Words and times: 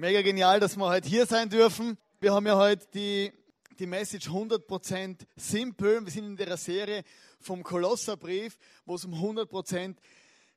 Mega 0.00 0.22
genial, 0.22 0.60
dass 0.60 0.76
wir 0.76 0.86
heute 0.86 1.08
hier 1.08 1.26
sein 1.26 1.50
dürfen. 1.50 1.98
Wir 2.20 2.32
haben 2.32 2.46
ja 2.46 2.56
heute 2.56 2.86
die, 2.94 3.32
die 3.80 3.86
Message 3.86 4.28
100% 4.28 5.26
simpel. 5.34 6.04
Wir 6.04 6.12
sind 6.12 6.24
in 6.24 6.36
der 6.36 6.56
Serie 6.56 7.02
vom 7.40 7.64
Kolosserbrief, 7.64 8.56
wo 8.86 8.94
es 8.94 9.04
um 9.04 9.12
100% 9.12 9.96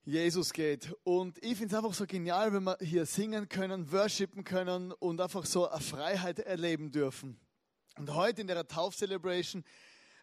Jesus 0.06 0.54
geht. 0.54 0.96
Und 1.04 1.44
ich 1.44 1.58
finde 1.58 1.74
es 1.74 1.74
einfach 1.74 1.96
so 1.96 2.06
genial, 2.06 2.54
wenn 2.54 2.66
wir 2.66 2.78
hier 2.82 3.08
singen 3.08 3.50
können, 3.50 3.92
worshipen 3.92 4.44
können 4.44 4.92
und 4.92 5.20
einfach 5.20 5.48
so 5.48 5.68
eine 5.68 5.82
Freiheit 5.82 6.38
erleben 6.38 6.92
dürfen. 6.92 7.40
Und 7.98 8.14
heute 8.14 8.42
in 8.42 8.48
der 8.48 8.68
Taufcelebration 8.68 9.64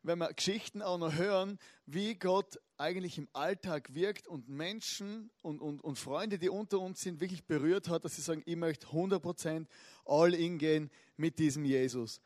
wenn 0.09 0.19
wir 0.19 0.33
Geschichten 0.33 0.81
auch 0.81 0.97
noch 0.97 1.15
hören, 1.17 1.59
wie 1.85 2.15
Gott 2.15 2.59
eigentlich 2.79 3.19
im 3.19 3.29
Alltag 3.35 3.93
wirkt 3.93 4.27
und 4.27 4.49
Menschen 4.49 5.31
und, 5.43 5.61
und, 5.61 5.85
und 5.85 5.99
Freunde, 5.99 6.39
die 6.39 6.49
unter 6.49 6.81
uns 6.81 7.03
sind, 7.03 7.21
wirklich 7.21 7.45
berührt 7.45 7.89
hat, 7.91 8.07
dass 8.07 8.17
sie 8.17 8.23
sagen, 8.23 8.43
ich 8.47 8.57
möchte 8.57 8.87
100% 8.87 9.67
all 10.07 10.33
in 10.33 10.57
gehen 10.57 10.91
mit 11.19 11.39
diesem 11.39 11.66
Jesus. 11.66 12.23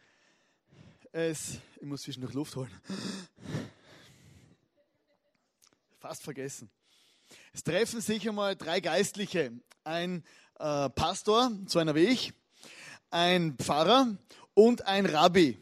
Es, 1.11 1.59
ich 1.81 1.83
muss 1.83 2.03
zwischendurch 2.03 2.35
Luft 2.35 2.55
holen. 2.55 2.71
Fast 5.99 6.23
vergessen. 6.23 6.71
Es 7.53 7.65
treffen 7.65 8.01
sich 8.01 8.29
einmal 8.29 8.55
drei 8.55 8.79
Geistliche. 8.79 9.51
Ein 9.83 10.23
äh, 10.61 10.89
Pastor, 10.91 11.51
so 11.67 11.81
einer 11.81 11.97
wie 11.97 12.07
ich, 12.07 12.33
ein 13.11 13.57
Pfarrer 13.57 14.17
und 14.55 14.87
ein 14.87 15.05
Rabbi. 15.05 15.59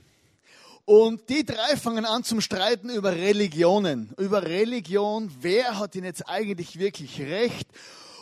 Und 0.90 1.28
die 1.28 1.44
drei 1.44 1.76
fangen 1.76 2.04
an 2.04 2.24
zum 2.24 2.40
Streiten 2.40 2.90
über 2.90 3.12
Religionen. 3.12 4.12
Über 4.18 4.42
Religion, 4.42 5.30
wer 5.40 5.78
hat 5.78 5.94
denn 5.94 6.02
jetzt 6.02 6.28
eigentlich 6.28 6.80
wirklich 6.80 7.20
recht? 7.20 7.68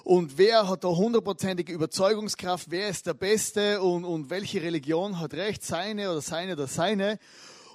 Und 0.05 0.37
wer 0.37 0.69
hat 0.69 0.85
da 0.85 0.89
hundertprozentige 0.89 1.73
Überzeugungskraft? 1.73 2.67
Wer 2.69 2.91
ist 2.91 3.07
der 3.07 3.15
Beste? 3.15 3.81
Und, 3.81 4.05
und 4.05 4.29
welche 4.29 4.61
Religion 4.61 5.19
hat 5.19 5.33
recht? 5.33 5.65
Seine 5.65 6.11
oder 6.11 6.21
seine 6.21 6.53
oder 6.53 6.67
seine? 6.67 7.19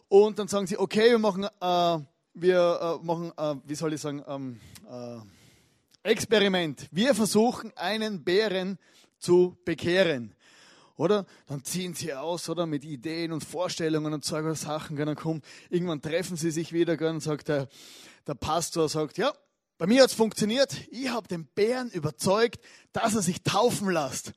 Und 0.09 0.37
dann 0.37 0.47
sagen 0.47 0.67
sie, 0.67 0.77
okay, 0.77 1.09
wir 1.09 1.17
machen, 1.17 1.45
äh, 1.45 1.97
wir 2.35 2.99
äh, 3.01 3.03
machen, 3.03 3.31
äh, 3.35 3.55
wie 3.65 3.73
soll 3.73 3.93
ich 3.93 4.01
sagen, 4.01 4.23
ähm, 4.27 4.59
äh, 4.87 6.07
Experiment. 6.07 6.87
Wir 6.91 7.15
versuchen, 7.15 7.75
einen 7.75 8.23
Bären 8.23 8.77
zu 9.17 9.57
bekehren 9.65 10.35
oder? 10.95 11.25
Dann 11.47 11.63
ziehen 11.63 11.93
sie 11.93 12.13
aus, 12.13 12.49
oder? 12.49 12.65
Mit 12.65 12.83
Ideen 12.85 13.31
und 13.31 13.43
Vorstellungen 13.43 14.13
und 14.13 14.25
solche 14.25 14.55
Sachen. 14.55 14.95
Dann 14.95 15.15
kommt, 15.15 15.43
irgendwann 15.69 16.01
treffen 16.01 16.37
sie 16.37 16.51
sich 16.51 16.73
wieder, 16.73 16.99
und 17.09 17.21
sagt 17.21 17.47
der, 17.47 17.67
der 18.27 18.35
Pastor, 18.35 18.87
sagt, 18.89 19.17
ja, 19.17 19.33
bei 19.77 19.87
mir 19.87 20.03
hat 20.03 20.11
es 20.11 20.15
funktioniert. 20.15 20.75
Ich 20.91 21.09
habe 21.09 21.27
den 21.27 21.45
Bären 21.45 21.89
überzeugt, 21.89 22.63
dass 22.91 23.15
er 23.15 23.21
sich 23.21 23.43
taufen 23.43 23.89
lässt. 23.89 24.33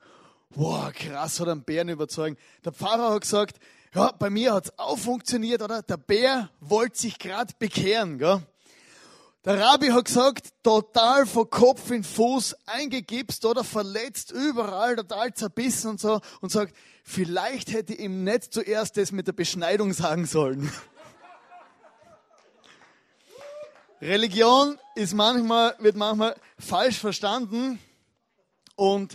Wow, 0.50 0.92
krass, 0.92 1.40
hat 1.40 1.48
einen 1.48 1.64
Bären 1.64 1.88
überzeugt. 1.88 2.40
Der 2.64 2.72
Pfarrer 2.72 3.12
hat 3.12 3.20
gesagt, 3.20 3.58
ja, 3.94 4.12
bei 4.12 4.30
mir 4.30 4.54
hat 4.54 4.66
es 4.66 4.78
auch 4.78 4.98
funktioniert, 4.98 5.62
oder? 5.62 5.82
Der 5.82 5.96
Bär 5.96 6.50
wollte 6.60 6.98
sich 6.98 7.18
gerade 7.18 7.54
bekehren, 7.58 8.18
gell? 8.18 8.42
Der 9.46 9.58
Rabbi 9.60 9.88
hat 9.90 10.06
gesagt, 10.06 10.48
total 10.64 11.24
von 11.24 11.48
Kopf 11.48 11.92
in 11.92 12.02
Fuß 12.02 12.56
eingegipst 12.66 13.44
oder 13.44 13.62
verletzt, 13.62 14.32
überall 14.32 14.96
total 14.96 15.32
zerbissen 15.34 15.90
und 15.90 16.00
so 16.00 16.20
und 16.40 16.50
sagt, 16.50 16.74
vielleicht 17.04 17.72
hätte 17.72 17.94
ich 17.94 18.00
ihm 18.00 18.24
nicht 18.24 18.52
zuerst 18.52 18.96
das 18.96 19.12
mit 19.12 19.28
der 19.28 19.34
Beschneidung 19.34 19.92
sagen 19.92 20.26
sollen. 20.26 20.68
Religion 24.00 24.80
ist 24.96 25.14
manchmal, 25.14 25.76
wird 25.78 25.94
manchmal 25.94 26.34
falsch 26.58 26.98
verstanden 26.98 27.78
und 28.74 29.14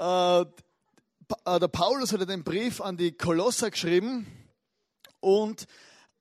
äh, 0.00 0.40
äh 0.40 0.44
der 1.46 1.68
Paulus 1.68 2.12
hat 2.12 2.28
den 2.28 2.42
Brief 2.42 2.80
an 2.80 2.96
die 2.96 3.12
Kolosser 3.12 3.70
geschrieben 3.70 4.26
und 5.20 5.68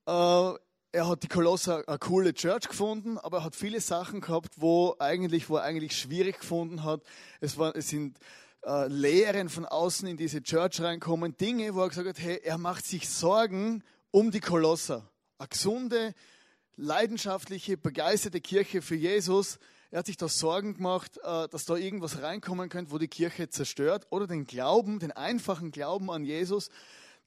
äh, 0.06 0.52
er 0.92 1.08
hat 1.08 1.24
die 1.24 1.28
Kolosser 1.28 1.88
eine 1.88 2.00
coole 2.00 2.34
Church 2.34 2.68
gefunden, 2.68 3.18
aber 3.18 3.40
er 3.40 3.44
hat 3.46 3.56
viele 3.56 3.80
Sachen 3.80 4.20
gehabt, 4.20 4.56
wo 4.58 4.96
eigentlich, 5.00 5.50
wo 5.50 5.58
er 5.58 5.64
eigentlich 5.64 5.98
schwierig 5.98 6.40
gefunden 6.40 6.84
hat. 6.84 7.02
Es, 7.40 7.58
war, 7.58 7.76
es 7.76 7.90
sind 7.90 8.18
äh, 8.66 8.88
Lehren 8.88 9.48
von 9.48 9.66
außen 9.66 10.08
in 10.08 10.18
diese 10.18 10.44
Church 10.44 10.82
reinkommen, 10.82 11.38
Dinge, 11.38 11.76
wo 11.76 11.82
er 11.82 11.90
gesagt 11.90 12.10
hat, 12.10 12.20
hey, 12.20 12.42
er 12.44 12.58
macht 12.58 12.86
sich 12.86 13.08
Sorgen 13.10 13.84
um 14.12 14.32
die 14.32 14.42
Kolosser. 14.42 15.10
Eine 15.38 15.48
gesunde, 15.48 16.14
leidenschaftliche, 16.76 17.78
begeisterte 17.78 18.42
Kirche 18.42 18.82
für 18.82 18.96
Jesus. 18.96 19.60
Er 19.92 20.00
hat 20.00 20.08
sich 20.08 20.18
da 20.18 20.28
Sorgen 20.28 20.76
gemacht, 20.76 21.18
äh, 21.24 21.48
dass 21.48 21.64
da 21.64 21.76
irgendwas 21.76 22.22
reinkommen 22.22 22.68
könnte, 22.68 22.92
wo 22.92 22.98
die 22.98 23.08
Kirche 23.08 23.50
zerstört 23.50 24.08
oder 24.10 24.28
den 24.28 24.46
Glauben, 24.46 25.00
den 25.00 25.14
einfachen 25.14 25.72
Glauben 25.72 26.12
an 26.12 26.26
Jesus 26.26 26.70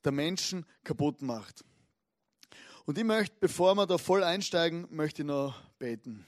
der 0.04 0.12
Menschen 0.12 0.66
kaputt 0.82 1.22
macht. 1.22 1.64
Und 2.86 2.98
ich 2.98 3.04
möchte, 3.04 3.34
bevor 3.40 3.74
wir 3.76 3.86
da 3.86 3.96
voll 3.96 4.22
einsteigen, 4.22 4.86
möchte 4.90 5.22
ich 5.22 5.28
noch 5.28 5.58
beten. 5.78 6.26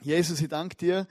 Jesus, 0.00 0.40
ich 0.40 0.48
danke 0.48 0.74
dir, 0.74 1.06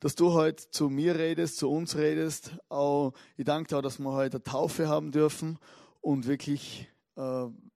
dass 0.00 0.14
du 0.14 0.32
heute 0.32 0.70
zu 0.70 0.88
mir 0.88 1.18
redest, 1.18 1.58
zu 1.58 1.70
uns 1.70 1.94
redest. 1.96 2.52
Auch, 2.70 3.12
ich 3.36 3.44
danke 3.44 3.68
dir 3.68 3.78
auch, 3.78 3.82
dass 3.82 3.98
wir 3.98 4.12
heute 4.12 4.38
eine 4.38 4.42
Taufe 4.42 4.88
haben 4.88 5.12
dürfen 5.12 5.58
und 6.00 6.26
wirklich 6.26 6.88
äh, 7.16 7.20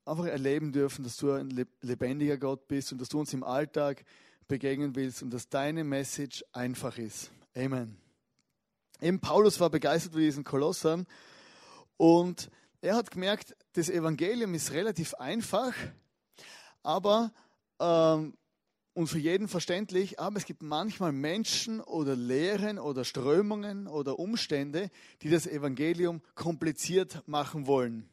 einfach 0.07 0.25
erleben 0.25 0.73
dürfen, 0.73 1.05
dass 1.05 1.19
du 1.19 1.33
ein 1.33 1.51
lebendiger 1.83 2.39
Gott 2.39 2.69
bist 2.69 2.91
und 2.91 3.03
dass 3.03 3.11
du 3.11 3.21
uns 3.21 3.35
im 3.35 3.45
Alltag 3.45 4.03
begegnen 4.47 4.97
willst 4.97 5.23
und 5.23 5.29
dass 5.29 5.51
deine 5.51 5.85
Message 5.85 6.43
einfach 6.53 6.97
ist. 6.97 7.31
Amen. 7.55 7.99
Eben 9.03 9.21
Paulus 9.21 9.61
war 9.61 9.69
begeistert 9.69 10.13
von 10.13 10.23
diesen 10.23 10.43
Kolossern 10.43 11.07
und 11.99 12.51
er 12.81 12.97
hat 12.97 13.11
gemerkt, 13.11 13.57
das 13.73 13.89
Evangelium 13.89 14.55
ist 14.55 14.73
relativ 14.73 15.15
einfach, 15.15 15.75
aber 16.83 17.33
ähm, 17.81 18.35
und 18.95 19.07
für 19.07 19.19
jeden 19.19 19.47
verständlich, 19.47 20.19
aber 20.19 20.39
es 20.39 20.45
gibt 20.45 20.61
manchmal 20.61 21.13
Menschen 21.13 21.81
oder 21.81 22.17
Lehren 22.17 22.81
oder 22.81 23.05
Strömungen 23.05 23.87
oder 23.87 24.19
Umstände, 24.19 24.91
die 25.23 25.31
das 25.31 25.47
Evangelium 25.47 26.21
kompliziert 26.35 27.23
machen 27.27 27.69
wollen. 27.69 28.09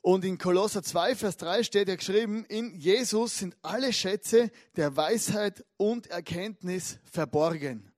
Und 0.00 0.24
in 0.24 0.38
Kolosser 0.38 0.82
2, 0.82 1.16
Vers 1.16 1.36
3 1.36 1.62
steht 1.62 1.88
ja 1.88 1.96
geschrieben, 1.96 2.46
in 2.46 2.74
Jesus 2.74 3.38
sind 3.38 3.54
alle 3.60 3.92
Schätze 3.92 4.50
der 4.76 4.96
Weisheit 4.96 5.66
und 5.76 6.06
Erkenntnis 6.06 6.98
verborgen. 7.04 7.92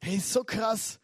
Hey, 0.00 0.18
so 0.18 0.44
krass. 0.44 0.98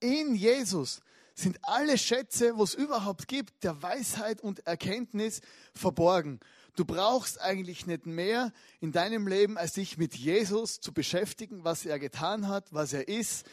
In 0.00 0.34
Jesus 0.34 1.00
sind 1.38 1.58
alle 1.62 1.98
Schätze, 1.98 2.56
wo 2.56 2.64
es 2.64 2.74
überhaupt 2.74 3.28
gibt, 3.28 3.62
der 3.62 3.82
Weisheit 3.82 4.40
und 4.40 4.66
Erkenntnis 4.66 5.40
verborgen. 5.72 6.40
Du 6.74 6.84
brauchst 6.84 7.40
eigentlich 7.40 7.86
nicht 7.86 8.06
mehr 8.06 8.52
in 8.80 8.92
deinem 8.92 9.26
Leben, 9.26 9.56
als 9.56 9.72
dich 9.72 9.98
mit 9.98 10.14
Jesus 10.14 10.80
zu 10.80 10.92
beschäftigen, 10.92 11.64
was 11.64 11.86
er 11.86 11.98
getan 11.98 12.48
hat, 12.48 12.72
was 12.72 12.92
er 12.92 13.08
ist, 13.08 13.46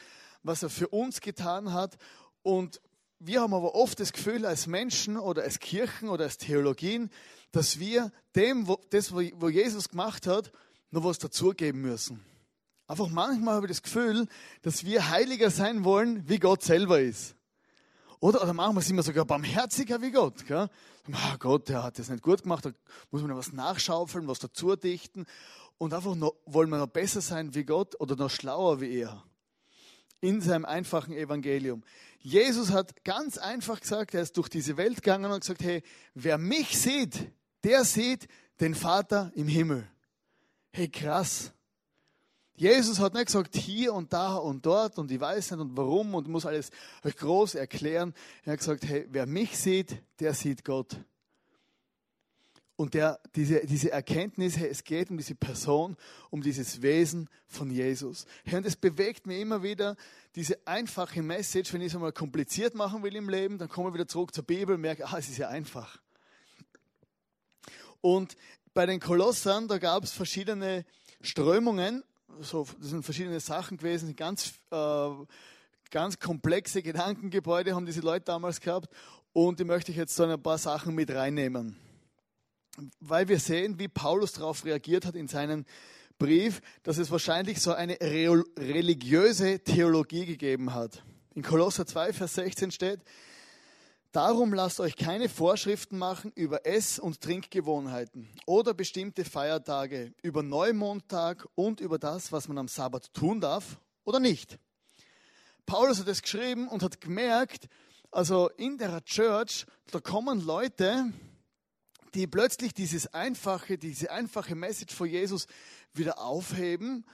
was 0.44 0.64
er 0.64 0.70
für 0.70 0.88
uns 0.90 1.22
getan 1.22 1.74
hat. 1.74 1.98
Und 2.44 2.82
wir 3.20 3.42
haben 3.42 3.54
aber 3.54 3.76
oft 3.76 4.00
das 4.00 4.14
Gefühl 4.14 4.46
als 4.46 4.68
Menschen 4.68 5.18
oder 5.18 5.44
als 5.44 5.60
Kirchen 5.60 6.10
oder 6.10 6.26
als 6.26 6.38
Theologien, 6.38 7.10
dass 7.52 7.80
wir 7.80 8.12
dem, 8.36 8.68
wo, 8.68 8.80
das, 8.90 9.12
wo 9.12 9.50
Jesus 9.50 9.90
gemacht 9.90 10.28
hat, 10.28 10.52
noch 10.92 11.04
was 11.04 11.20
dazugeben 11.20 11.82
müssen. 11.82 12.24
Einfach 12.88 13.10
manchmal 13.10 13.56
habe 13.56 13.66
ich 13.66 13.72
das 13.72 13.82
Gefühl, 13.82 14.28
dass 14.62 14.86
wir 14.86 15.10
heiliger 15.10 15.50
sein 15.50 15.84
wollen, 15.84 16.28
wie 16.30 16.38
Gott 16.40 16.62
selber 16.62 17.00
ist. 17.00 17.36
Oder, 18.26 18.42
oder 18.42 18.54
manchmal 18.54 18.84
sind 18.84 18.96
wir 18.96 19.04
sogar 19.04 19.24
barmherziger 19.24 20.02
wie 20.02 20.10
Gott. 20.10 20.48
Gell? 20.48 20.68
Oh 21.12 21.38
Gott, 21.38 21.70
der 21.70 21.84
hat 21.84 22.00
das 22.00 22.10
nicht 22.10 22.24
gut 22.24 22.42
gemacht, 22.42 22.66
da 22.66 22.72
muss 23.12 23.22
man 23.22 23.30
noch 23.30 23.38
was 23.38 23.54
nachschaufeln, 23.54 24.28
was 24.28 24.40
dazu 24.40 24.76
dichten. 24.76 25.28
Und 25.78 25.94
einfach 25.94 26.16
noch, 26.16 26.34
wollen 26.48 26.72
wir 26.72 26.80
noch 26.80 26.88
besser 26.88 27.22
sein 27.22 27.54
wie 27.54 27.66
Gott 27.66 27.94
oder 28.02 28.16
noch 28.16 28.32
schlauer 28.32 28.82
wie 28.82 28.98
er. 28.98 29.24
In 30.22 30.42
seinem 30.42 30.66
einfachen 30.66 31.14
Evangelium. 31.14 31.84
Jesus 32.18 32.72
hat 32.72 33.04
ganz 33.04 33.38
einfach 33.38 33.80
gesagt, 33.80 34.16
er 34.16 34.24
ist 34.24 34.36
durch 34.38 34.50
diese 34.50 34.76
Welt 34.76 35.04
gegangen 35.04 35.32
und 35.32 35.42
gesagt, 35.42 35.62
hey, 35.62 35.84
wer 36.16 36.40
mich 36.40 36.80
sieht, 36.80 37.32
der 37.64 37.86
sieht 37.86 38.28
den 38.60 38.74
Vater 38.74 39.32
im 39.36 39.48
Himmel. 39.48 39.88
Hey, 40.72 40.90
krass. 40.90 41.54
Jesus 42.58 43.00
hat 43.00 43.14
nicht 43.14 43.26
gesagt, 43.26 43.56
hier 43.56 43.94
und 43.94 44.14
da 44.14 44.36
und 44.36 44.66
dort 44.66 44.98
und 44.98 45.12
ich 45.12 45.20
weiß 45.20 45.52
nicht 45.52 45.60
und 45.60 45.76
warum 45.76 46.16
und 46.16 46.30
muss 46.30 46.46
alles 46.46 46.72
euch 47.04 47.18
groß 47.18 47.56
erklären. 47.56 48.14
Er 48.44 48.54
hat 48.54 48.60
gesagt, 48.60 48.86
hey, 48.86 49.06
wer 49.10 49.26
mich 49.26 49.58
sieht, 49.58 50.02
der 50.20 50.34
sieht 50.34 50.64
Gott. 50.64 50.98
Und 52.78 52.94
der, 52.94 53.20
diese, 53.36 53.66
diese 53.66 53.92
Erkenntnis, 53.92 54.58
hey, 54.58 54.70
es 54.70 54.84
geht 54.84 55.10
um 55.10 55.18
diese 55.18 55.36
Person, 55.36 55.96
um 56.30 56.42
dieses 56.42 56.82
Wesen 56.82 57.30
von 57.48 57.70
Jesus. 57.70 58.26
Hey, 58.44 58.58
und 58.58 58.66
es 58.66 58.76
bewegt 58.76 59.28
mich 59.28 59.40
immer 59.40 59.64
wieder, 59.64 59.96
diese 60.36 60.66
einfache 60.66 61.22
Message, 61.22 61.74
wenn 61.74 61.82
ich 61.82 61.88
es 61.88 61.96
einmal 61.96 62.12
kompliziert 62.12 62.74
machen 62.76 63.04
will 63.04 63.16
im 63.16 63.30
Leben, 63.30 63.58
dann 63.58 63.70
komme 63.70 63.90
ich 63.90 63.94
wieder 63.94 64.08
zurück 64.08 64.34
zur 64.34 64.44
Bibel 64.46 64.76
und 64.76 64.82
merke, 64.82 65.06
ah, 65.08 65.18
es 65.18 65.30
ist 65.30 65.38
ja 65.38 65.50
einfach. 65.50 66.00
Und 68.02 68.36
bei 68.74 68.86
den 68.86 69.00
Kolossern, 69.00 69.68
da 69.68 69.78
gab 69.78 70.04
es 70.04 70.12
verschiedene 70.12 70.86
Strömungen 71.22 72.04
so, 72.40 72.68
das 72.80 72.90
sind 72.90 73.04
verschiedene 73.04 73.40
Sachen 73.40 73.78
gewesen, 73.78 74.16
ganz, 74.16 74.54
äh, 74.72 75.10
ganz 75.92 76.20
komplexe 76.20 76.82
Gedankengebäude 76.82 77.76
haben 77.76 77.86
diese 77.86 78.02
Leute 78.02 78.26
damals 78.26 78.60
gehabt 78.60 78.90
und 79.34 79.60
die 79.60 79.64
möchte 79.64 79.92
ich 79.92 79.98
jetzt 79.98 80.16
so 80.16 80.24
ein 80.24 80.42
paar 80.42 80.58
Sachen 80.58 80.96
mit 80.96 81.12
reinnehmen. 81.12 81.78
Weil 83.00 83.28
wir 83.28 83.40
sehen, 83.40 83.80
wie 83.80 83.88
Paulus 83.88 84.34
darauf 84.34 84.66
reagiert 84.66 85.06
hat 85.06 85.16
in 85.16 85.28
seinem 85.28 85.66
Brief, 86.18 86.62
dass 86.84 86.98
es 86.98 87.12
wahrscheinlich 87.12 87.62
so 87.62 87.74
eine 87.74 88.00
religiöse 88.00 89.60
Theologie 89.60 90.26
gegeben 90.26 90.74
hat. 90.74 91.04
In 91.34 91.42
Kolosser 91.42 91.86
2, 91.86 92.14
Vers 92.14 92.36
16 92.36 92.72
steht, 92.72 93.02
Darum 94.16 94.54
lasst 94.54 94.80
euch 94.80 94.96
keine 94.96 95.28
Vorschriften 95.28 95.98
machen 95.98 96.32
über 96.36 96.66
Ess- 96.66 97.00
und 97.00 97.20
Trinkgewohnheiten 97.20 98.30
oder 98.46 98.74
bestimmte 98.74 99.26
Feiertage, 99.26 100.14
über 100.22 100.42
Neumondtag 100.42 101.46
und 101.56 101.82
über 101.82 102.00
das, 102.00 102.32
was 102.32 102.48
man 102.48 102.58
am 102.58 102.70
Sabbat 102.70 103.14
tun 103.14 103.42
darf 103.42 103.78
oder 104.06 104.22
nicht. 104.22 104.58
Paulus 105.66 106.00
hat 106.00 106.08
es 106.08 106.22
geschrieben 106.22 106.70
und 106.70 106.82
hat 106.82 107.02
gemerkt, 107.02 107.68
also 108.10 108.50
in 108.52 108.78
der 108.78 109.04
Church, 109.04 109.66
da 109.92 110.00
kommen 110.00 110.40
Leute, 110.40 111.12
die 112.14 112.26
plötzlich 112.26 112.74
dieses 112.74 113.14
einfache, 113.14 113.78
diese 113.78 114.12
einfache 114.12 114.56
Message 114.56 114.96
von 114.96 115.10
Jesus 115.10 115.46
wieder 115.92 116.20
aufheben 116.20 117.06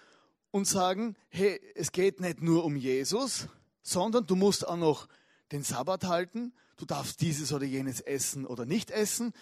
und 0.51 0.67
sagen, 0.67 1.15
hey, 1.29 1.59
es 1.73 1.93
geht 1.93 2.19
nicht 2.19 2.43
nur 2.43 2.63
um 2.63 2.75
Jesus, 2.75 3.47
sondern 3.81 4.27
du 4.27 4.35
musst 4.35 4.67
auch 4.67 4.77
noch 4.77 5.07
den 5.51 5.63
Sabbat 5.63 6.03
halten, 6.03 6.53
du 6.81 6.85
darfst 6.85 7.21
dieses 7.21 7.53
oder 7.53 7.65
jenes 7.65 8.01
essen 8.01 8.45
oder 8.45 8.65
nicht 8.65 8.89
essen 8.89 9.33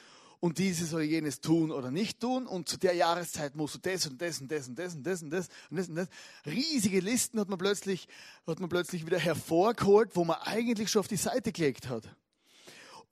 und 0.42 0.58
dieses 0.58 0.94
oder 0.94 1.04
jenes 1.04 1.40
tun 1.40 1.72
oder 1.72 1.90
nicht 1.90 2.20
tun 2.20 2.48
und 2.48 2.68
zu 2.68 2.78
der 2.78 2.94
Jahreszeit 2.94 3.56
musst 3.56 3.76
du 3.76 3.80
das 3.80 4.06
und 4.08 4.22
das 4.22 4.42
und 4.42 4.52
das 4.52 4.68
und 4.68 4.78
das 4.78 4.94
und 4.94 5.06
das 5.06 5.22
und 5.22 5.32
das 5.32 5.50
und 5.70 5.78
das 5.78 5.90
und 5.90 5.96
das. 5.96 6.08
Riesige 6.46 7.00
Listen 7.00 7.40
hat 7.40 7.50
man 7.50 7.58
plötzlich, 7.58 8.08
hat 8.46 8.60
man 8.60 8.70
plötzlich 8.70 9.06
wieder 9.06 9.20
hervorgeholt, 9.20 10.16
wo 10.16 10.26
man 10.26 10.38
eigentlich 10.42 10.90
schon 10.90 11.00
auf 11.00 11.08
die 11.08 11.16
Seite 11.16 11.52
gelegt 11.52 11.88
hat. 11.88 12.04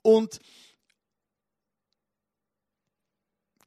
Und 0.01 0.39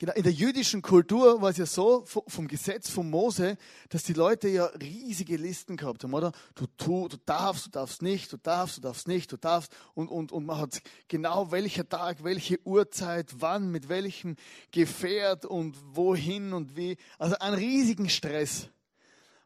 Genau, 0.01 0.15
in 0.15 0.23
der 0.23 0.33
jüdischen 0.33 0.81
Kultur 0.81 1.43
war 1.43 1.51
es 1.51 1.59
ja 1.59 1.67
so, 1.67 2.07
vom 2.07 2.49
Gesetz 2.49 2.89
von 2.89 3.11
Mose, 3.11 3.59
dass 3.91 4.03
die 4.03 4.15
Leute 4.15 4.49
ja 4.49 4.65
riesige 4.65 5.37
Listen 5.37 5.77
gehabt 5.77 6.03
haben, 6.03 6.15
oder? 6.15 6.33
Du, 6.55 6.65
tu, 6.79 7.07
du 7.07 7.19
darfst, 7.19 7.67
du 7.67 7.71
darfst 7.71 8.01
nicht, 8.01 8.33
du 8.33 8.39
darfst, 8.39 8.79
du 8.79 8.81
darfst 8.81 9.09
nicht, 9.09 9.31
du 9.31 9.37
darfst. 9.37 9.71
Und, 9.93 10.09
und, 10.09 10.33
und 10.33 10.47
man 10.47 10.57
hat 10.57 10.81
genau 11.07 11.51
welcher 11.51 11.87
Tag, 11.87 12.25
welche 12.25 12.59
Uhrzeit, 12.65 13.27
wann, 13.41 13.71
mit 13.71 13.91
welchem 13.91 14.37
Gefährt 14.71 15.45
und 15.45 15.77
wohin 15.95 16.55
und 16.55 16.79
wie. 16.79 16.97
Also 17.19 17.37
einen 17.39 17.57
riesigen 17.57 18.09
Stress. 18.09 18.69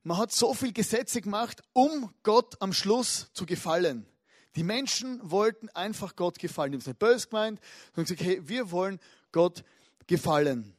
Man 0.05 0.19
hat 0.19 0.31
so 0.31 0.55
viel 0.55 0.73
Gesetze 0.73 1.21
gemacht, 1.21 1.65
um 1.73 2.15
Gott 2.23 2.62
am 2.62 2.73
Schluss 2.73 3.29
zu 3.33 3.45
gefallen. 3.45 4.07
Die 4.55 4.62
Menschen 4.62 5.19
wollten 5.29 5.69
einfach 5.71 6.15
Gott 6.15 6.39
gefallen. 6.39 6.71
Die 6.71 6.77
haben 6.77 6.81
es 6.83 6.87
nicht 6.87 7.00
böse 7.00 7.27
gemeint, 7.27 7.59
sondern 7.93 8.05
gesagt, 8.05 8.23
hey, 8.23 8.49
wir 8.49 8.71
wollen 8.71 9.00
Gott 9.33 9.57
gefallen 9.57 9.75
gefallen. 10.06 10.77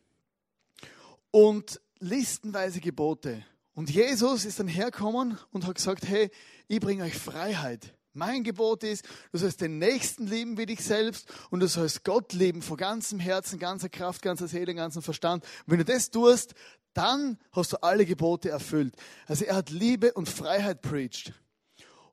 Und 1.32 1.82
listenweise 2.00 2.80
Gebote. 2.80 3.44
Und 3.74 3.90
Jesus 3.90 4.46
ist 4.46 4.60
dann 4.60 4.68
hergekommen 4.68 5.38
und 5.52 5.66
hat 5.66 5.76
gesagt, 5.76 6.08
hey, 6.08 6.32
ich 6.68 6.80
bringe 6.80 7.04
euch 7.04 7.16
Freiheit. 7.16 7.94
Mein 8.14 8.46
Gebot 8.46 8.84
ist, 8.84 9.06
du 9.34 9.38
sollst 9.38 9.60
den 9.60 9.78
Nächsten 9.78 10.28
lieben 10.28 10.58
wie 10.58 10.66
dich 10.66 10.82
selbst 10.82 11.28
und 11.50 11.60
du 11.60 11.68
sollst 11.68 12.06
Gott 12.06 12.32
lieben 12.32 12.62
von 12.62 12.78
ganzem 12.78 13.20
Herzen, 13.20 13.60
ganzer 13.60 13.90
Kraft, 13.90 14.22
ganzer 14.22 14.48
Seele, 14.48 14.74
ganzem 14.74 15.02
Verstand. 15.02 15.44
wenn 15.66 15.80
du 15.80 15.86
das 15.86 16.12
tust, 16.12 16.54
dann 16.94 17.38
hast 17.52 17.74
du 17.74 17.84
alle 17.84 18.06
Gebote 18.06 18.50
erfüllt. 18.50 18.96
Also 19.28 19.44
er 19.44 19.58
hat 19.58 19.70
Liebe 19.70 20.14
und 20.14 20.30
Freiheit 20.30 20.82
preached. 20.82 21.34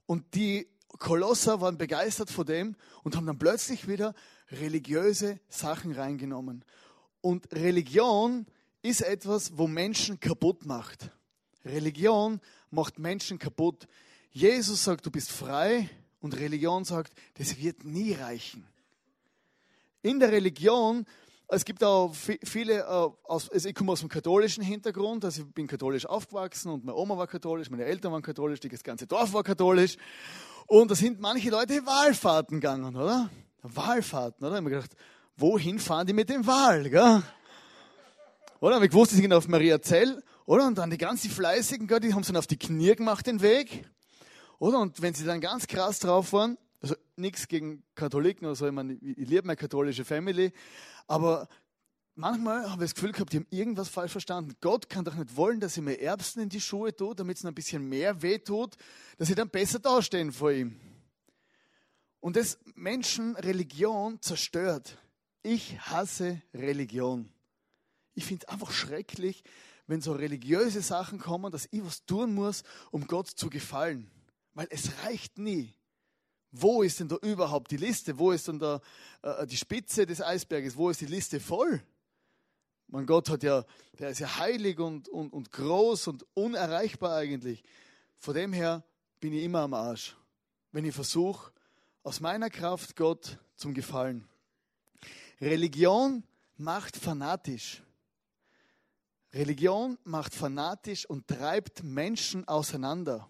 Und 0.07 0.35
die 0.35 0.67
Kolosser 0.99 1.61
waren 1.61 1.79
begeistert 1.79 2.31
von 2.31 2.47
dem 2.47 2.75
und 3.05 3.15
haben 3.17 3.27
dann 3.27 3.39
plötzlich 3.39 3.87
wieder 3.87 4.13
religiöse 4.51 5.39
Sachen 5.49 5.93
reingenommen. 5.93 6.65
Und 7.23 7.51
Religion 7.53 8.45
ist 8.83 9.01
etwas, 9.01 9.57
wo 9.57 9.67
Menschen 9.67 10.21
kaputt 10.21 10.67
macht. 10.67 11.09
Religion 11.65 12.41
macht 12.71 12.99
Menschen 12.99 13.39
kaputt. 13.39 13.87
Jesus 14.31 14.85
sagt, 14.85 15.07
du 15.07 15.11
bist 15.11 15.31
frei 15.31 15.89
und 16.21 16.37
Religion 16.39 16.85
sagt, 16.85 17.13
das 17.35 17.57
wird 17.59 17.85
nie 17.85 18.13
reichen. 18.13 18.67
In 20.03 20.19
der 20.19 20.33
Religion, 20.33 21.07
es 21.47 21.65
gibt 21.65 21.85
auch 21.85 22.13
viele, 22.15 22.81
äh, 22.81 23.09
also 23.29 23.69
ich 23.69 23.75
komme 23.75 23.93
aus 23.93 24.01
dem 24.01 24.09
katholischen 24.09 24.65
Hintergrund, 24.65 25.25
also 25.25 25.43
ich 25.43 25.55
bin 25.55 25.69
katholisch 25.69 26.07
aufgewachsen 26.07 26.73
und 26.73 26.85
meine 26.85 26.97
Oma 26.97 27.17
war 27.17 27.29
katholisch, 27.29 27.71
meine 27.71 27.85
Eltern 27.85 28.11
waren 28.11 28.23
katholisch, 28.23 28.59
das 28.59 28.83
ganze 28.83 29.07
Dorf 29.07 29.33
war 29.33 29.45
katholisch. 29.45 29.97
Und 30.67 30.91
da 30.91 30.97
sind 30.97 31.21
manche 31.21 31.51
Leute 31.51 31.87
Wahlfahrten 31.87 32.61
gegangen, 32.61 32.97
oder? 32.97 33.31
Wahlfahrten, 33.63 34.45
oder? 34.45 34.55
Ich 34.55 34.57
habe 34.57 34.71
mir 34.71 34.77
gedacht, 34.77 34.97
wohin 35.37 35.79
fahren 35.79 36.07
die 36.07 36.13
mit 36.13 36.29
dem 36.29 36.47
Wal? 36.47 36.87
Oder? 38.61 38.81
Wir 38.81 38.89
gewusst, 38.89 39.13
die 39.13 39.17
sind 39.17 39.33
auf 39.33 39.49
Maria 39.49 39.81
Zell, 39.83 40.23
oder? 40.47 40.67
Und 40.67 40.79
dann 40.79 40.91
die 40.91 40.99
ganzen 40.99 41.31
Fleißigen, 41.31 41.87
gell, 41.87 42.01
die 42.01 42.15
haben 42.15 42.21
es 42.21 42.29
dann 42.29 42.37
auf 42.37 42.47
die 42.47 42.59
Knie 42.59 42.95
gemacht, 42.95 43.27
den 43.27 43.41
Weg. 43.41 43.85
Oder? 44.59 44.79
Und 44.79 45.03
wenn 45.03 45.15
sie 45.15 45.25
dann 45.25 45.41
ganz 45.41 45.67
krass 45.67 45.99
drauf 45.99 46.33
waren, 46.33 46.59
also 46.81 46.95
nichts 47.17 47.49
gegen 47.49 47.83
Katholiken 47.95 48.47
oder 48.47 48.55
so, 48.55 48.67
ich 48.67 48.73
meine, 48.73 48.95
ich 48.95 49.29
liebe 49.29 49.47
meine 49.47 49.57
katholische 49.57 50.05
Family, 50.05 50.53
aber 51.07 51.49
manchmal 52.15 52.71
habe 52.71 52.85
ich 52.85 52.91
das 52.91 52.95
Gefühl 52.95 53.13
gehabt, 53.13 53.33
die 53.33 53.39
haben 53.39 53.47
irgendwas 53.51 53.89
falsch 53.89 54.13
verstanden. 54.13 54.55
Gott 54.61 54.89
kann 54.89 55.05
doch 55.05 55.15
nicht 55.15 55.37
wollen, 55.37 55.61
dass 55.61 55.77
ich 55.77 55.83
mir 55.83 56.01
Erbsen 56.01 56.43
in 56.43 56.49
die 56.49 56.61
Schuhe 56.61 56.95
tue, 56.95 57.15
damit 57.15 57.39
es 57.39 57.45
ein 57.45 57.55
bisschen 57.55 57.89
mehr 57.89 58.23
weh 58.23 58.39
tut, 58.39 58.77
dass 59.19 59.29
sie 59.29 59.35
dann 59.35 59.49
besser 59.49 59.79
dastehen 59.79 60.33
vor 60.33 60.53
ihm. 60.53 60.79
Und 62.21 62.37
das 62.37 62.59
Menschen 62.77 63.35
Religion 63.35 64.21
zerstört. 64.23 64.99
Ich 65.43 65.79
hasse 65.81 66.41
Religion. 66.55 67.29
Ich 68.15 68.25
finde 68.25 68.47
es 68.47 68.53
einfach 68.53 68.71
schrecklich, 68.71 69.43
wenn 69.87 70.01
so 70.01 70.13
religiöse 70.13 70.83
Sachen 70.83 71.19
kommen, 71.19 71.51
dass 71.51 71.69
ich 71.71 71.85
was 71.85 72.05
tun 72.05 72.35
muss, 72.35 72.63
um 72.91 73.07
Gott 73.07 73.29
zu 73.29 73.51
gefallen. 73.51 74.11
Weil 74.55 74.69
es 74.71 74.91
reicht 75.05 75.39
nie. 75.39 75.75
Wo 76.51 76.83
ist 76.83 77.01
denn 77.01 77.09
da 77.09 77.17
überhaupt 77.17 77.71
die 77.71 77.79
Liste? 77.79 78.19
Wo 78.19 78.31
ist 78.31 78.47
denn 78.47 78.59
da 78.59 78.81
äh, 79.23 79.47
die 79.47 79.57
Spitze 79.57 80.05
des 80.05 80.21
Eisberges? 80.21 80.77
Wo 80.77 80.91
ist 80.91 81.01
die 81.01 81.07
Liste 81.07 81.41
voll? 81.41 81.83
Mein 82.89 83.07
Gott 83.07 83.31
hat 83.31 83.43
ja, 83.43 83.65
der 83.99 84.11
ist 84.11 84.19
ja 84.19 84.37
heilig 84.39 84.79
und, 84.79 85.09
und, 85.09 85.33
und 85.33 85.51
groß 85.51 86.09
und 86.09 86.27
unerreichbar 86.35 87.17
eigentlich. 87.17 87.65
Von 88.19 88.35
dem 88.35 88.53
her 88.53 88.85
bin 89.19 89.33
ich 89.33 89.45
immer 89.45 89.61
am 89.61 89.73
Arsch, 89.73 90.15
wenn 90.73 90.85
ich 90.85 90.95
versuche, 90.95 91.53
aus 92.03 92.21
meiner 92.21 92.51
Kraft 92.51 92.97
Gott 92.97 93.39
zum 93.57 93.73
Gefallen. 93.73 94.29
Religion 95.43 96.23
macht 96.57 96.97
fanatisch. 96.97 97.83
Religion 99.33 99.99
macht 100.05 100.35
fanatisch 100.35 101.05
und 101.05 101.27
treibt 101.27 101.83
Menschen 101.83 102.47
auseinander. 102.47 103.29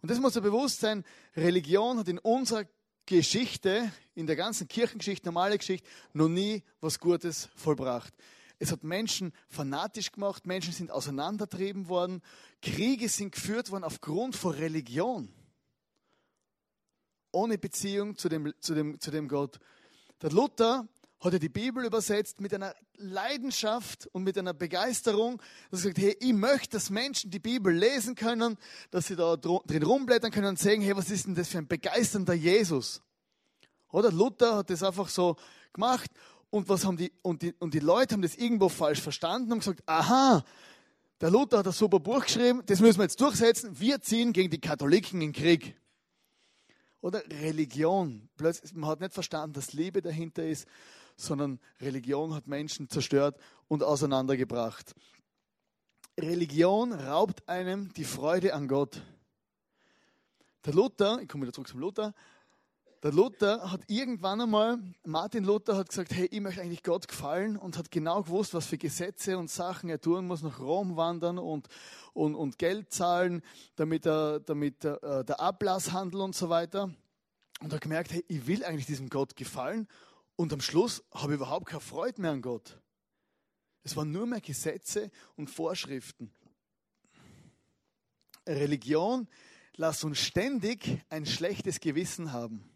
Und 0.00 0.10
das 0.12 0.20
muss 0.20 0.36
ja 0.36 0.40
bewusst 0.40 0.78
sein, 0.78 1.04
Religion 1.34 1.98
hat 1.98 2.06
in 2.06 2.20
unserer 2.20 2.64
Geschichte, 3.06 3.90
in 4.14 4.28
der 4.28 4.36
ganzen 4.36 4.68
Kirchengeschichte, 4.68 5.26
normale 5.26 5.58
Geschichte, 5.58 5.88
noch 6.12 6.28
nie 6.28 6.62
was 6.80 7.00
Gutes 7.00 7.48
vollbracht. 7.56 8.14
Es 8.60 8.70
hat 8.70 8.84
Menschen 8.84 9.32
fanatisch 9.48 10.12
gemacht, 10.12 10.46
Menschen 10.46 10.72
sind 10.72 10.92
auseinandertrieben 10.92 11.88
worden, 11.88 12.22
Kriege 12.62 13.08
sind 13.08 13.32
geführt 13.32 13.72
worden 13.72 13.82
aufgrund 13.82 14.36
von 14.36 14.54
Religion. 14.54 15.34
Ohne 17.32 17.58
Beziehung 17.58 18.16
zu 18.16 18.28
dem, 18.28 18.54
zu 18.60 18.74
dem, 18.74 19.00
zu 19.00 19.10
dem 19.10 19.26
Gott. 19.26 19.58
Der 20.22 20.30
Luther 20.30 20.88
hat 21.20 21.32
er 21.32 21.38
die 21.38 21.48
Bibel 21.48 21.84
übersetzt 21.84 22.40
mit 22.40 22.52
einer 22.52 22.74
Leidenschaft 22.96 24.06
und 24.12 24.22
mit 24.22 24.36
einer 24.36 24.54
Begeisterung, 24.54 25.40
dass 25.70 25.80
er 25.80 25.84
sagt, 25.84 25.98
hey, 25.98 26.16
ich 26.20 26.32
möchte, 26.32 26.76
dass 26.76 26.90
Menschen 26.90 27.30
die 27.30 27.38
Bibel 27.38 27.74
lesen 27.74 28.14
können, 28.14 28.56
dass 28.90 29.06
sie 29.06 29.16
da 29.16 29.36
drin 29.36 29.82
rumblättern 29.82 30.30
können 30.30 30.48
und 30.48 30.58
sagen, 30.58 30.82
hey, 30.82 30.96
was 30.96 31.10
ist 31.10 31.26
denn 31.26 31.34
das 31.34 31.48
für 31.48 31.58
ein 31.58 31.68
begeisternder 31.68 32.34
Jesus? 32.34 33.02
Oder 33.90 34.12
Luther 34.12 34.56
hat 34.56 34.70
das 34.70 34.82
einfach 34.82 35.08
so 35.08 35.36
gemacht 35.72 36.10
und 36.50 36.68
was 36.68 36.84
haben 36.84 36.96
die, 36.96 37.12
und 37.22 37.42
die, 37.42 37.54
und 37.58 37.72
die 37.74 37.80
Leute 37.80 38.14
haben 38.14 38.22
das 38.22 38.36
irgendwo 38.36 38.68
falsch 38.68 39.00
verstanden 39.00 39.52
und 39.52 39.60
gesagt, 39.60 39.82
aha, 39.86 40.44
der 41.20 41.30
Luther 41.30 41.58
hat 41.58 41.66
ein 41.66 41.72
super 41.72 41.98
Buch 41.98 42.24
geschrieben, 42.24 42.62
das 42.66 42.80
müssen 42.80 42.98
wir 42.98 43.04
jetzt 43.04 43.20
durchsetzen, 43.20 43.78
wir 43.80 44.02
ziehen 44.02 44.32
gegen 44.32 44.50
die 44.50 44.60
Katholiken 44.60 45.22
in 45.22 45.32
Krieg. 45.32 45.76
Oder 47.00 47.22
Religion. 47.30 48.28
Plötzlich, 48.36 48.74
man 48.74 48.90
hat 48.90 49.00
nicht 49.00 49.12
verstanden, 49.12 49.52
dass 49.52 49.72
Liebe 49.72 50.02
dahinter 50.02 50.46
ist, 50.46 50.66
sondern 51.16 51.58
Religion 51.80 52.34
hat 52.34 52.46
Menschen 52.46 52.88
zerstört 52.88 53.38
und 53.68 53.82
auseinandergebracht. 53.82 54.94
Religion 56.18 56.92
raubt 56.92 57.48
einem 57.48 57.92
die 57.94 58.04
Freude 58.04 58.54
an 58.54 58.68
Gott. 58.68 59.02
Der 60.64 60.74
Luther, 60.74 61.20
ich 61.20 61.28
komme 61.28 61.42
wieder 61.42 61.52
zurück 61.52 61.68
zum 61.68 61.80
Luther, 61.80 62.14
der 63.02 63.12
Luther 63.12 63.70
hat 63.70 63.82
irgendwann 63.88 64.40
einmal, 64.40 64.78
Martin 65.04 65.44
Luther 65.44 65.76
hat 65.76 65.90
gesagt, 65.90 66.12
hey, 66.12 66.26
ich 66.26 66.40
möchte 66.40 66.62
eigentlich 66.62 66.82
Gott 66.82 67.06
gefallen 67.06 67.56
und 67.56 67.76
hat 67.76 67.90
genau 67.90 68.22
gewusst, 68.22 68.54
was 68.54 68.66
für 68.66 68.78
Gesetze 68.78 69.36
und 69.38 69.50
Sachen 69.50 69.90
er 69.90 70.00
tun 70.00 70.26
muss, 70.26 70.42
nach 70.42 70.58
Rom 70.58 70.96
wandern 70.96 71.38
und, 71.38 71.68
und, 72.14 72.34
und 72.34 72.58
Geld 72.58 72.92
zahlen, 72.92 73.42
damit, 73.76 74.06
er, 74.06 74.40
damit 74.40 74.84
er, 74.84 75.02
äh, 75.02 75.24
der 75.24 75.38
Ablasshandel 75.40 76.20
und 76.20 76.34
so 76.34 76.48
weiter. 76.48 76.90
Und 77.60 77.72
hat 77.72 77.80
gemerkt, 77.80 78.12
hey, 78.12 78.24
ich 78.26 78.46
will 78.46 78.64
eigentlich 78.64 78.86
diesem 78.86 79.08
Gott 79.08 79.36
gefallen 79.36 79.86
und 80.36 80.52
am 80.52 80.60
Schluss 80.60 81.02
habe 81.12 81.32
ich 81.32 81.36
überhaupt 81.36 81.66
keine 81.66 81.80
Freude 81.80 82.20
mehr 82.20 82.30
an 82.30 82.42
Gott. 82.42 82.78
Es 83.82 83.96
waren 83.96 84.12
nur 84.12 84.26
mehr 84.26 84.40
Gesetze 84.40 85.10
und 85.36 85.48
Vorschriften. 85.48 86.30
Religion 88.46 89.28
lässt 89.76 90.04
uns 90.04 90.18
ständig 90.18 91.02
ein 91.08 91.26
schlechtes 91.26 91.80
Gewissen 91.80 92.32
haben. 92.32 92.68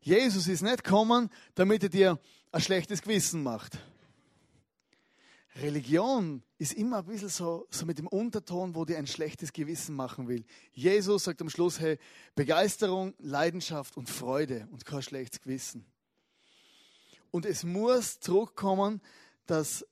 Jesus 0.00 0.48
ist 0.48 0.62
nicht 0.62 0.84
gekommen, 0.84 1.30
damit 1.54 1.82
er 1.82 1.88
dir 1.88 2.20
ein 2.52 2.60
schlechtes 2.60 3.00
Gewissen 3.00 3.42
macht. 3.42 3.78
Religion 5.56 6.42
ist 6.58 6.72
immer 6.72 6.98
ein 6.98 7.06
bisschen 7.06 7.28
so, 7.28 7.66
so 7.70 7.86
mit 7.86 7.98
dem 7.98 8.08
Unterton, 8.08 8.74
wo 8.74 8.84
dir 8.84 8.98
ein 8.98 9.06
schlechtes 9.06 9.52
Gewissen 9.52 9.94
machen 9.94 10.26
will. 10.26 10.44
Jesus 10.72 11.24
sagt 11.24 11.40
am 11.40 11.48
Schluss, 11.48 11.78
hey, 11.78 11.98
Begeisterung, 12.34 13.14
Leidenschaft 13.18 13.96
und 13.96 14.10
Freude 14.10 14.68
und 14.72 14.84
kein 14.84 15.02
schlechtes 15.02 15.40
Gewissen. 15.40 15.86
Und 17.34 17.46
es 17.46 17.64
muss 17.64 18.20
zurückkommen, 18.20 19.00
dass, 19.46 19.84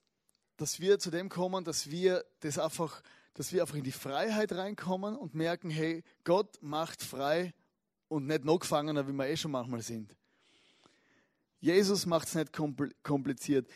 dass 0.59 0.79
wir 0.79 1.01
zu 1.01 1.11
dem 1.11 1.29
kommen, 1.29 1.65
dass 1.65 1.91
wir 1.91 2.25
das 2.39 2.57
einfach, 2.57 3.03
dass 3.35 3.53
wir 3.53 3.63
einfach 3.63 3.75
in 3.75 3.83
die 3.83 3.91
Freiheit 3.91 4.53
reinkommen 4.53 5.17
und 5.17 5.35
merken, 5.35 5.69
hey, 5.69 6.05
Gott 6.23 6.63
macht 6.63 7.03
frei 7.03 7.53
und 8.07 8.29
nicht 8.29 8.45
noch 8.45 8.61
gefangener, 8.61 9.09
wie 9.09 9.13
wir 9.13 9.27
eh 9.27 9.37
schon 9.37 9.51
manchmal 9.51 9.83
sind. 9.83 10.15
Jesus 11.59 12.07
macht 12.07 12.29
es 12.29 12.37
nicht 12.37 12.53
kompliziert. 13.03 13.69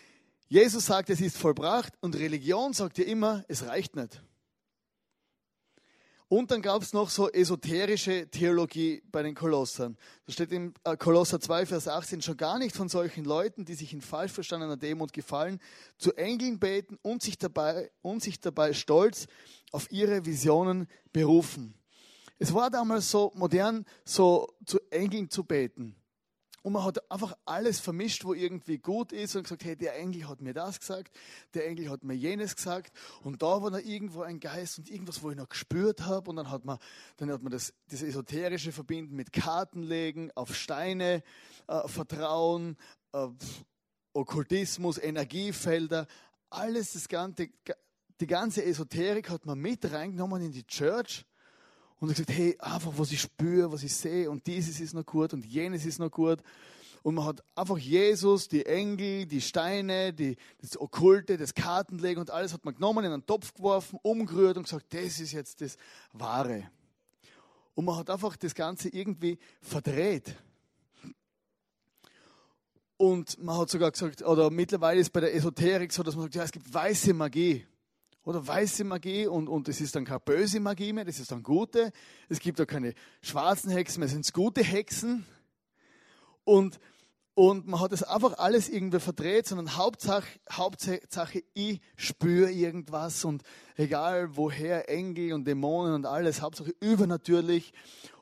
Jesus 0.46 0.86
sagt, 0.86 1.10
es 1.10 1.20
ist 1.20 1.36
vollbracht 1.36 1.92
und 2.00 2.14
Religion 2.14 2.72
sagt 2.72 2.98
ja 2.98 3.04
immer, 3.04 3.44
es 3.48 3.66
reicht 3.66 3.96
nicht. 3.96 4.22
Und 6.28 6.50
dann 6.50 6.60
gab 6.60 6.82
es 6.82 6.92
noch 6.92 7.08
so 7.08 7.30
esoterische 7.30 8.28
Theologie 8.28 9.00
bei 9.12 9.22
den 9.22 9.36
Kolossern. 9.36 9.96
Da 10.26 10.32
steht 10.32 10.50
in 10.50 10.74
äh, 10.82 10.96
Kolosser 10.96 11.40
2, 11.40 11.66
Vers 11.66 11.86
18 11.86 12.20
schon 12.20 12.36
gar 12.36 12.58
nicht 12.58 12.74
von 12.74 12.88
solchen 12.88 13.24
Leuten, 13.24 13.64
die 13.64 13.74
sich 13.74 13.92
in 13.92 14.00
falsch 14.00 14.32
verstandener 14.32 14.76
Demut 14.76 15.12
gefallen, 15.12 15.60
zu 15.98 16.12
Engeln 16.14 16.58
beten 16.58 16.98
und 17.02 17.22
sich 17.22 17.38
dabei, 17.38 17.92
und 18.02 18.24
sich 18.24 18.40
dabei 18.40 18.72
stolz 18.72 19.28
auf 19.70 19.90
ihre 19.92 20.26
Visionen 20.26 20.88
berufen. 21.12 21.74
Es 22.40 22.52
war 22.52 22.70
damals 22.70 23.08
so 23.08 23.32
modern, 23.36 23.84
so 24.04 24.52
zu 24.64 24.80
Engeln 24.90 25.30
zu 25.30 25.44
beten. 25.44 25.94
Und 26.66 26.72
man 26.72 26.82
hat 26.82 27.08
einfach 27.12 27.36
alles 27.44 27.78
vermischt, 27.78 28.24
wo 28.24 28.34
irgendwie 28.34 28.78
gut 28.78 29.12
ist 29.12 29.36
und 29.36 29.44
gesagt, 29.44 29.64
hey, 29.64 29.76
der 29.76 29.96
Engel 30.00 30.28
hat 30.28 30.40
mir 30.40 30.52
das 30.52 30.80
gesagt, 30.80 31.16
der 31.54 31.64
Engel 31.68 31.88
hat 31.90 32.02
mir 32.02 32.14
jenes 32.14 32.56
gesagt. 32.56 32.92
Und 33.22 33.40
da 33.40 33.62
war 33.62 33.70
noch 33.70 33.78
irgendwo 33.78 34.22
ein 34.22 34.40
Geist 34.40 34.76
und 34.80 34.90
irgendwas, 34.90 35.22
wo 35.22 35.30
ich 35.30 35.36
noch 35.36 35.48
gespürt 35.48 36.06
habe. 36.06 36.28
Und 36.28 36.34
dann 36.34 36.50
hat 36.50 36.64
man, 36.64 36.78
dann 37.18 37.30
hat 37.30 37.40
man 37.40 37.52
das, 37.52 37.72
das 37.88 38.02
Esoterische 38.02 38.72
verbinden 38.72 39.14
mit 39.14 39.32
Karten 39.32 39.84
legen, 39.84 40.32
auf 40.34 40.56
Steine 40.56 41.22
äh, 41.68 41.86
vertrauen, 41.86 42.76
äh, 43.12 43.28
Okkultismus, 44.12 44.98
Energiefelder. 44.98 46.08
Alles, 46.50 46.94
das 46.94 47.06
ganze, 47.06 47.48
die 48.20 48.26
ganze 48.26 48.64
Esoterik 48.64 49.30
hat 49.30 49.46
man 49.46 49.60
mit 49.60 49.88
reingenommen 49.92 50.42
in 50.42 50.50
die 50.50 50.66
Church 50.66 51.26
und 52.00 52.08
gesagt, 52.08 52.30
hey, 52.30 52.56
einfach 52.58 52.92
was 52.96 53.12
ich 53.12 53.20
spüre, 53.20 53.72
was 53.72 53.82
ich 53.82 53.94
sehe 53.94 54.30
und 54.30 54.46
dieses 54.46 54.80
ist 54.80 54.94
noch 54.94 55.06
gut 55.06 55.32
und 55.32 55.46
jenes 55.46 55.86
ist 55.86 55.98
noch 55.98 56.10
gut. 56.10 56.40
Und 57.02 57.14
man 57.14 57.24
hat 57.24 57.44
einfach 57.54 57.78
Jesus, 57.78 58.48
die 58.48 58.66
Engel, 58.66 59.26
die 59.26 59.40
Steine, 59.40 60.12
die, 60.12 60.36
das 60.60 60.78
Okkulte, 60.78 61.36
das 61.36 61.54
Kartenlegen 61.54 62.20
und 62.20 62.30
alles 62.30 62.52
hat 62.52 62.64
man 62.64 62.74
genommen, 62.74 63.04
in 63.04 63.12
einen 63.12 63.26
Topf 63.26 63.54
geworfen, 63.54 63.98
umgerührt 64.02 64.56
und 64.56 64.64
gesagt, 64.64 64.92
das 64.92 65.20
ist 65.20 65.32
jetzt 65.32 65.60
das 65.60 65.76
Wahre. 66.12 66.68
Und 67.74 67.84
man 67.84 67.96
hat 67.96 68.10
einfach 68.10 68.36
das 68.36 68.54
Ganze 68.54 68.88
irgendwie 68.88 69.38
verdreht. 69.60 70.34
Und 72.96 73.40
man 73.42 73.58
hat 73.58 73.70
sogar 73.70 73.92
gesagt, 73.92 74.22
oder 74.22 74.50
mittlerweile 74.50 75.00
ist 75.00 75.12
bei 75.12 75.20
der 75.20 75.34
Esoterik 75.34 75.92
so, 75.92 76.02
dass 76.02 76.16
man 76.16 76.24
sagt, 76.24 76.34
ja, 76.34 76.42
es 76.42 76.52
gibt 76.52 76.72
weiße 76.72 77.14
Magie 77.14 77.66
oder 78.26 78.44
weiße 78.44 78.82
Magie 78.82 79.28
und, 79.28 79.48
und 79.48 79.68
es 79.68 79.80
ist 79.80 79.94
dann 79.94 80.04
keine 80.04 80.18
böse 80.18 80.58
Magie 80.58 80.92
mehr, 80.92 81.04
das 81.04 81.20
ist 81.20 81.30
dann 81.30 81.44
gute. 81.44 81.92
Es 82.28 82.40
gibt 82.40 82.60
auch 82.60 82.66
keine 82.66 82.92
schwarzen 83.22 83.70
Hexen 83.70 84.00
mehr, 84.00 84.06
es 84.06 84.12
sind 84.12 84.32
gute 84.32 84.64
Hexen. 84.64 85.24
Und, 86.42 86.80
und 87.34 87.68
man 87.68 87.80
hat 87.80 87.92
das 87.92 88.02
einfach 88.02 88.36
alles 88.38 88.68
irgendwie 88.68 88.98
verdreht, 88.98 89.46
sondern 89.46 89.76
Hauptsache, 89.76 90.26
Hauptsache 90.50 91.44
ich 91.54 91.80
spüre 91.94 92.50
irgendwas 92.50 93.24
und 93.24 93.44
egal 93.76 94.36
woher, 94.36 94.90
Engel 94.90 95.32
und 95.32 95.46
Dämonen 95.46 95.94
und 95.94 96.04
alles, 96.04 96.42
Hauptsache 96.42 96.74
übernatürlich 96.80 97.72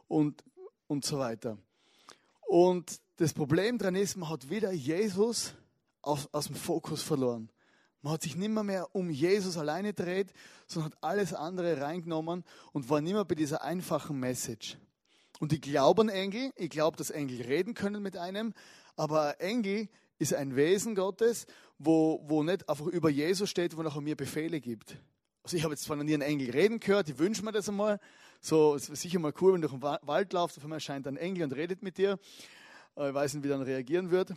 und, 0.06 0.44
und 0.86 1.06
so 1.06 1.18
weiter. 1.18 1.56
Und 2.46 3.00
das 3.16 3.32
Problem 3.32 3.78
dran 3.78 3.94
ist, 3.94 4.18
man 4.18 4.28
hat 4.28 4.50
wieder 4.50 4.70
Jesus 4.70 5.54
aus, 6.02 6.28
aus 6.30 6.48
dem 6.48 6.56
Fokus 6.56 7.02
verloren. 7.02 7.48
Man 8.04 8.12
hat 8.12 8.22
sich 8.22 8.36
nicht 8.36 8.50
mehr, 8.50 8.94
um 8.94 9.08
Jesus 9.08 9.56
alleine 9.56 9.94
gedreht, 9.94 10.34
sondern 10.66 10.92
hat 10.92 10.98
alles 11.02 11.32
andere 11.32 11.80
reingenommen 11.80 12.44
und 12.74 12.90
war 12.90 13.00
nicht 13.00 13.14
mehr 13.14 13.24
bei 13.24 13.34
dieser 13.34 13.62
einfachen 13.62 14.20
Message. 14.20 14.76
Und 15.40 15.54
ich 15.54 15.62
glaube 15.62 16.02
an 16.02 16.10
Engel, 16.10 16.50
ich 16.56 16.68
glaube, 16.68 16.98
dass 16.98 17.08
Engel 17.08 17.40
reden 17.40 17.72
können 17.72 18.02
mit 18.02 18.18
einem, 18.18 18.52
aber 18.94 19.40
Engel 19.40 19.88
ist 20.18 20.34
ein 20.34 20.54
Wesen 20.54 20.94
Gottes, 20.94 21.46
wo, 21.78 22.20
wo 22.26 22.42
nicht 22.42 22.68
einfach 22.68 22.86
über 22.88 23.08
Jesus 23.08 23.48
steht, 23.48 23.74
wo 23.74 23.82
nachher 23.82 24.02
mir 24.02 24.16
Befehle 24.16 24.60
gibt. 24.60 24.98
Also 25.42 25.56
ich 25.56 25.64
habe 25.64 25.72
jetzt 25.72 25.84
zwar 25.84 25.96
noch 25.96 26.04
nie 26.04 26.12
einen 26.12 26.20
Engel 26.20 26.50
reden 26.50 26.80
gehört, 26.80 27.08
ich 27.08 27.18
wünsche 27.18 27.42
mir 27.42 27.52
das 27.52 27.70
einmal. 27.70 27.98
So, 28.42 28.74
es 28.74 28.90
ist 28.90 29.00
sicher 29.00 29.18
mal 29.18 29.32
cool, 29.40 29.54
wenn 29.54 29.62
du 29.62 29.68
durch 29.68 29.80
den 29.80 30.06
Wald 30.06 30.30
laufst, 30.34 30.58
auf 30.58 30.64
einmal 30.64 30.76
erscheint 30.76 31.06
ein 31.06 31.16
Engel 31.16 31.44
und 31.44 31.52
redet 31.52 31.82
mit 31.82 31.96
dir. 31.96 32.18
Ich 32.96 33.14
weiß 33.14 33.32
nicht, 33.32 33.44
wie 33.44 33.48
dann 33.48 33.62
reagieren 33.62 34.10
wird. 34.10 34.34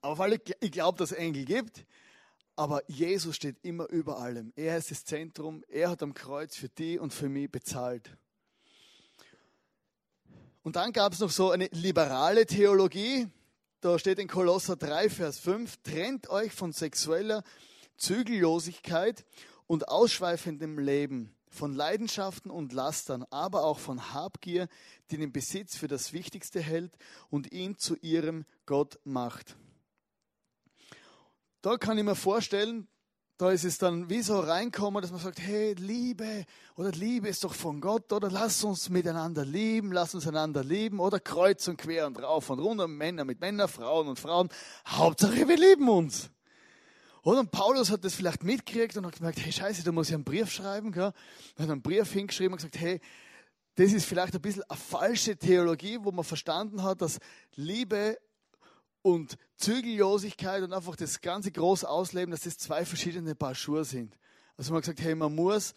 Aber 0.00 0.12
auf 0.12 0.20
alle, 0.20 0.40
ich 0.60 0.70
glaube, 0.70 0.96
dass 0.98 1.10
es 1.10 1.18
Engel 1.18 1.44
gibt. 1.44 1.84
Aber 2.54 2.82
Jesus 2.88 3.36
steht 3.36 3.56
immer 3.62 3.88
über 3.88 4.18
allem. 4.18 4.52
Er 4.56 4.76
ist 4.76 4.90
das 4.90 5.04
Zentrum. 5.04 5.64
Er 5.68 5.90
hat 5.90 6.02
am 6.02 6.12
Kreuz 6.12 6.54
für 6.54 6.68
die 6.68 6.98
und 6.98 7.12
für 7.12 7.28
mich 7.28 7.50
bezahlt. 7.50 8.16
Und 10.62 10.76
dann 10.76 10.92
gab 10.92 11.12
es 11.12 11.20
noch 11.20 11.30
so 11.30 11.50
eine 11.50 11.68
liberale 11.72 12.46
Theologie. 12.46 13.26
Da 13.80 13.98
steht 13.98 14.18
in 14.18 14.28
Kolosser 14.28 14.76
3, 14.76 15.10
Vers 15.10 15.38
5, 15.40 15.78
trennt 15.82 16.28
euch 16.28 16.52
von 16.52 16.72
sexueller 16.72 17.42
Zügellosigkeit 17.96 19.24
und 19.66 19.88
ausschweifendem 19.88 20.78
Leben, 20.78 21.34
von 21.48 21.74
Leidenschaften 21.74 22.50
und 22.50 22.72
Lastern, 22.72 23.24
aber 23.30 23.64
auch 23.64 23.80
von 23.80 24.12
Habgier, 24.12 24.68
die 25.10 25.16
den 25.16 25.32
Besitz 25.32 25.76
für 25.76 25.88
das 25.88 26.12
Wichtigste 26.12 26.60
hält 26.60 26.96
und 27.28 27.50
ihn 27.50 27.76
zu 27.76 27.96
ihrem 27.96 28.44
Gott 28.66 29.00
macht 29.04 29.56
da 31.62 31.76
kann 31.76 31.96
ich 31.96 32.04
mir 32.04 32.16
vorstellen, 32.16 32.88
da 33.38 33.50
ist 33.50 33.64
es 33.64 33.78
dann 33.78 34.10
wie 34.10 34.22
so 34.22 34.38
reinkommen, 34.38 35.00
dass 35.02 35.10
man 35.10 35.20
sagt, 35.20 35.40
hey, 35.40 35.74
Liebe 35.74 36.44
oder 36.76 36.92
Liebe 36.92 37.28
ist 37.28 37.42
doch 37.42 37.54
von 37.54 37.80
Gott 37.80 38.12
oder 38.12 38.30
lass 38.30 38.62
uns 38.62 38.88
miteinander 38.88 39.44
lieben, 39.44 39.90
lass 39.90 40.14
uns 40.14 40.28
einander 40.28 40.62
lieben 40.62 41.00
oder 41.00 41.18
kreuz 41.18 41.66
und 41.66 41.76
quer 41.76 42.06
und 42.06 42.22
rauf 42.22 42.50
und 42.50 42.58
runter, 42.58 42.86
Männer 42.86 43.24
mit 43.24 43.40
Männern, 43.40 43.68
Frauen 43.68 44.08
und 44.08 44.20
Frauen. 44.20 44.48
Hauptsache, 44.86 45.48
wir 45.48 45.56
lieben 45.56 45.88
uns. 45.88 46.30
Und 47.22 47.52
Paulus 47.52 47.90
hat 47.90 48.04
das 48.04 48.14
vielleicht 48.14 48.42
mitgekriegt 48.42 48.96
und 48.96 49.06
hat 49.06 49.16
gemerkt, 49.16 49.40
hey, 49.40 49.52
scheiße, 49.52 49.84
da 49.84 49.92
muss 49.92 50.08
ich 50.08 50.14
einen 50.14 50.24
Brief 50.24 50.50
schreiben. 50.50 50.90
Gell? 50.90 51.12
Er 51.56 51.62
hat 51.62 51.70
einen 51.70 51.82
Brief 51.82 52.12
hingeschrieben 52.12 52.52
und 52.52 52.58
gesagt, 52.58 52.78
hey, 52.78 53.00
das 53.76 53.92
ist 53.92 54.04
vielleicht 54.04 54.34
ein 54.34 54.42
bisschen 54.42 54.64
eine 54.68 54.78
falsche 54.78 55.36
Theologie, 55.36 55.98
wo 56.02 56.10
man 56.10 56.24
verstanden 56.24 56.82
hat, 56.82 57.00
dass 57.00 57.18
Liebe 57.54 58.18
und 59.02 59.36
Zügellosigkeit 59.56 60.62
und 60.62 60.72
einfach 60.72 60.96
das 60.96 61.20
ganze 61.20 61.50
groß 61.52 61.84
ausleben, 61.84 62.30
dass 62.30 62.42
das 62.42 62.56
zwei 62.58 62.84
verschiedene 62.84 63.34
Paar 63.34 63.54
Schuhe 63.54 63.84
sind. 63.84 64.16
Also 64.56 64.72
man 64.72 64.78
hat 64.78 64.84
gesagt, 64.84 65.00
hey, 65.00 65.14
man 65.14 65.34
muss 65.34 65.74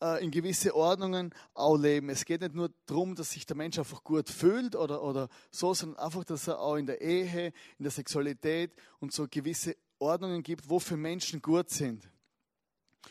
äh, 0.00 0.24
in 0.24 0.30
gewisse 0.30 0.74
Ordnungen 0.74 1.34
auch 1.54 1.76
leben. 1.76 2.08
Es 2.08 2.24
geht 2.24 2.40
nicht 2.40 2.54
nur 2.54 2.70
darum, 2.86 3.14
dass 3.14 3.30
sich 3.30 3.46
der 3.46 3.56
Mensch 3.56 3.78
einfach 3.78 4.02
gut 4.02 4.28
fühlt 4.28 4.74
oder, 4.74 5.02
oder 5.02 5.28
so, 5.50 5.74
sondern 5.74 5.98
einfach, 5.98 6.24
dass 6.24 6.48
er 6.48 6.60
auch 6.60 6.76
in 6.76 6.86
der 6.86 7.00
Ehe, 7.00 7.52
in 7.78 7.82
der 7.82 7.90
Sexualität 7.90 8.74
und 9.00 9.12
so 9.12 9.26
gewisse 9.30 9.76
Ordnungen 9.98 10.42
gibt, 10.42 10.68
wo 10.68 10.78
für 10.78 10.96
Menschen 10.96 11.40
gut 11.40 11.70
sind. 11.70 12.08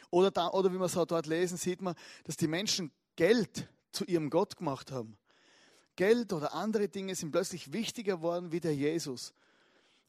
Oder, 0.09 0.31
da, 0.31 0.49
oder 0.49 0.73
wie 0.73 0.77
wir 0.77 0.85
es 0.85 0.97
auch 0.97 1.05
dort 1.05 1.25
lesen, 1.27 1.57
sieht 1.57 1.81
man, 1.81 1.95
dass 2.23 2.35
die 2.35 2.47
Menschen 2.47 2.91
Geld 3.15 3.67
zu 3.91 4.05
ihrem 4.05 4.29
Gott 4.29 4.57
gemacht 4.57 4.91
haben. 4.91 5.17
Geld 5.95 6.33
oder 6.33 6.53
andere 6.53 6.89
Dinge 6.89 7.15
sind 7.15 7.31
plötzlich 7.31 7.73
wichtiger 7.73 8.17
geworden 8.17 8.51
wie 8.51 8.59
der 8.59 8.75
Jesus. 8.75 9.33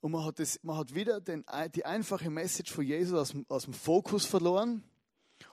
Und 0.02 0.10
man 0.10 0.24
hat, 0.24 0.40
das, 0.40 0.58
man 0.64 0.76
hat 0.76 0.96
wieder 0.96 1.20
den, 1.20 1.44
die 1.76 1.86
einfache 1.86 2.28
Message 2.28 2.72
von 2.72 2.84
Jesus 2.84 3.14
aus, 3.14 3.40
aus 3.48 3.64
dem 3.64 3.72
Fokus 3.72 4.26
verloren 4.26 4.82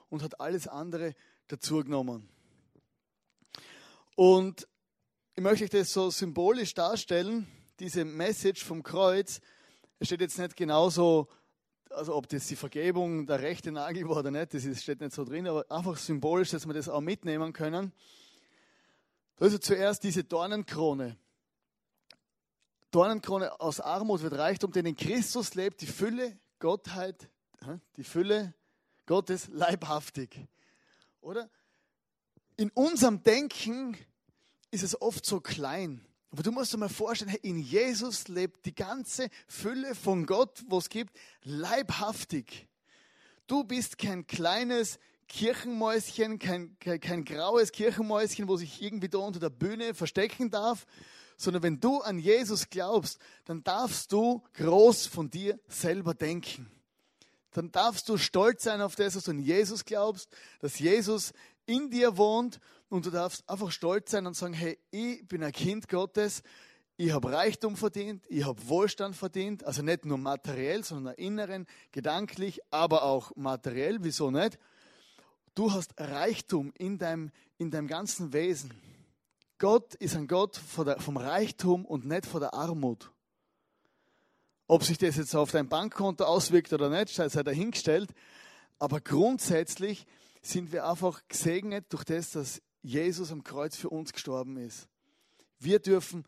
und 0.08 0.24
hat 0.24 0.40
alles 0.40 0.66
andere 0.66 1.14
dazu 1.46 1.84
genommen. 1.84 2.28
Und 4.16 4.66
ich 5.36 5.42
möchte 5.44 5.64
euch 5.64 5.70
das 5.70 5.92
so 5.92 6.10
symbolisch 6.10 6.74
darstellen, 6.74 7.46
diese 7.78 8.04
Message 8.04 8.64
vom 8.64 8.82
Kreuz. 8.82 9.40
Es 10.00 10.08
steht 10.08 10.20
jetzt 10.20 10.36
nicht 10.36 10.56
genauso, 10.56 11.28
also 11.88 12.16
ob 12.16 12.28
das 12.28 12.48
die 12.48 12.56
Vergebung 12.56 13.28
der 13.28 13.42
rechte 13.42 13.70
Nagel 13.70 14.08
war 14.08 14.16
oder 14.16 14.32
nicht, 14.32 14.52
das 14.52 14.64
steht 14.82 15.00
nicht 15.00 15.14
so 15.14 15.24
drin, 15.24 15.46
aber 15.46 15.64
einfach 15.70 15.96
symbolisch, 15.96 16.50
dass 16.50 16.66
wir 16.66 16.74
das 16.74 16.88
auch 16.88 17.00
mitnehmen 17.00 17.52
können. 17.52 17.92
Also 19.38 19.58
zuerst 19.58 20.02
diese 20.02 20.24
Dornenkrone. 20.24 21.16
Dornenkrone 22.90 23.60
aus 23.60 23.80
Armut 23.80 24.22
wird 24.22 24.34
Reichtum, 24.34 24.72
denn 24.72 24.86
in 24.86 24.96
Christus 24.96 25.54
lebt 25.54 25.80
die 25.80 25.86
Fülle 25.86 26.38
Gottheit, 26.58 27.30
die 27.96 28.04
Fülle 28.04 28.54
Gottes 29.06 29.48
leibhaftig. 29.48 30.46
Oder? 31.20 31.50
In 32.56 32.70
unserem 32.70 33.22
Denken 33.22 33.96
ist 34.70 34.82
es 34.82 35.00
oft 35.00 35.24
so 35.24 35.40
klein. 35.40 36.04
Aber 36.30 36.42
du 36.42 36.52
musst 36.52 36.72
dir 36.72 36.78
mal 36.78 36.88
vorstellen, 36.88 37.34
in 37.42 37.58
Jesus 37.58 38.28
lebt 38.28 38.64
die 38.66 38.74
ganze 38.74 39.28
Fülle 39.48 39.94
von 39.94 40.26
Gott, 40.26 40.62
was 40.68 40.84
es 40.84 40.90
gibt, 40.90 41.18
leibhaftig. 41.42 42.68
Du 43.46 43.64
bist 43.64 43.98
kein 43.98 44.26
kleines 44.26 45.00
Kirchenmäuschen, 45.26 46.38
kein, 46.38 46.76
kein, 46.78 47.00
kein 47.00 47.24
graues 47.24 47.72
Kirchenmäuschen, 47.72 48.48
wo 48.48 48.56
sich 48.56 48.80
irgendwie 48.80 49.08
da 49.08 49.18
unter 49.18 49.40
der 49.40 49.50
Bühne 49.50 49.94
verstecken 49.94 50.50
darf, 50.50 50.86
sondern 51.40 51.62
wenn 51.62 51.80
du 51.80 52.02
an 52.02 52.18
Jesus 52.18 52.68
glaubst, 52.68 53.18
dann 53.46 53.64
darfst 53.64 54.12
du 54.12 54.42
groß 54.54 55.06
von 55.06 55.30
dir 55.30 55.58
selber 55.68 56.12
denken. 56.12 56.70
Dann 57.52 57.72
darfst 57.72 58.10
du 58.10 58.18
stolz 58.18 58.64
sein 58.64 58.82
auf 58.82 58.94
das, 58.94 59.16
was 59.16 59.24
du 59.24 59.30
an 59.30 59.38
Jesus 59.38 59.86
glaubst, 59.86 60.28
dass 60.60 60.78
Jesus 60.78 61.32
in 61.64 61.88
dir 61.88 62.18
wohnt 62.18 62.60
und 62.90 63.06
du 63.06 63.10
darfst 63.10 63.48
einfach 63.48 63.70
stolz 63.70 64.10
sein 64.10 64.26
und 64.26 64.36
sagen, 64.36 64.52
hey, 64.52 64.78
ich 64.90 65.26
bin 65.26 65.42
ein 65.42 65.52
Kind 65.52 65.88
Gottes, 65.88 66.42
ich 66.98 67.10
habe 67.12 67.32
Reichtum 67.32 67.74
verdient, 67.74 68.26
ich 68.28 68.44
habe 68.44 68.68
Wohlstand 68.68 69.16
verdient, 69.16 69.64
also 69.64 69.80
nicht 69.80 70.04
nur 70.04 70.18
materiell, 70.18 70.84
sondern 70.84 71.14
inneren, 71.14 71.66
gedanklich, 71.90 72.60
aber 72.70 73.02
auch 73.04 73.34
materiell, 73.34 74.00
wieso 74.02 74.30
nicht? 74.30 74.58
Du 75.54 75.72
hast 75.72 75.98
Reichtum 75.98 76.70
in 76.76 76.98
deinem, 76.98 77.30
in 77.56 77.70
deinem 77.70 77.88
ganzen 77.88 78.34
Wesen. 78.34 78.74
Gott 79.60 79.94
ist 79.96 80.16
ein 80.16 80.26
Gott 80.26 80.56
vom 80.56 81.18
Reichtum 81.18 81.84
und 81.84 82.06
nicht 82.06 82.24
von 82.24 82.40
der 82.40 82.54
Armut. 82.54 83.12
Ob 84.66 84.82
sich 84.82 84.96
das 84.96 85.16
jetzt 85.16 85.36
auf 85.36 85.50
dein 85.50 85.68
Bankkonto 85.68 86.24
auswirkt 86.24 86.72
oder 86.72 86.88
nicht, 86.88 87.14
sei 87.14 87.28
dahingestellt. 87.28 88.10
Aber 88.78 89.02
grundsätzlich 89.02 90.06
sind 90.40 90.72
wir 90.72 90.88
einfach 90.88 91.22
gesegnet 91.28 91.92
durch 91.92 92.04
das, 92.04 92.30
dass 92.30 92.62
Jesus 92.82 93.30
am 93.30 93.44
Kreuz 93.44 93.76
für 93.76 93.90
uns 93.90 94.14
gestorben 94.14 94.56
ist. 94.56 94.88
Wir 95.58 95.78
dürfen 95.78 96.24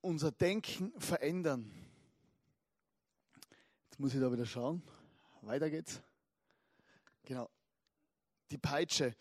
unser 0.00 0.32
Denken 0.32 0.98
verändern. 0.98 1.70
Jetzt 3.90 4.00
muss 4.00 4.14
ich 4.14 4.20
da 4.20 4.32
wieder 4.32 4.46
schauen. 4.46 4.82
Weiter 5.42 5.68
geht's. 5.68 6.00
Genau 7.24 7.50
die 8.52 8.58
Peitsche. 8.58 9.14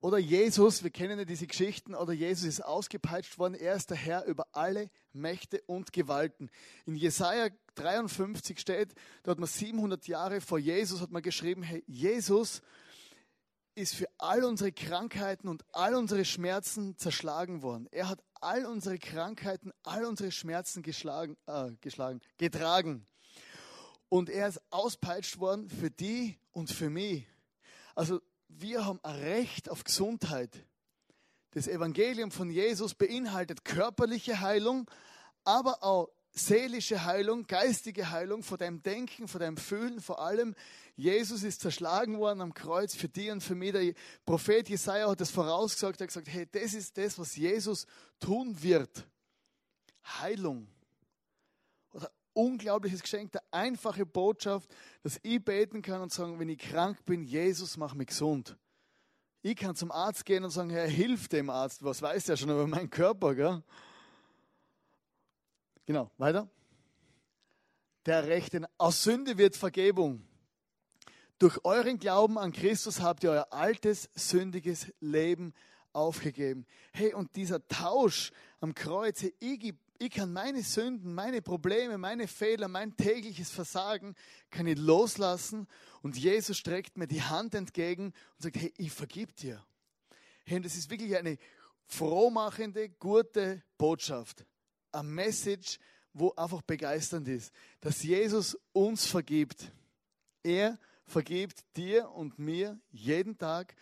Oder 0.00 0.18
Jesus, 0.18 0.84
wir 0.84 0.90
kennen 0.90 1.18
ja 1.18 1.24
diese 1.24 1.48
Geschichten, 1.48 1.94
oder 1.94 2.12
Jesus 2.12 2.44
ist 2.44 2.64
ausgepeitscht 2.64 3.36
worden, 3.38 3.54
er 3.54 3.74
ist 3.74 3.90
der 3.90 3.96
Herr 3.96 4.24
über 4.26 4.46
alle 4.52 4.90
Mächte 5.12 5.60
und 5.66 5.92
Gewalten. 5.92 6.50
In 6.86 6.94
Jesaja 6.94 7.48
53 7.74 8.60
steht, 8.60 8.94
da 9.24 9.32
hat 9.32 9.40
man 9.40 9.48
700 9.48 10.06
Jahre 10.06 10.40
vor 10.40 10.58
Jesus, 10.60 11.00
hat 11.00 11.10
man 11.10 11.22
geschrieben, 11.22 11.64
hey, 11.64 11.82
Jesus 11.88 12.62
ist 13.74 13.96
für 13.96 14.08
all 14.18 14.44
unsere 14.44 14.70
Krankheiten 14.70 15.48
und 15.48 15.64
all 15.72 15.94
unsere 15.94 16.24
Schmerzen 16.24 16.96
zerschlagen 16.96 17.62
worden. 17.62 17.88
Er 17.90 18.08
hat 18.08 18.22
all 18.40 18.66
unsere 18.66 18.98
Krankheiten, 18.98 19.72
all 19.82 20.04
unsere 20.04 20.30
Schmerzen 20.30 20.82
geschlagen, 20.82 21.36
äh, 21.46 21.72
geschlagen, 21.80 22.20
getragen. 22.36 23.06
Und 24.08 24.30
er 24.30 24.48
ist 24.48 24.60
auspeitscht 24.70 25.38
worden 25.38 25.68
für 25.68 25.90
die 25.90 26.38
und 26.52 26.70
für 26.70 26.88
mich. 26.88 27.26
Also 27.94 28.20
wir 28.60 28.84
haben 28.84 29.00
ein 29.02 29.16
Recht 29.16 29.68
auf 29.68 29.84
Gesundheit. 29.84 30.50
Das 31.52 31.68
Evangelium 31.68 32.30
von 32.30 32.50
Jesus 32.50 32.94
beinhaltet 32.94 33.64
körperliche 33.64 34.40
Heilung, 34.40 34.90
aber 35.44 35.82
auch 35.82 36.10
seelische 36.32 37.04
Heilung, 37.04 37.46
geistige 37.46 38.10
Heilung 38.10 38.42
von 38.42 38.58
deinem 38.58 38.82
Denken, 38.82 39.28
von 39.28 39.40
deinem 39.40 39.56
Fühlen, 39.56 40.00
vor 40.00 40.20
allem. 40.20 40.54
Jesus 40.96 41.42
ist 41.42 41.60
zerschlagen 41.60 42.18
worden 42.18 42.40
am 42.40 42.54
Kreuz 42.54 42.94
für 42.94 43.08
dich 43.08 43.30
und 43.30 43.42
für 43.42 43.54
mich. 43.54 43.72
Der 43.72 43.94
Prophet 44.24 44.68
Jesaja 44.68 45.08
hat 45.08 45.20
das 45.20 45.30
vorausgesagt. 45.30 46.00
Er 46.00 46.04
hat 46.04 46.08
gesagt: 46.08 46.28
Hey, 46.28 46.46
das 46.50 46.74
ist 46.74 46.96
das, 46.98 47.18
was 47.18 47.36
Jesus 47.36 47.86
tun 48.20 48.62
wird. 48.62 49.06
Heilung 50.20 50.68
unglaubliches 52.38 53.02
Geschenk, 53.02 53.32
der 53.32 53.42
einfache 53.50 54.06
Botschaft, 54.06 54.72
dass 55.02 55.18
ich 55.22 55.44
beten 55.44 55.82
kann 55.82 56.00
und 56.00 56.12
sagen, 56.12 56.38
wenn 56.38 56.48
ich 56.48 56.58
krank 56.58 57.04
bin, 57.04 57.24
Jesus, 57.24 57.76
mach 57.76 57.94
mich 57.94 58.06
gesund. 58.06 58.56
Ich 59.42 59.56
kann 59.56 59.74
zum 59.74 59.90
Arzt 59.90 60.24
gehen 60.24 60.44
und 60.44 60.50
sagen, 60.50 60.70
Herr, 60.70 60.86
hilf 60.86 61.26
dem 61.28 61.50
Arzt. 61.50 61.82
Was 61.82 62.00
weiß 62.00 62.24
der 62.24 62.36
schon 62.36 62.50
über 62.50 62.66
meinen 62.66 62.90
Körper, 62.90 63.34
gell? 63.34 63.62
Genau, 65.84 66.10
weiter. 66.16 66.48
Der 68.06 68.26
Rechten, 68.26 68.66
aus 68.78 69.02
Sünde 69.02 69.36
wird 69.36 69.56
Vergebung. 69.56 70.22
Durch 71.38 71.64
euren 71.64 71.98
Glauben 71.98 72.38
an 72.38 72.52
Christus 72.52 73.00
habt 73.00 73.24
ihr 73.24 73.30
euer 73.30 73.52
altes, 73.52 74.08
sündiges 74.14 74.92
Leben 75.00 75.54
aufgegeben. 75.92 76.66
Hey, 76.92 77.14
und 77.14 77.34
dieser 77.34 77.66
Tausch 77.66 78.30
am 78.60 78.74
Kreuz, 78.74 79.22
hey, 79.22 79.34
ich 79.40 79.60
gebe 79.60 79.78
ich 79.98 80.10
kann 80.10 80.32
meine 80.32 80.62
Sünden, 80.62 81.12
meine 81.12 81.42
Probleme, 81.42 81.98
meine 81.98 82.28
Fehler, 82.28 82.68
mein 82.68 82.96
tägliches 82.96 83.50
Versagen, 83.50 84.14
kann 84.50 84.66
ich 84.66 84.78
loslassen 84.78 85.66
und 86.02 86.16
Jesus 86.16 86.56
streckt 86.56 86.96
mir 86.96 87.08
die 87.08 87.22
Hand 87.22 87.54
entgegen 87.54 88.06
und 88.06 88.42
sagt, 88.42 88.56
hey, 88.56 88.72
ich 88.76 88.92
vergib 88.92 89.34
dir. 89.36 89.64
Hey, 90.44 90.58
und 90.58 90.64
das 90.64 90.76
ist 90.76 90.88
wirklich 90.90 91.16
eine 91.16 91.36
frohmachende, 91.86 92.88
gute 92.90 93.62
Botschaft. 93.76 94.46
Eine 94.92 95.08
Message, 95.08 95.78
wo 96.12 96.32
einfach 96.36 96.62
begeisternd 96.62 97.26
ist, 97.26 97.52
dass 97.80 98.02
Jesus 98.02 98.56
uns 98.72 99.04
vergibt. 99.06 99.72
Er 100.42 100.78
vergibt 101.06 101.64
dir 101.76 102.10
und 102.10 102.38
mir 102.38 102.78
jeden 102.90 103.36
Tag 103.36 103.74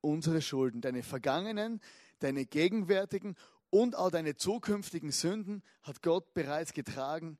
unsere 0.00 0.42
Schulden, 0.42 0.80
deine 0.80 1.02
vergangenen, 1.02 1.80
deine 2.18 2.44
gegenwärtigen 2.44 3.36
und 3.72 3.96
auch 3.96 4.10
deine 4.10 4.36
zukünftigen 4.36 5.12
Sünden 5.12 5.62
hat 5.82 6.02
Gott 6.02 6.34
bereits 6.34 6.74
getragen 6.74 7.38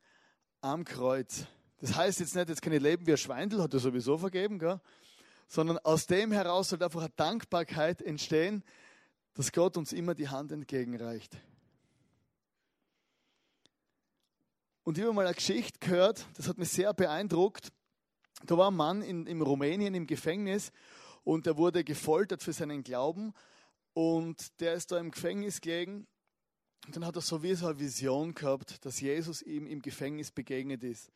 am 0.62 0.82
Kreuz. 0.84 1.44
Das 1.78 1.94
heißt 1.94 2.20
jetzt 2.20 2.34
nicht, 2.34 2.48
jetzt 2.48 2.62
kann 2.62 2.72
ich 2.72 2.80
leben 2.80 3.06
wie 3.06 3.10
ein 3.10 3.18
Schweindel, 3.18 3.62
hat 3.62 3.74
er 3.74 3.80
sowieso 3.80 4.16
vergeben, 4.16 4.58
gell? 4.58 4.80
sondern 5.46 5.76
aus 5.80 6.06
dem 6.06 6.32
heraus 6.32 6.70
soll 6.70 6.82
einfach 6.82 7.02
eine 7.02 7.12
Dankbarkeit 7.16 8.00
entstehen, 8.00 8.64
dass 9.34 9.52
Gott 9.52 9.76
uns 9.76 9.92
immer 9.92 10.14
die 10.14 10.30
Hand 10.30 10.52
entgegenreicht. 10.52 11.36
Und 14.84 14.96
ich 14.96 15.04
habe 15.04 15.12
mal 15.12 15.26
eine 15.26 15.34
Geschichte 15.34 15.80
gehört, 15.80 16.24
das 16.34 16.48
hat 16.48 16.56
mich 16.56 16.70
sehr 16.70 16.94
beeindruckt. 16.94 17.72
Da 18.46 18.56
war 18.56 18.70
ein 18.70 18.76
Mann 18.76 19.02
in, 19.02 19.26
in 19.26 19.42
Rumänien 19.42 19.94
im 19.94 20.06
Gefängnis 20.06 20.72
und 21.24 21.46
er 21.46 21.58
wurde 21.58 21.84
gefoltert 21.84 22.42
für 22.42 22.54
seinen 22.54 22.82
Glauben 22.82 23.34
und 23.92 24.58
der 24.60 24.72
ist 24.72 24.92
da 24.92 24.98
im 24.98 25.10
Gefängnis 25.10 25.60
gelegen 25.60 26.06
und 26.86 26.96
dann 26.96 27.06
hat 27.06 27.16
er 27.16 27.22
so 27.22 27.42
wie 27.42 27.54
so 27.54 27.66
eine 27.66 27.78
Vision 27.78 28.34
gehabt, 28.34 28.84
dass 28.84 29.00
Jesus 29.00 29.42
ihm 29.42 29.66
im 29.66 29.82
Gefängnis 29.82 30.30
begegnet 30.30 30.82
ist. 30.82 31.10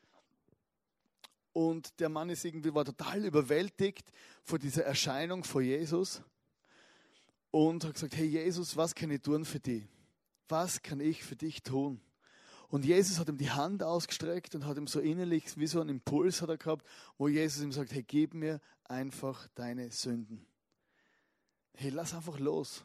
Und 1.52 1.98
der 2.00 2.08
Mann 2.08 2.28
ist 2.28 2.44
irgendwie, 2.44 2.74
war 2.74 2.84
total 2.84 3.24
überwältigt 3.24 4.12
vor 4.44 4.58
dieser 4.58 4.84
Erscheinung 4.84 5.42
vor 5.42 5.62
Jesus 5.62 6.22
und 7.50 7.84
hat 7.84 7.94
gesagt, 7.94 8.14
hey 8.14 8.26
Jesus, 8.26 8.76
was 8.76 8.94
kann 8.94 9.10
ich 9.10 9.22
tun 9.22 9.44
für 9.44 9.58
dich? 9.58 9.84
Was 10.48 10.82
kann 10.82 11.00
ich 11.00 11.24
für 11.24 11.34
dich 11.34 11.62
tun? 11.62 12.00
Und 12.68 12.84
Jesus 12.84 13.18
hat 13.18 13.28
ihm 13.28 13.38
die 13.38 13.50
Hand 13.50 13.82
ausgestreckt 13.82 14.54
und 14.54 14.66
hat 14.66 14.76
ihm 14.76 14.86
so 14.86 15.00
innerlich, 15.00 15.56
wie 15.56 15.66
so 15.66 15.80
einen 15.80 15.90
Impuls 15.90 16.42
hat 16.42 16.48
er 16.48 16.58
gehabt, 16.58 16.86
wo 17.16 17.28
Jesus 17.28 17.62
ihm 17.62 17.72
sagt, 17.72 17.92
hey, 17.92 18.02
gib 18.02 18.34
mir 18.34 18.60
einfach 18.84 19.48
deine 19.54 19.90
Sünden. 19.90 20.44
Hey, 21.74 21.90
lass 21.90 22.14
einfach 22.14 22.38
los. 22.38 22.84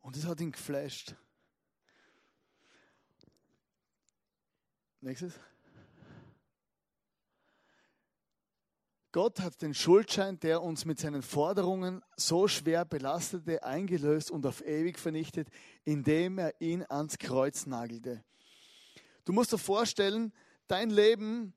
Und 0.00 0.16
das 0.16 0.24
hat 0.24 0.40
ihn 0.40 0.52
geflasht. 0.52 1.14
Nächstes. 5.00 5.34
Gott 9.12 9.40
hat 9.40 9.62
den 9.62 9.72
Schuldschein, 9.72 10.38
der 10.40 10.62
uns 10.62 10.84
mit 10.84 10.98
seinen 10.98 11.22
Forderungen 11.22 12.02
so 12.16 12.46
schwer 12.46 12.84
belastete, 12.84 13.62
eingelöst 13.62 14.30
und 14.30 14.44
auf 14.44 14.64
ewig 14.64 14.98
vernichtet, 14.98 15.48
indem 15.84 16.38
er 16.38 16.60
ihn 16.60 16.84
ans 16.88 17.18
Kreuz 17.18 17.66
nagelte. 17.66 18.22
Du 19.24 19.32
musst 19.32 19.52
dir 19.52 19.58
vorstellen, 19.58 20.32
dein 20.66 20.90
Leben 20.90 21.54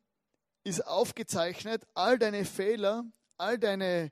ist 0.64 0.86
aufgezeichnet, 0.86 1.86
all 1.94 2.20
deine 2.20 2.46
Fehler, 2.46 3.04
all 3.38 3.58
deine, 3.58 4.12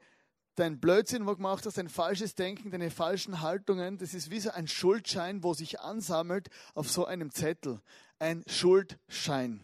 dein 0.56 0.80
Blödsinn, 0.80 1.26
wo 1.26 1.32
du 1.32 1.38
gemacht 1.38 1.66
hast, 1.66 1.78
dein 1.78 1.88
falsches 1.88 2.36
Denken, 2.36 2.72
deine 2.72 2.92
falschen 2.92 3.42
Haltungen, 3.42 3.98
das 3.98 4.14
ist 4.14 4.32
wie 4.32 4.40
so 4.40 4.50
ein 4.50 4.68
Schuldschein, 4.68 5.44
wo 5.44 5.54
sich 5.54 5.80
ansammelt 5.80 6.50
auf 6.74 6.90
so 6.90 7.06
einem 7.06 7.32
Zettel. 7.32 7.80
Ein 8.22 8.44
Schuldschein. 8.48 9.62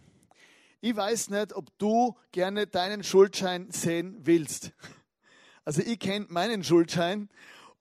Ich 0.79 0.95
weiß 0.95 1.29
nicht, 1.29 1.51
ob 1.53 1.77
du 1.77 2.15
gerne 2.31 2.67
deinen 2.67 3.03
Schuldschein 3.03 3.69
sehen 3.69 4.15
willst. 4.23 4.71
Also 5.65 5.81
ich 5.81 5.99
kenne 5.99 6.27
meinen 6.29 6.63
Schuldschein 6.63 7.27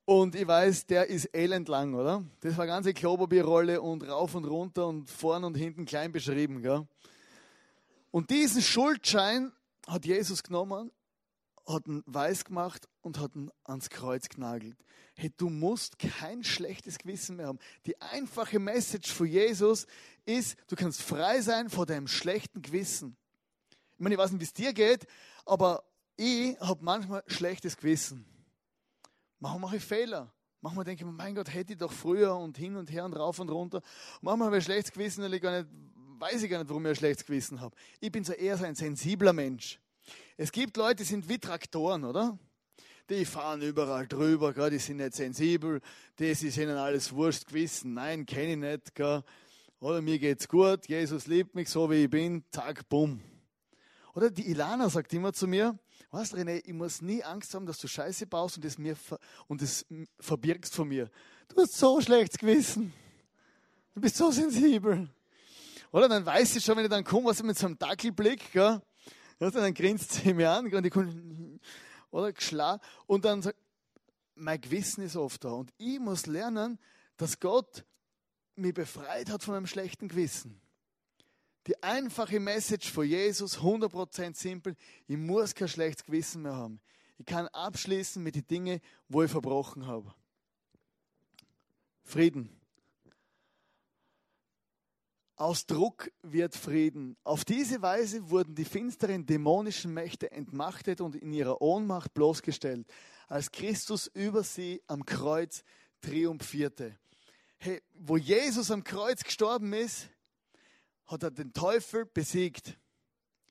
und 0.04 0.34
ich 0.34 0.48
weiß, 0.48 0.86
der 0.86 1.06
ist 1.06 1.26
elendlang, 1.26 1.94
oder? 1.94 2.24
Das 2.40 2.56
war 2.56 2.66
ganze 2.66 2.92
Klopapierrolle 2.92 3.80
und 3.80 4.02
rauf 4.02 4.34
und 4.34 4.46
runter 4.46 4.88
und 4.88 5.08
vorn 5.08 5.44
und 5.44 5.54
hinten 5.54 5.84
klein 5.84 6.10
beschrieben. 6.10 6.60
Gell? 6.60 6.88
Und 8.10 8.30
diesen 8.30 8.60
Schuldschein 8.60 9.52
hat 9.86 10.04
Jesus 10.04 10.42
genommen, 10.42 10.90
hat 11.66 11.86
ihn 11.86 12.02
weiß 12.06 12.44
gemacht 12.44 12.88
und 13.00 13.18
hat 13.18 13.34
ihn 13.34 13.50
ans 13.64 13.90
Kreuz 13.90 14.28
genagelt. 14.28 14.76
Hey, 15.16 15.32
du 15.36 15.48
musst 15.48 15.98
kein 15.98 16.42
schlechtes 16.42 16.98
Gewissen 16.98 17.36
mehr 17.36 17.46
haben. 17.46 17.58
Die 17.86 18.00
einfache 18.00 18.58
Message 18.58 19.12
von 19.12 19.26
Jesus 19.26 19.86
ist, 20.26 20.56
du 20.68 20.76
kannst 20.76 21.02
frei 21.02 21.40
sein 21.40 21.70
vor 21.70 21.86
deinem 21.86 22.08
schlechten 22.08 22.62
Gewissen. 22.62 23.16
Ich 23.94 24.00
meine, 24.00 24.14
ich 24.14 24.18
weiß 24.18 24.32
nicht, 24.32 24.40
wie 24.40 24.44
es 24.44 24.52
dir 24.52 24.72
geht, 24.72 25.06
aber 25.46 25.84
ich 26.16 26.58
habe 26.60 26.84
manchmal 26.84 27.22
schlechtes 27.26 27.76
Gewissen. 27.76 28.26
Manchmal 29.38 29.60
mache 29.60 29.76
ich 29.76 29.84
Fehler. 29.84 30.32
Manchmal 30.60 30.84
denke 30.84 31.02
ich 31.02 31.06
mir, 31.06 31.12
mein 31.12 31.34
Gott, 31.34 31.52
hätte 31.52 31.74
ich 31.74 31.78
doch 31.78 31.92
früher 31.92 32.36
und 32.36 32.56
hin 32.56 32.76
und 32.76 32.90
her 32.90 33.04
und 33.04 33.14
rauf 33.14 33.38
und 33.38 33.50
runter. 33.50 33.78
Und 33.78 34.22
manchmal 34.22 34.46
habe 34.46 34.58
ich 34.58 34.62
ein 34.62 34.66
schlechtes 34.66 34.92
Gewissen, 34.92 35.22
weil 35.22 35.34
ich 35.34 35.42
gar 35.42 35.58
nicht 35.60 35.68
weiß 36.18 36.42
ich 36.42 36.50
gar 36.50 36.58
nicht, 36.58 36.68
warum 36.68 36.84
ich 36.86 36.90
ein 36.90 36.96
schlechtes 36.96 37.26
Gewissen 37.26 37.60
habe. 37.60 37.74
Ich 38.00 38.10
bin 38.10 38.24
so 38.24 38.32
eher 38.32 38.56
so 38.56 38.64
ein 38.64 38.74
sensibler 38.74 39.32
Mensch. 39.32 39.80
Es 40.36 40.52
gibt 40.52 40.76
Leute, 40.76 40.96
die 40.96 41.04
sind 41.04 41.28
wie 41.28 41.38
Traktoren, 41.38 42.04
oder? 42.04 42.38
Die 43.10 43.24
fahren 43.24 43.60
überall 43.60 44.06
drüber, 44.06 44.52
gell? 44.52 44.70
die 44.70 44.78
sind 44.78 44.96
nicht 44.96 45.14
sensibel, 45.14 45.80
die 46.18 46.28
ist 46.28 46.42
ihnen 46.42 46.76
alles 46.76 47.12
wurscht 47.12 47.46
gewissen. 47.46 47.94
Nein, 47.94 48.24
kenne 48.24 48.52
ich 48.52 48.58
nicht. 48.58 48.94
Gell? 48.94 49.22
Oder 49.80 50.00
mir 50.00 50.18
geht's 50.18 50.48
gut, 50.48 50.88
Jesus 50.88 51.26
liebt 51.26 51.54
mich 51.54 51.68
so 51.68 51.90
wie 51.90 52.04
ich 52.04 52.10
bin, 52.10 52.42
zack, 52.50 52.88
bumm. 52.88 53.20
Oder 54.14 54.30
die 54.30 54.48
Ilana 54.48 54.88
sagt 54.88 55.12
immer 55.12 55.32
zu 55.32 55.46
mir, 55.46 55.78
weißt 56.10 56.34
René, 56.34 56.62
ich 56.64 56.72
muss 56.72 57.02
nie 57.02 57.22
Angst 57.22 57.52
haben, 57.54 57.66
dass 57.66 57.78
du 57.78 57.88
Scheiße 57.88 58.26
baust 58.26 58.56
und 58.56 58.64
es 58.64 58.78
mir 58.78 58.96
und 59.48 59.60
es 59.60 59.84
verbirgst 60.20 60.74
von 60.74 60.88
mir. 60.88 61.10
Du 61.48 61.60
hast 61.60 61.76
so 61.76 62.00
schlechtes 62.00 62.38
Gewissen. 62.38 62.94
Du 63.94 64.00
bist 64.00 64.16
so 64.16 64.30
sensibel. 64.30 65.10
Oder 65.92 66.08
dann 66.08 66.24
weiß 66.24 66.56
ich 66.56 66.64
schon, 66.64 66.76
wenn 66.76 66.84
ich 66.84 66.90
dann 66.90 67.04
komme, 67.04 67.26
was 67.26 67.40
ich 67.40 67.44
mit 67.44 67.58
so 67.58 67.66
einem 67.66 67.78
Dackelblick, 67.78 68.52
gell? 68.52 68.80
Dann 69.50 69.74
grinst 69.74 70.12
sie 70.12 70.34
mir 70.34 70.50
an 70.50 70.72
und 70.72 70.86
ich 70.86 70.94
oder 72.10 72.32
geschlagen. 72.32 72.82
Und 73.06 73.24
dann 73.24 73.42
sagt, 73.42 73.58
mein 74.36 74.60
Gewissen 74.60 75.02
ist 75.02 75.16
oft 75.16 75.44
da. 75.44 75.50
Und 75.50 75.72
ich 75.78 75.98
muss 75.98 76.26
lernen, 76.26 76.78
dass 77.16 77.40
Gott 77.40 77.84
mich 78.56 78.74
befreit 78.74 79.30
hat 79.30 79.42
von 79.42 79.54
einem 79.54 79.66
schlechten 79.66 80.08
Gewissen. 80.08 80.60
Die 81.66 81.82
einfache 81.82 82.40
Message 82.40 82.92
von 82.92 83.06
Jesus, 83.06 83.58
100% 83.58 84.36
simpel, 84.36 84.76
ich 85.06 85.16
muss 85.16 85.54
kein 85.54 85.68
schlechtes 85.68 86.04
Gewissen 86.04 86.42
mehr 86.42 86.54
haben. 86.54 86.80
Ich 87.18 87.26
kann 87.26 87.48
abschließen 87.48 88.22
mit 88.22 88.34
den 88.34 88.46
Dingen, 88.46 88.80
wo 89.08 89.22
ich 89.22 89.30
verbrochen 89.30 89.86
habe. 89.86 90.14
Frieden. 92.02 92.60
Aus 95.36 95.66
Druck 95.66 96.12
wird 96.22 96.54
Frieden. 96.54 97.16
Auf 97.24 97.44
diese 97.44 97.82
Weise 97.82 98.30
wurden 98.30 98.54
die 98.54 98.64
finsteren 98.64 99.26
dämonischen 99.26 99.92
Mächte 99.92 100.30
entmachtet 100.30 101.00
und 101.00 101.16
in 101.16 101.32
ihrer 101.32 101.60
Ohnmacht 101.60 102.14
bloßgestellt, 102.14 102.86
als 103.26 103.50
Christus 103.50 104.06
über 104.06 104.44
sie 104.44 104.80
am 104.86 105.04
Kreuz 105.04 105.64
triumphierte. 106.00 106.96
Hey, 107.58 107.82
wo 107.94 108.16
Jesus 108.16 108.70
am 108.70 108.84
Kreuz 108.84 109.24
gestorben 109.24 109.72
ist, 109.72 110.08
hat 111.06 111.24
er 111.24 111.32
den 111.32 111.52
Teufel 111.52 112.06
besiegt. 112.06 112.78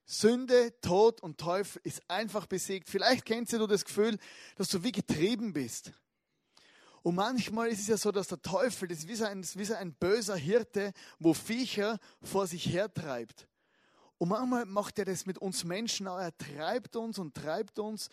Sünde, 0.06 0.74
Tod 0.80 1.22
und 1.22 1.38
Teufel 1.38 1.82
ist 1.84 2.02
einfach 2.08 2.46
besiegt. 2.46 2.90
Vielleicht 2.90 3.26
kennst 3.26 3.52
du 3.52 3.68
das 3.68 3.84
Gefühl, 3.84 4.18
dass 4.56 4.70
du 4.70 4.84
wie 4.84 4.92
getrieben 4.92 5.52
bist. 5.52 5.92
Und 7.04 7.16
manchmal 7.16 7.68
ist 7.68 7.82
es 7.82 7.88
ja 7.88 7.98
so, 7.98 8.12
dass 8.12 8.30
der 8.30 8.42
Teufel, 8.42 8.88
das 8.88 9.00
ist 9.00 9.08
wie 9.10 9.16
so 9.16 9.26
ein, 9.26 9.44
wie 9.44 9.66
so 9.66 9.76
ein 9.76 9.94
böser 9.94 10.38
Hirte, 10.38 10.94
wo 11.20 11.34
Viecher 11.34 12.00
vor 12.22 12.48
sich 12.48 12.72
hertreibt. 12.72 13.48
Und 14.18 14.30
manchmal 14.30 14.66
macht 14.66 14.98
er 15.00 15.06
das 15.06 15.26
mit 15.26 15.38
uns 15.38 15.66
Menschen 15.66 16.08
auch. 16.08 16.18
Er 16.18 16.36
treibt 16.38 16.96
uns 16.96 17.20
und 17.20 17.36
treibt 17.36 17.78
uns 17.78 18.10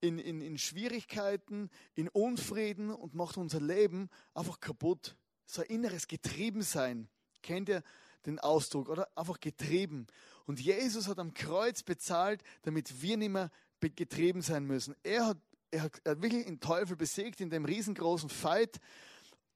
in, 0.00 0.20
in, 0.20 0.40
in 0.40 0.56
Schwierigkeiten, 0.56 1.68
in 1.96 2.08
Unfrieden 2.08 2.90
und 2.90 3.14
macht 3.14 3.36
unser 3.36 3.60
Leben 3.60 4.08
einfach 4.34 4.60
kaputt. 4.60 5.16
So 5.44 5.62
ein 5.62 5.68
inneres 5.68 6.06
Getriebensein. 6.06 7.08
Kennt 7.42 7.68
ihr 7.68 7.82
den 8.24 8.38
Ausdruck, 8.38 8.88
oder? 8.88 9.08
Einfach 9.16 9.40
getrieben. 9.40 10.06
Und 10.46 10.60
Jesus 10.60 11.08
hat 11.08 11.18
am 11.18 11.34
Kreuz 11.34 11.82
bezahlt, 11.82 12.42
damit 12.62 13.02
wir 13.02 13.16
nicht 13.16 13.30
mehr 13.30 13.50
getrieben 13.80 14.42
sein 14.42 14.64
müssen. 14.64 14.94
Er 15.02 15.26
hat 15.26 15.38
er 15.70 15.82
hat, 15.82 16.00
er 16.04 16.12
hat 16.12 16.22
wirklich 16.22 16.46
den 16.46 16.60
Teufel 16.60 16.96
besiegt 16.96 17.40
in 17.40 17.50
dem 17.50 17.64
riesengroßen 17.64 18.30
Fight 18.30 18.80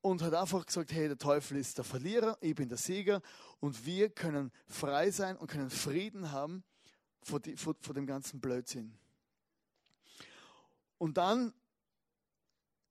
und 0.00 0.20
hat 0.22 0.34
einfach 0.34 0.66
gesagt, 0.66 0.92
hey, 0.92 1.08
der 1.08 1.18
Teufel 1.18 1.56
ist 1.56 1.78
der 1.78 1.84
Verlierer, 1.84 2.36
ich 2.40 2.54
bin 2.54 2.68
der 2.68 2.78
Sieger 2.78 3.22
und 3.60 3.86
wir 3.86 4.10
können 4.10 4.50
frei 4.66 5.10
sein 5.10 5.36
und 5.36 5.48
können 5.48 5.70
Frieden 5.70 6.32
haben 6.32 6.64
vor, 7.22 7.40
die, 7.40 7.56
vor, 7.56 7.74
vor 7.80 7.94
dem 7.94 8.06
ganzen 8.06 8.40
Blödsinn. 8.40 8.92
Und 10.98 11.16
dann 11.16 11.52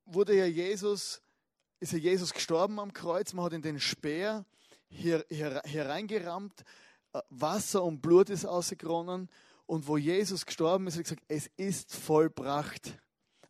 wurde 0.05 0.35
ja 0.35 0.45
Jesus, 0.45 1.21
ist 1.79 1.93
ja 1.93 1.97
Jesus 1.97 2.33
gestorben 2.33 2.79
am 2.79 2.93
Kreuz, 2.93 3.33
man 3.33 3.45
hat 3.45 3.53
in 3.53 3.61
den 3.61 3.79
Speer 3.79 4.45
hereingerammt, 4.89 6.63
äh, 7.13 7.21
Wasser 7.29 7.83
und 7.83 8.01
Blut 8.01 8.29
ist 8.29 8.45
ausgeronnen 8.45 9.29
und 9.65 9.87
wo 9.87 9.97
Jesus 9.97 10.45
gestorben 10.45 10.87
ist, 10.87 10.97
hat 10.97 11.03
gesagt, 11.03 11.23
es 11.27 11.47
ist 11.55 11.95
vollbracht. 11.95 12.97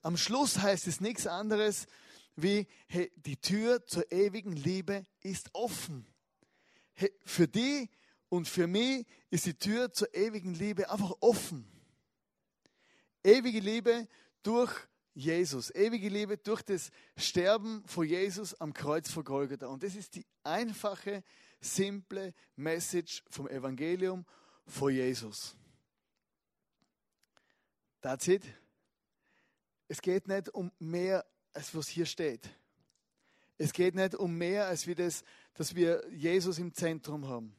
Am 0.01 0.17
Schluss 0.17 0.59
heißt 0.59 0.87
es 0.87 1.01
nichts 1.01 1.27
anderes 1.27 1.87
wie, 2.35 2.67
hey, 2.87 3.11
die 3.15 3.37
Tür 3.37 3.85
zur 3.85 4.11
ewigen 4.11 4.53
Liebe 4.53 5.05
ist 5.21 5.49
offen. 5.53 6.07
Hey, 6.93 7.11
für 7.23 7.47
die 7.47 7.89
und 8.29 8.47
für 8.47 8.67
mich 8.67 9.05
ist 9.29 9.45
die 9.45 9.53
Tür 9.53 9.91
zur 9.91 10.13
ewigen 10.13 10.53
Liebe 10.53 10.89
einfach 10.89 11.13
offen. 11.19 11.67
Ewige 13.23 13.59
Liebe 13.59 14.07
durch 14.41 14.73
Jesus, 15.13 15.69
ewige 15.75 16.09
Liebe 16.09 16.37
durch 16.37 16.61
das 16.61 16.89
Sterben 17.17 17.83
von 17.85 18.07
Jesus 18.07 18.53
am 18.59 18.73
Kreuz 18.73 19.11
von 19.11 19.23
Golgatha. 19.23 19.67
Und 19.67 19.83
das 19.83 19.95
ist 19.95 20.15
die 20.15 20.25
einfache, 20.43 21.23
simple 21.59 22.33
Message 22.55 23.23
vom 23.29 23.47
Evangelium 23.47 24.25
von 24.65 24.93
Jesus. 24.93 25.55
That's 28.01 28.27
it. 28.27 28.43
Es 29.91 30.01
geht 30.01 30.29
nicht 30.29 30.47
um 30.47 30.71
mehr, 30.79 31.25
als 31.51 31.75
was 31.75 31.89
hier 31.89 32.05
steht. 32.05 32.49
Es 33.57 33.73
geht 33.73 33.93
nicht 33.93 34.15
um 34.15 34.37
mehr, 34.37 34.67
als 34.67 34.87
wie 34.87 34.95
das, 34.95 35.25
dass 35.53 35.75
wir 35.75 36.09
Jesus 36.09 36.59
im 36.59 36.73
Zentrum 36.73 37.27
haben. 37.27 37.53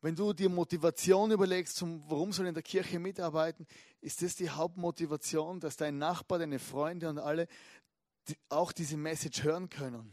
Wenn 0.00 0.16
du 0.16 0.32
dir 0.32 0.48
Motivation 0.48 1.30
überlegst, 1.30 1.76
zum, 1.76 2.02
warum 2.10 2.32
soll 2.32 2.48
in 2.48 2.54
der 2.54 2.64
Kirche 2.64 2.98
mitarbeiten, 2.98 3.68
ist 4.00 4.22
das 4.22 4.34
die 4.34 4.50
Hauptmotivation, 4.50 5.60
dass 5.60 5.76
dein 5.76 5.98
Nachbar, 5.98 6.40
deine 6.40 6.58
Freunde 6.58 7.08
und 7.08 7.20
alle 7.20 7.46
die 8.26 8.36
auch 8.48 8.72
diese 8.72 8.96
Message 8.96 9.44
hören 9.44 9.68
können. 9.68 10.12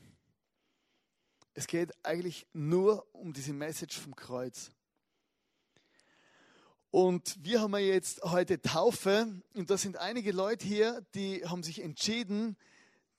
Es 1.55 1.65
geht 1.65 1.93
eigentlich 2.05 2.45
nur 2.53 3.07
um 3.11 3.33
diese 3.33 3.53
Message 3.53 3.97
vom 3.97 4.15
Kreuz. 4.15 4.69
Und 6.91 7.35
wir 7.43 7.61
haben 7.61 7.75
jetzt 7.77 8.23
heute 8.23 8.61
Taufe 8.61 9.27
und 9.53 9.69
da 9.69 9.77
sind 9.77 9.97
einige 9.97 10.31
Leute 10.31 10.65
hier, 10.65 11.05
die 11.13 11.45
haben 11.45 11.61
sich 11.61 11.83
entschieden, 11.83 12.57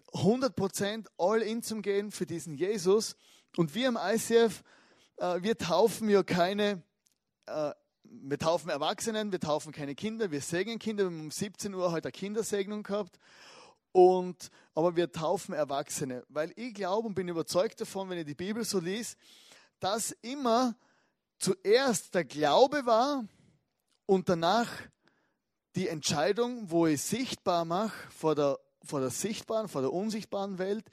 100% 0.09 1.07
all 1.19 1.41
in 1.41 1.63
zu 1.63 1.81
gehen 1.81 2.11
für 2.11 2.27
diesen 2.27 2.55
Jesus. 2.55 3.15
Und 3.57 3.77
wir 3.77 3.87
im 3.87 3.97
ICF, 3.97 4.65
äh, 5.19 5.43
wir 5.43 5.57
taufen 5.57 6.09
ja 6.09 6.25
keine, 6.25 6.83
äh, 7.47 7.71
wir 8.03 8.39
taufen 8.39 8.71
Erwachsenen, 8.71 9.31
wir 9.31 9.39
taufen 9.39 9.71
keine 9.71 9.95
Kinder, 9.95 10.33
wir 10.33 10.41
segnen 10.41 10.81
Kinder. 10.81 11.05
Wir 11.05 11.11
haben 11.11 11.21
um 11.21 11.31
17 11.31 11.73
Uhr 11.73 11.93
heute 11.93 12.07
eine 12.07 12.13
Kindersegnung 12.13 12.83
gehabt. 12.83 13.21
Und, 13.93 14.51
aber 14.75 14.97
wir 14.97 15.13
taufen 15.13 15.55
Erwachsene, 15.55 16.25
weil 16.29 16.53
ich 16.57 16.75
glaube 16.75 17.07
und 17.07 17.15
bin 17.15 17.29
überzeugt 17.29 17.81
davon, 17.81 18.09
wenn 18.09 18.19
ich 18.19 18.27
die 18.27 18.35
Bibel 18.35 18.65
so 18.65 18.81
liest, 18.81 19.17
dass 19.79 20.11
immer 20.23 20.77
zuerst 21.39 22.15
der 22.17 22.25
Glaube 22.25 22.85
war, 22.85 23.25
und 24.11 24.29
danach 24.29 24.69
die 25.77 25.87
Entscheidung, 25.87 26.69
wo 26.69 26.89
ich 26.89 27.01
sichtbar 27.01 27.65
mache 27.65 27.95
vor 28.11 28.35
der, 28.35 28.59
vor 28.83 28.99
der 28.99 29.11
sichtbaren, 29.11 29.69
vor 29.69 29.83
der 29.83 29.93
unsichtbaren 29.93 30.59
Welt, 30.59 30.85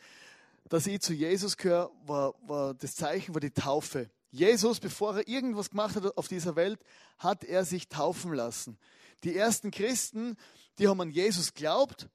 dass 0.70 0.86
ich 0.86 1.02
zu 1.02 1.16
Jesus 1.16 1.58
gehöre, 1.58 1.90
war, 2.06 2.36
war 2.48 2.76
das 2.76 2.94
Zeichen, 2.94 3.34
war 3.34 3.42
die 3.42 3.50
Taufe. 3.50 4.12
Jesus, 4.30 4.80
bevor 4.80 5.16
er 5.16 5.28
irgendwas 5.28 5.72
gemacht 5.72 5.96
hat 5.96 6.16
auf 6.16 6.28
dieser 6.28 6.56
Welt, 6.56 6.80
hat 7.18 7.44
er 7.44 7.66
sich 7.66 7.90
taufen 7.90 8.34
lassen. 8.34 8.78
Die 9.24 9.36
ersten 9.36 9.72
Christen, 9.72 10.38
die 10.78 10.88
haben 10.88 11.02
an 11.02 11.10
Jesus 11.10 11.56
glaubt 11.56 12.10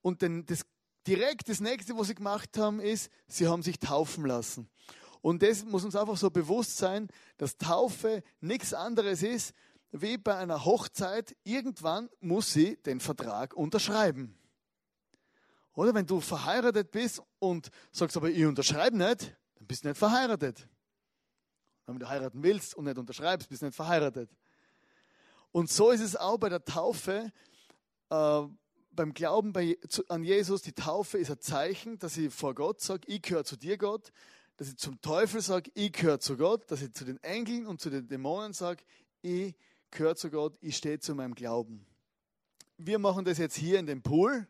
Und 0.00 0.22
dann 0.22 0.46
das, 0.46 0.62
direkt 1.06 1.50
das 1.50 1.60
nächste, 1.60 1.98
was 1.98 2.06
sie 2.06 2.14
gemacht 2.14 2.56
haben, 2.56 2.80
ist, 2.80 3.10
sie 3.28 3.46
haben 3.46 3.62
sich 3.62 3.78
taufen 3.78 4.24
lassen. 4.24 4.70
Und 5.20 5.42
das 5.42 5.66
muss 5.66 5.84
uns 5.84 5.96
einfach 5.96 6.16
so 6.16 6.30
bewusst 6.30 6.78
sein, 6.78 7.08
dass 7.36 7.58
Taufe 7.58 8.22
nichts 8.40 8.72
anderes 8.72 9.22
ist, 9.22 9.52
wie 9.92 10.18
bei 10.18 10.36
einer 10.36 10.64
Hochzeit. 10.64 11.36
Irgendwann 11.44 12.08
muss 12.20 12.52
sie 12.52 12.76
den 12.82 13.00
Vertrag 13.00 13.54
unterschreiben. 13.54 14.38
Oder 15.74 15.94
wenn 15.94 16.06
du 16.06 16.20
verheiratet 16.20 16.90
bist 16.90 17.22
und 17.38 17.70
sagst, 17.92 18.16
aber 18.16 18.30
ich 18.30 18.44
unterschreibe 18.44 18.96
nicht, 18.96 19.36
dann 19.56 19.66
bist 19.66 19.84
du 19.84 19.88
nicht 19.88 19.98
verheiratet. 19.98 20.66
Wenn 21.84 21.98
du 21.98 22.08
heiraten 22.08 22.42
willst 22.42 22.74
und 22.74 22.84
nicht 22.84 22.98
unterschreibst, 22.98 23.48
bist 23.48 23.62
du 23.62 23.66
nicht 23.66 23.76
verheiratet. 23.76 24.30
Und 25.52 25.70
so 25.70 25.90
ist 25.90 26.00
es 26.00 26.16
auch 26.16 26.38
bei 26.38 26.48
der 26.48 26.64
Taufe, 26.64 27.32
äh, 28.10 28.42
beim 28.90 29.12
Glauben 29.12 29.52
bei, 29.52 29.78
zu, 29.88 30.02
an 30.08 30.24
Jesus. 30.24 30.62
Die 30.62 30.72
Taufe 30.72 31.18
ist 31.18 31.30
ein 31.30 31.40
Zeichen, 31.40 31.98
dass 31.98 32.16
ich 32.16 32.32
vor 32.32 32.54
Gott 32.54 32.80
sage, 32.80 33.02
ich 33.06 33.22
gehöre 33.22 33.44
zu 33.44 33.56
dir, 33.56 33.78
Gott. 33.78 34.12
Dass 34.56 34.68
ich 34.68 34.78
zum 34.78 35.00
Teufel 35.02 35.42
sage, 35.42 35.70
ich 35.74 35.92
gehöre 35.92 36.18
zu 36.18 36.36
Gott. 36.36 36.70
Dass 36.70 36.82
ich 36.82 36.92
zu 36.92 37.04
den 37.04 37.22
Engeln 37.22 37.66
und 37.66 37.80
zu 37.80 37.90
den 37.90 38.08
Dämonen 38.08 38.54
sage, 38.54 38.82
ich 39.20 39.54
gehöre 39.90 40.16
zu 40.16 40.30
Gott, 40.30 40.56
ich 40.60 40.76
stehe 40.76 40.98
zu 40.98 41.14
meinem 41.14 41.34
Glauben. 41.34 41.86
Wir 42.78 42.98
machen 42.98 43.24
das 43.24 43.38
jetzt 43.38 43.56
hier 43.56 43.78
in 43.78 43.86
dem 43.86 44.02
Pool, 44.02 44.46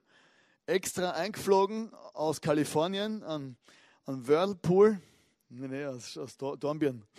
extra 0.66 1.12
eingeflogen 1.12 1.92
aus 2.12 2.40
Kalifornien 2.40 3.22
an, 3.22 3.56
an 4.04 4.26
Whirlpool. 4.26 5.00
Nee, 5.48 5.68
nee, 5.68 5.84
aus, 5.84 6.16
aus 6.18 6.36
Dornbirn. 6.36 7.04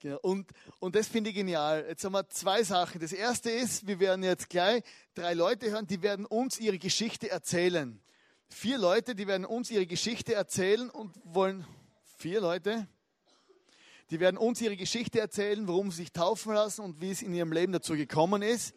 Genau. 0.00 0.18
Und, 0.22 0.52
und 0.78 0.94
das 0.94 1.08
finde 1.08 1.30
ich 1.30 1.36
genial. 1.36 1.84
Jetzt 1.88 2.04
haben 2.04 2.12
wir 2.12 2.28
zwei 2.28 2.62
Sachen. 2.62 3.00
Das 3.00 3.12
erste 3.12 3.50
ist, 3.50 3.84
wir 3.88 3.98
werden 3.98 4.22
jetzt 4.22 4.48
gleich 4.48 4.84
drei 5.14 5.34
Leute 5.34 5.72
hören, 5.72 5.88
die 5.88 6.02
werden 6.02 6.24
uns 6.24 6.60
ihre 6.60 6.78
Geschichte 6.78 7.28
erzählen. 7.28 8.00
Vier 8.48 8.78
Leute, 8.78 9.16
die 9.16 9.26
werden 9.26 9.44
uns 9.44 9.72
ihre 9.72 9.86
Geschichte 9.86 10.34
erzählen 10.34 10.88
und 10.88 11.18
wollen, 11.24 11.66
vier 12.16 12.40
Leute, 12.40 12.86
die 14.10 14.20
werden 14.20 14.36
uns 14.36 14.60
ihre 14.60 14.76
Geschichte 14.76 15.20
erzählen, 15.20 15.68
warum 15.68 15.90
sie 15.90 15.98
sich 15.98 16.12
taufen 16.12 16.54
lassen 16.54 16.82
und 16.82 17.00
wie 17.00 17.10
es 17.10 17.22
in 17.22 17.34
ihrem 17.34 17.52
Leben 17.52 17.72
dazu 17.72 17.94
gekommen 17.94 18.42
ist. 18.42 18.74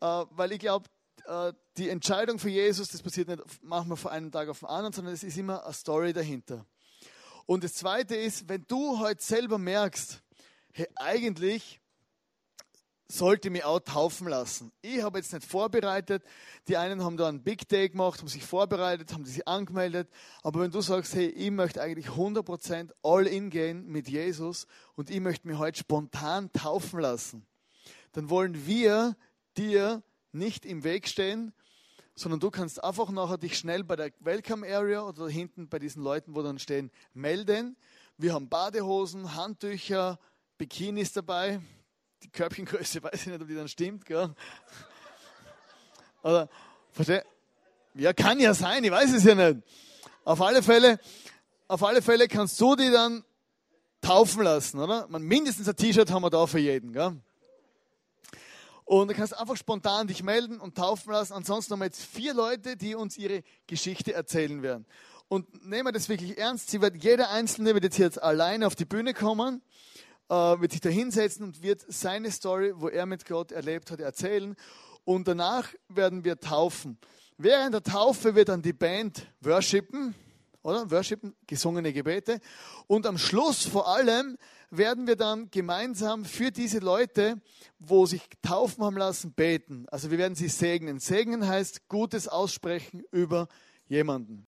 Äh, 0.00 0.24
weil 0.30 0.52
ich 0.52 0.58
glaube, 0.58 0.88
äh, 1.26 1.52
die 1.76 1.88
Entscheidung 1.88 2.38
für 2.38 2.50
Jesus, 2.50 2.88
das 2.88 3.02
passiert 3.02 3.28
nicht 3.28 3.42
manchmal 3.62 3.96
von 3.96 4.10
einem 4.10 4.30
Tag 4.30 4.48
auf 4.48 4.60
den 4.60 4.68
anderen, 4.68 4.92
sondern 4.92 5.14
es 5.14 5.22
ist 5.22 5.38
immer 5.38 5.64
eine 5.64 5.72
Story 5.72 6.12
dahinter. 6.12 6.66
Und 7.46 7.64
das 7.64 7.74
Zweite 7.74 8.16
ist, 8.16 8.48
wenn 8.48 8.64
du 8.68 8.98
heute 8.98 9.22
selber 9.22 9.58
merkst, 9.58 10.22
hey, 10.72 10.88
eigentlich 10.96 11.80
sollte 13.08 13.50
mich 13.50 13.64
auch 13.64 13.80
taufen 13.80 14.28
lassen. 14.28 14.72
Ich 14.80 15.02
habe 15.02 15.18
jetzt 15.18 15.32
nicht 15.32 15.46
vorbereitet. 15.46 16.22
Die 16.68 16.76
einen 16.76 17.04
haben 17.04 17.16
da 17.16 17.28
einen 17.28 17.42
Big 17.42 17.68
Day 17.68 17.88
gemacht, 17.88 18.20
haben 18.20 18.28
sich 18.28 18.44
vorbereitet, 18.44 19.12
haben 19.12 19.24
sich 19.24 19.46
angemeldet. 19.46 20.08
Aber 20.42 20.60
wenn 20.60 20.70
du 20.70 20.80
sagst, 20.80 21.14
hey, 21.14 21.26
ich 21.26 21.50
möchte 21.50 21.82
eigentlich 21.82 22.06
100% 22.06 22.92
all 23.02 23.26
in 23.26 23.50
gehen 23.50 23.86
mit 23.86 24.08
Jesus 24.08 24.66
und 24.94 25.10
ich 25.10 25.20
möchte 25.20 25.46
mich 25.46 25.58
heute 25.58 25.78
spontan 25.78 26.50
taufen 26.52 27.00
lassen, 27.00 27.46
dann 28.12 28.30
wollen 28.30 28.66
wir 28.66 29.16
dir 29.56 30.02
nicht 30.32 30.64
im 30.64 30.82
Weg 30.82 31.08
stehen, 31.08 31.52
sondern 32.14 32.40
du 32.40 32.50
kannst 32.50 32.82
einfach 32.82 33.10
nachher 33.10 33.38
dich 33.38 33.58
schnell 33.58 33.84
bei 33.84 33.96
der 33.96 34.12
Welcome 34.20 34.66
Area 34.66 35.02
oder 35.02 35.28
hinten 35.28 35.68
bei 35.68 35.78
diesen 35.78 36.02
Leuten, 36.02 36.34
wo 36.34 36.42
dann 36.42 36.58
stehen, 36.58 36.90
melden. 37.12 37.76
Wir 38.16 38.32
haben 38.32 38.48
Badehosen, 38.48 39.34
Handtücher, 39.34 40.18
Bikinis 40.56 41.12
dabei. 41.12 41.60
Die 42.24 42.30
Körbchengröße 42.30 43.02
weiß 43.02 43.20
ich 43.20 43.26
nicht, 43.26 43.40
ob 43.42 43.46
die 43.46 43.54
dann 43.54 43.68
stimmt. 43.68 44.06
Gell? 44.06 44.34
Oder, 46.22 46.48
versteh? 46.90 47.20
Ja, 47.94 48.14
kann 48.14 48.40
ja 48.40 48.54
sein, 48.54 48.82
ich 48.82 48.90
weiß 48.90 49.12
es 49.12 49.24
ja 49.24 49.34
nicht. 49.34 49.62
Auf 50.24 50.40
alle 50.40 50.62
Fälle, 50.62 50.98
auf 51.68 51.82
alle 51.82 52.00
Fälle 52.00 52.26
kannst 52.26 52.58
du 52.58 52.76
die 52.76 52.90
dann 52.90 53.24
taufen 54.00 54.42
lassen, 54.42 54.78
oder? 54.80 55.06
Man, 55.08 55.22
mindestens 55.22 55.68
ein 55.68 55.76
T-Shirt 55.76 56.10
haben 56.10 56.22
wir 56.22 56.30
da 56.30 56.46
für 56.46 56.58
jeden. 56.58 56.94
Gell? 56.94 57.14
Und 58.84 59.08
du 59.08 59.14
kannst 59.14 59.36
einfach 59.36 59.56
spontan 59.56 60.06
dich 60.06 60.22
melden 60.22 60.60
und 60.60 60.76
taufen 60.76 61.12
lassen. 61.12 61.34
Ansonsten 61.34 61.74
haben 61.74 61.80
wir 61.80 61.86
jetzt 61.86 62.04
vier 62.04 62.32
Leute, 62.32 62.78
die 62.78 62.94
uns 62.94 63.18
ihre 63.18 63.42
Geschichte 63.66 64.14
erzählen 64.14 64.62
werden. 64.62 64.86
Und 65.28 65.66
nehmen 65.66 65.88
wir 65.88 65.92
das 65.92 66.08
wirklich 66.08 66.38
ernst. 66.38 66.70
Sie 66.70 66.80
wird, 66.80 67.02
jeder 67.02 67.30
Einzelne 67.30 67.74
wird 67.74 67.84
jetzt, 67.84 67.98
jetzt 67.98 68.22
alleine 68.22 68.66
auf 68.66 68.74
die 68.74 68.86
Bühne 68.86 69.12
kommen 69.12 69.60
wird 70.60 70.72
sich 70.72 70.80
da 70.80 70.88
hinsetzen 70.88 71.44
und 71.44 71.62
wird 71.62 71.84
seine 71.88 72.30
Story, 72.30 72.72
wo 72.76 72.88
er 72.88 73.06
mit 73.06 73.24
Gott 73.24 73.52
erlebt 73.52 73.90
hat, 73.90 74.00
erzählen. 74.00 74.56
Und 75.04 75.28
danach 75.28 75.68
werden 75.88 76.24
wir 76.24 76.40
taufen. 76.40 76.98
Während 77.36 77.74
der 77.74 77.82
Taufe 77.82 78.34
wird 78.34 78.48
dann 78.48 78.62
die 78.62 78.72
Band 78.72 79.26
worshipen, 79.40 80.14
oder? 80.62 80.90
Worshipen, 80.90 81.34
gesungene 81.46 81.92
Gebete. 81.92 82.40
Und 82.86 83.06
am 83.06 83.18
Schluss 83.18 83.66
vor 83.66 83.88
allem 83.88 84.38
werden 84.70 85.06
wir 85.06 85.16
dann 85.16 85.50
gemeinsam 85.50 86.24
für 86.24 86.50
diese 86.50 86.78
Leute, 86.78 87.40
wo 87.78 88.06
sich 88.06 88.22
taufen 88.42 88.84
haben 88.84 88.96
lassen, 88.96 89.32
beten. 89.32 89.86
Also 89.90 90.10
wir 90.10 90.18
werden 90.18 90.34
sie 90.34 90.48
segnen. 90.48 91.00
Segnen 91.00 91.46
heißt 91.46 91.88
Gutes 91.88 92.28
aussprechen 92.28 93.02
über 93.10 93.48
jemanden. 93.86 94.46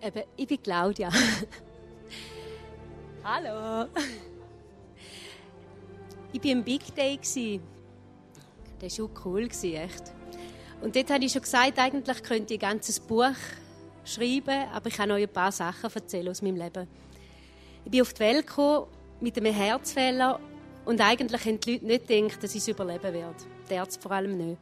Eben, 0.00 0.22
ich 0.36 0.46
bin 0.46 0.62
Claudia. 0.62 1.10
Hallo. 3.24 3.88
Ich 6.32 6.44
war 6.44 6.50
im 6.50 6.62
Big 6.62 6.94
Day. 6.94 7.18
Das 8.78 8.98
war 8.98 9.06
auch 9.06 9.24
cool, 9.24 9.42
echt. 9.42 10.12
Und 10.80 10.94
dort 10.94 11.10
habe 11.10 11.24
ich 11.24 11.32
schon 11.32 11.42
gesagt, 11.42 11.78
eigentlich 11.78 12.22
könnte 12.22 12.54
ich 12.54 12.62
ein 12.62 12.70
ganzes 12.70 13.00
Buch 13.00 13.34
schreiben, 14.04 14.68
aber 14.72 14.86
ich 14.86 14.94
kann 14.94 15.10
euch 15.10 15.24
ein 15.24 15.32
paar 15.32 15.50
Sachen 15.50 15.90
erzählen 15.92 16.28
aus 16.28 16.42
meinem 16.42 16.56
Leben. 16.56 16.86
Ich 17.84 17.90
bin 17.90 18.02
auf 18.02 18.12
die 18.12 18.20
Welt 18.20 18.46
gekommen 18.46 18.86
mit 19.20 19.36
einem 19.36 19.52
Herzfehler 19.52 20.38
und 20.84 21.00
eigentlich 21.00 21.44
haben 21.44 21.58
die 21.58 21.78
Leute 21.78 21.86
nicht 21.86 22.06
gedacht, 22.06 22.44
dass 22.44 22.54
ich 22.54 22.60
es 22.60 22.68
überleben 22.68 23.02
werde. 23.02 23.34
Die 23.68 23.74
Ärzte 23.74 24.00
vor 24.00 24.12
allem 24.12 24.36
nicht. 24.36 24.60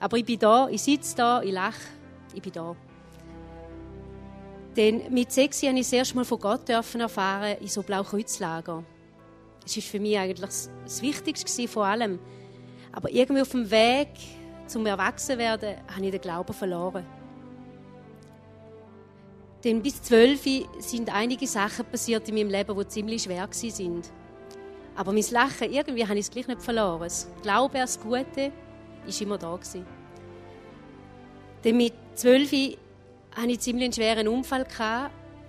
Aber 0.00 0.16
ich 0.16 0.24
bin 0.24 0.38
da, 0.38 0.68
ich 0.70 0.82
sitze 0.82 1.14
da, 1.14 1.42
ich 1.42 1.52
lache, 1.52 1.80
ich 2.34 2.40
bin 2.40 2.52
da. 2.52 2.74
Denn 4.76 5.12
mit 5.12 5.32
sechs 5.32 5.62
habe 5.62 5.74
ich 5.74 5.86
das 5.86 5.92
erste 5.92 6.16
Mal 6.16 6.24
von 6.24 6.38
Gott 6.38 6.68
erfahren 6.68 7.56
in 7.60 7.68
so 7.68 7.82
Blaukreuzlager. 7.82 8.84
Es 9.64 9.76
war 9.76 9.82
für 9.82 10.00
mich 10.00 10.18
eigentlich 10.18 10.40
das 10.40 11.02
Wichtigste 11.02 11.66
von 11.66 11.84
allem. 11.84 12.18
Aber 12.92 13.10
irgendwie 13.10 13.42
auf 13.42 13.50
dem 13.50 13.70
Weg 13.70 14.08
zum 14.66 14.84
Erwachsenwerden 14.84 15.76
habe 15.88 16.04
ich 16.04 16.10
den 16.10 16.20
Glauben 16.20 16.52
verloren. 16.52 17.06
Denn 19.64 19.82
bis 19.82 20.02
zwölf 20.02 20.46
sind 20.78 21.12
einige 21.12 21.46
Sachen 21.46 21.86
passiert 21.86 22.28
in 22.28 22.34
meinem 22.34 22.50
Leben, 22.50 22.78
die 22.78 22.88
ziemlich 22.88 23.22
schwer 23.22 23.48
sind. 23.50 24.12
Aber 24.94 25.12
mein 25.12 25.24
Lachen, 25.30 25.72
irgendwie 25.72 26.04
habe 26.04 26.14
ich 26.14 26.26
es 26.26 26.30
gleich 26.30 26.46
nicht 26.46 26.62
verloren. 26.62 27.00
Das 27.00 27.28
Glaube 27.42 27.74
an 27.74 27.80
das 27.80 27.98
Gute 27.98 28.52
war 29.04 29.20
immer 29.20 29.38
da. 29.38 29.58
Denn 31.64 31.76
mit 31.76 31.94
zwölf 32.14 32.52
hatte 33.36 33.48
ich 33.48 33.60
ziemlich 33.60 33.84
einen 33.84 33.92
schweren 33.92 34.28
Unfall. 34.28 34.66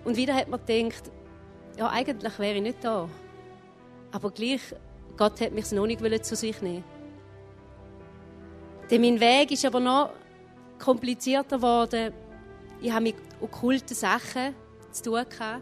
Und 0.03 0.17
wieder 0.17 0.35
hat 0.35 0.49
man 0.49 0.59
gedacht, 0.65 1.11
ja, 1.77 1.89
eigentlich 1.89 2.39
wäre 2.39 2.55
ich 2.55 2.61
nicht 2.61 2.83
da. 2.83 3.09
Aber 4.11 4.31
gleich, 4.31 4.61
Gott 5.15 5.39
hat 5.41 5.53
mich 5.53 5.71
noch 5.71 5.87
nicht 5.87 6.25
zu 6.25 6.35
sich 6.35 6.61
nehmen. 6.61 6.83
Denn 8.89 9.01
mein 9.01 9.19
Weg 9.19 9.51
ist 9.51 9.65
aber 9.65 9.79
noch 9.79 10.11
komplizierter 10.79 11.57
geworden. 11.57 12.13
Ich 12.81 12.91
habe 12.91 13.03
mit 13.03 13.15
okkulten 13.41 13.95
Sachen 13.95 14.55
zu 14.91 15.03
tun 15.03 15.25
gehabt. 15.29 15.61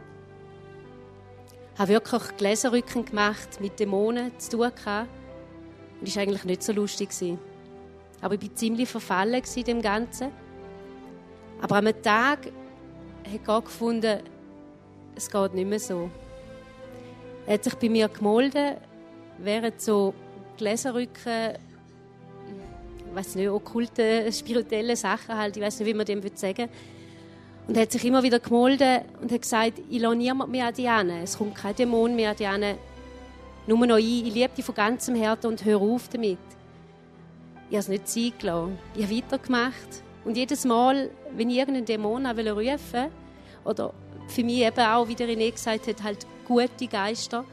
Ich 1.74 1.80
habe 1.80 1.94
wirklich 1.94 2.38
Gläserrücken 2.38 3.06
gemacht, 3.06 3.60
mit 3.60 3.80
Dämonen 3.80 4.38
zu 4.40 4.52
tun 4.52 4.72
gehabt. 4.76 5.10
Und 6.00 6.08
das 6.08 6.16
war 6.16 6.24
eigentlich 6.24 6.44
nicht 6.46 6.64
so 6.64 6.74
lustig. 6.74 7.10
Aber 8.22 8.36
ich 8.36 8.42
war 8.42 8.56
ziemlich 8.56 8.90
verfallen 8.90 9.42
dem 9.66 9.82
Ganzen. 9.82 10.32
Aber 11.62 11.78
am 11.78 12.02
Tag 12.02 12.46
hat 12.46 13.46
Gott 13.46 13.66
gefunden, 13.66 14.20
es 15.16 15.30
geht 15.30 15.54
nicht 15.54 15.68
mehr 15.68 15.80
so. 15.80 16.10
Er 17.48 17.56
hat 17.56 17.64
sich 17.64 17.76
bei 17.76 17.90
mir 17.90 18.08
gemolden, 18.10 18.76
während 19.38 19.80
so 19.80 20.14
Gläserrücken, 20.58 21.58
ich 23.08 23.16
weiß 23.16 23.36
nicht, 23.36 23.50
okkulte, 23.50 24.32
spirituelle 24.32 24.96
Sachen 24.96 25.38
halt, 25.38 25.56
ich 25.56 25.64
weiß 25.64 25.80
nicht, 25.80 25.88
wie 25.88 25.94
man 25.94 26.06
dem 26.06 26.22
sagen 26.36 26.58
würde. 26.58 26.70
Und 27.68 27.76
er 27.76 27.84
hat 27.84 27.92
sich 27.92 28.06
immer 28.06 28.22
wieder 28.22 28.40
gemolden 28.40 29.02
und 29.22 29.32
hat 29.32 29.42
gesagt, 29.42 29.82
ich 29.90 30.00
lasse 30.00 30.16
niemand 30.16 30.52
mehr 30.52 30.68
an 30.68 30.74
dich 30.74 30.90
an. 30.90 31.10
Es 31.10 31.38
kommt 31.38 31.56
kein 31.56 31.76
Dämon 31.76 32.16
mehr 32.16 32.32
an 32.32 32.36
dich 32.36 32.48
an. 32.48 32.64
Nur 33.66 33.88
noch 33.88 33.98
ich. 33.98 34.28
Ich 34.28 34.34
liebe 34.34 34.54
dich 34.56 34.64
von 34.64 34.76
ganzem 34.76 35.16
Herzen 35.16 35.48
und 35.48 35.66
hör 35.66 35.82
auf 35.82 36.08
damit. 36.10 36.38
Ich 37.70 37.76
habe 37.76 37.80
es 37.80 37.88
nicht 37.88 38.08
sein 38.08 38.34
gelassen. 38.38 38.78
Ich 38.96 39.04
habe 39.04 39.16
weitergemacht. 39.18 40.04
Und 40.24 40.38
jedes 40.38 40.66
Mal, 40.66 41.10
wenn 41.38 41.50
ich 41.50 41.58
irgendeinen 41.58 41.86
Dämon 41.86 42.26
rufen 42.26 42.56
wollte, 42.56 43.12
oder 43.64 43.94
für 44.28 44.44
mich 44.44 44.60
eben 44.60 44.80
auch, 44.80 45.08
wie 45.08 45.16
der 45.16 45.28
René 45.28 45.52
gesagt 45.52 45.88
hat, 45.88 46.04
halt 46.04 46.28
gute 46.46 46.88
Geister, 46.88 47.46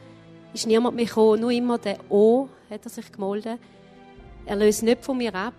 ist 0.53 0.67
niemand 0.67 0.95
mehr 0.95 1.05
gekommen, 1.05 1.41
nur 1.41 1.51
immer 1.51 1.77
der 1.77 1.97
O 2.09 2.47
hat 2.69 2.85
er 2.85 2.89
sich 2.89 3.11
gemolden. 3.11 3.57
Er 4.45 4.55
löst 4.55 4.83
nicht 4.83 5.03
von 5.03 5.17
mir 5.17 5.33
ab. 5.33 5.53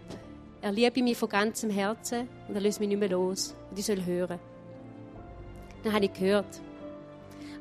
Er 0.61 0.73
liebt 0.73 0.97
mich 0.97 1.17
von 1.17 1.29
ganzem 1.29 1.71
Herzen 1.71 2.29
und 2.49 2.55
er 2.55 2.61
löst 2.61 2.81
mich 2.81 2.89
nicht 2.89 2.99
mehr 2.99 3.09
los. 3.09 3.55
Und 3.71 3.79
ich 3.79 3.85
soll 3.85 4.05
hören. 4.05 4.39
Dann 5.83 5.93
habe 5.93 6.05
ich 6.05 6.13
gehört. 6.13 6.61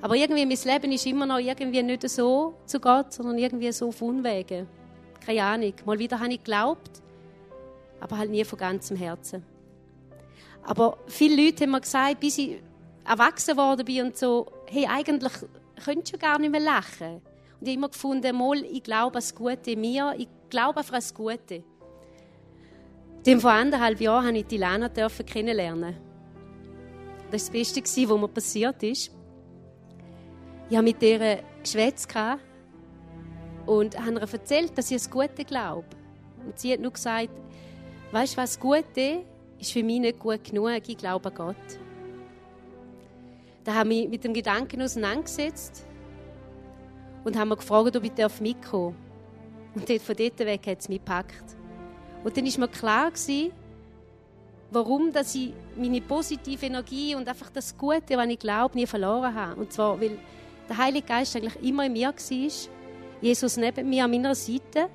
Aber 0.02 0.16
irgendwie, 0.16 0.46
mein 0.46 0.58
Leben 0.74 0.92
ist 0.92 1.06
immer 1.06 1.26
noch 1.26 1.40
irgendwie 1.40 1.82
nicht 1.82 2.08
so 2.10 2.54
zu 2.66 2.80
Gott, 2.80 3.14
sondern 3.14 3.38
irgendwie 3.38 3.72
so 3.72 3.88
auf 3.88 4.02
Unwege. 4.02 4.68
Keine 5.26 5.44
Ahnung. 5.44 5.74
Mal 5.86 6.00
wieder 6.00 6.20
habe 6.20 6.34
ich 6.34 6.44
geglaubt, 6.44 7.02
aber 8.00 8.18
halt 8.18 8.30
nie 8.30 8.44
von 8.44 8.60
ganzem 8.60 8.98
Herzen. 8.98 9.44
Aber 10.66 10.98
viele 11.08 11.46
Leute 11.46 11.64
haben 11.64 11.72
mir 11.72 11.82
gesagt, 11.82 12.20
bis 12.20 12.38
ich 12.38 12.62
erwachsen 13.06 13.58
worden 13.58 13.86
bin 13.86 14.06
und 14.06 14.18
so, 14.18 14.46
hey, 14.68 14.88
eigentlich 14.88 15.34
könntest 15.84 16.14
du 16.14 16.18
gar 16.18 16.40
nicht 16.40 16.52
mehr 16.52 16.62
lachen. 16.62 17.22
Und 17.60 17.68
ich 17.68 17.70
habe 17.70 17.72
immer 17.72 17.90
gefunden, 17.90 18.38
mal, 18.38 18.64
ich 18.64 18.84
glaube 18.84 19.08
an 19.08 19.14
das 19.14 19.36
Gute 19.36 19.72
in 19.72 19.82
mir, 19.82 20.14
ich 20.18 20.28
glaube 20.50 20.80
einfach 20.80 20.94
an 20.94 21.00
das 21.00 21.14
Gute. 21.14 21.64
Dem 23.26 23.40
vor 23.40 23.52
anderthalb 23.52 24.02
Jahren 24.02 24.36
durfte 24.36 24.40
ich 24.40 24.48
die 24.48 24.58
Lana 24.58 24.90
kennenlernen. 24.90 25.96
Das 27.32 27.48
war 27.54 27.60
das 27.60 27.74
Beste, 27.74 28.10
was 28.10 28.20
mir 28.20 28.28
passiert 28.28 28.84
ist. 28.84 29.12
Ich 30.70 30.78
habe 30.78 30.84
mit 30.84 31.02
ihr 31.02 31.40
geschwätzt 31.62 32.08
und 33.66 34.00
habe 34.00 34.14
ihr 34.16 34.22
erzählt, 34.22 34.78
dass 34.78 34.92
ich 34.92 34.98
das 34.98 35.10
Gute 35.10 35.46
glaube. 35.46 35.86
Und 36.46 36.60
sie 36.60 36.74
hat 36.74 36.80
nur 36.80 36.92
gesagt, 36.92 37.30
weißt 38.12 38.34
du 38.34 38.38
was, 38.38 38.52
das 38.52 38.60
Gute 38.60 39.24
ist 39.64 39.74
für 39.74 39.84
mich 39.84 40.00
nicht 40.00 40.20
gut 40.20 40.44
genug, 40.44 40.88
ich 40.88 40.98
glaube 40.98 41.30
an 41.30 41.36
Gott. 41.36 41.56
Da 43.64 43.74
habe 43.76 43.94
ich 43.94 44.02
mich 44.02 44.10
mit 44.10 44.24
dem 44.24 44.34
Gedanken 44.34 44.82
auseinandergesetzt 44.82 45.86
und 47.24 47.38
habe 47.38 47.50
mich 47.50 47.60
gefragt, 47.60 47.96
ob 47.96 48.04
ich 48.04 48.12
mitkommen 48.42 48.96
darf. 49.76 49.90
Und 49.90 50.02
von 50.02 50.16
dort 50.16 50.40
weg 50.40 50.68
hat 50.68 50.80
es 50.80 50.90
mich 50.90 51.00
gepackt. 51.00 51.56
Und 52.24 52.38
dann 52.38 52.46
war 52.46 52.60
mir 52.60 52.68
klar, 52.68 53.12
gewesen, 53.12 53.52
warum 54.72 55.12
dass 55.12 55.34
ich 55.36 55.54
meine 55.78 56.02
positive 56.02 56.66
Energie 56.66 57.16
und 57.16 57.28
einfach 57.28 57.50
das 57.50 57.78
Gute, 57.78 58.18
was 58.18 58.28
ich 58.28 58.40
glaube, 58.40 58.76
nie 58.76 58.86
verloren 58.86 59.34
habe. 59.34 59.60
Und 59.60 59.72
zwar, 59.72 60.00
weil 60.00 60.18
der 60.68 60.78
Heilige 60.78 61.08
Geist 61.08 61.36
eigentlich 61.36 61.62
immer 61.64 61.86
in 61.86 61.94
mir 61.94 62.10
war, 62.10 62.70
Jesus 63.22 63.58
neben 63.58 63.90
mir 63.90 64.04
an 64.04 64.12
meiner 64.12 64.36
Seite 64.36 64.90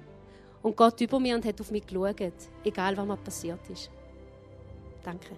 und 0.63 0.77
Gott 0.77 1.01
über 1.01 1.19
mir 1.19 1.35
und 1.35 1.45
hat 1.45 1.61
auf 1.61 1.71
mich 1.71 1.87
geschaut, 1.87 2.33
egal 2.65 2.97
was 2.97 3.07
mir 3.07 3.17
passiert 3.17 3.61
ist. 3.71 3.91
Danke. 5.05 5.37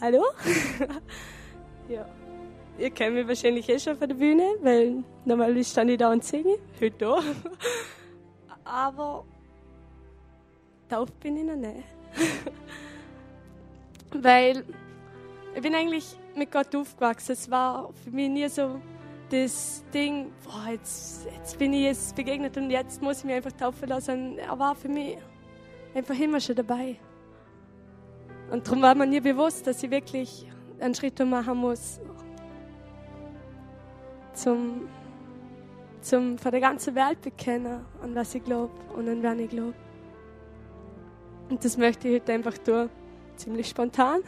Hallo? 0.00 0.22
ja. 1.88 2.06
Ihr 2.76 2.90
kennt 2.90 3.14
mich 3.14 3.26
wahrscheinlich 3.26 3.68
eh 3.68 3.78
schon 3.78 3.96
von 3.96 4.08
der 4.08 4.16
Bühne, 4.16 4.56
weil 4.60 5.04
normalerweise 5.24 5.70
stand 5.70 5.90
ich 5.90 5.98
da 5.98 6.12
und 6.12 6.24
singe. 6.24 6.58
Heute 6.80 6.98
da. 6.98 7.22
Aber 8.64 9.24
tauft 10.88 11.18
bin 11.20 11.36
ich 11.36 11.44
noch 11.44 11.56
nicht. 11.56 11.84
weil 14.12 14.64
ich 15.54 15.62
bin 15.62 15.74
eigentlich 15.74 16.18
mit 16.36 16.50
Gott 16.50 16.74
aufgewachsen. 16.74 17.32
Es 17.32 17.50
war 17.50 17.90
für 18.02 18.10
mich 18.10 18.30
nie 18.30 18.48
so 18.48 18.80
das 19.30 19.84
Ding, 19.92 20.30
boah, 20.44 20.70
jetzt, 20.70 21.26
jetzt 21.26 21.58
bin 21.58 21.72
ich 21.72 21.82
jetzt 21.82 22.14
begegnet 22.14 22.56
und 22.56 22.70
jetzt 22.70 23.02
muss 23.02 23.18
ich 23.18 23.24
mich 23.24 23.34
einfach 23.34 23.52
taufen 23.52 23.88
lassen. 23.88 24.38
Er 24.38 24.58
war 24.58 24.74
für 24.74 24.88
mich 24.88 25.18
einfach 25.94 26.18
immer 26.18 26.40
schon 26.40 26.56
dabei. 26.56 26.96
Und 28.50 28.66
darum 28.66 28.82
war 28.82 28.94
mir 28.94 29.06
nie 29.06 29.20
bewusst, 29.20 29.66
dass 29.66 29.82
ich 29.82 29.90
wirklich 29.90 30.50
einen 30.80 30.94
Schritt 30.94 31.18
machen 31.24 31.56
muss 31.56 32.00
zum, 34.34 34.88
zum 36.00 36.38
vor 36.38 36.50
der 36.50 36.60
ganzen 36.60 36.94
Welt 36.94 37.20
bekennen, 37.20 37.84
an 38.02 38.14
was 38.14 38.34
ich 38.34 38.44
glaube 38.44 38.72
und 38.94 39.08
an 39.08 39.22
wen 39.22 39.38
ich 39.40 39.50
glaube. 39.50 39.74
Und 41.48 41.64
das 41.64 41.76
möchte 41.76 42.08
ich 42.08 42.20
heute 42.20 42.32
einfach 42.32 42.58
tun, 42.58 42.90
ziemlich 43.36 43.68
spontan. 43.68 44.20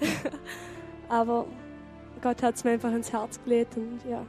Aber 1.08 1.46
Gott 2.20 2.42
hat 2.42 2.56
es 2.56 2.64
mir 2.64 2.72
einfach 2.72 2.92
ins 2.92 3.12
Herz 3.12 3.38
gelegt 3.44 3.76
und 3.76 4.00
ja. 4.08 4.24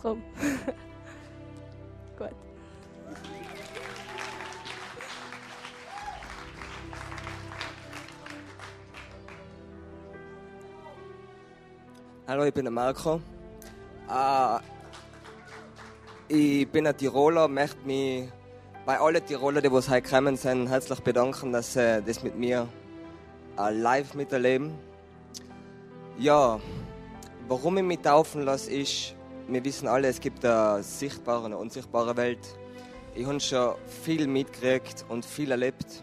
Drum. 0.00 0.22
Gut. 2.18 2.30
Hallo, 12.26 12.44
ich 12.44 12.54
bin 12.54 12.72
Marco. 12.72 13.20
Äh, 14.08 14.58
ich 16.28 16.68
bin 16.68 16.86
ein 16.86 16.96
Tiroler, 16.96 17.48
möchte 17.48 17.84
mich 17.86 18.28
bei 18.86 18.98
allen 18.98 19.24
Tiroler, 19.24 19.60
die 19.60 19.68
heute 19.68 20.00
gekommen 20.00 20.36
sind, 20.36 20.68
herzlich 20.68 21.00
bedanken, 21.00 21.52
dass 21.52 21.74
sie 21.74 22.02
das 22.02 22.22
mit 22.22 22.36
mir 22.36 22.62
äh, 22.62 22.81
live 23.56 24.14
miterleben. 24.14 24.72
Ja, 26.18 26.60
warum 27.48 27.78
ich 27.78 27.84
mich 27.84 28.00
taufen 28.00 28.42
lasse, 28.42 28.70
ist, 28.70 29.14
wir 29.48 29.64
wissen 29.64 29.88
alle, 29.88 30.08
es 30.08 30.20
gibt 30.20 30.44
eine 30.44 30.82
sichtbare 30.82 31.40
und 31.40 31.46
eine 31.46 31.58
unsichtbare 31.58 32.16
Welt. 32.16 32.58
Ich 33.14 33.26
habe 33.26 33.40
schon 33.40 33.74
viel 34.04 34.26
mitgekriegt 34.26 35.04
und 35.08 35.24
viel 35.24 35.50
erlebt. 35.50 36.02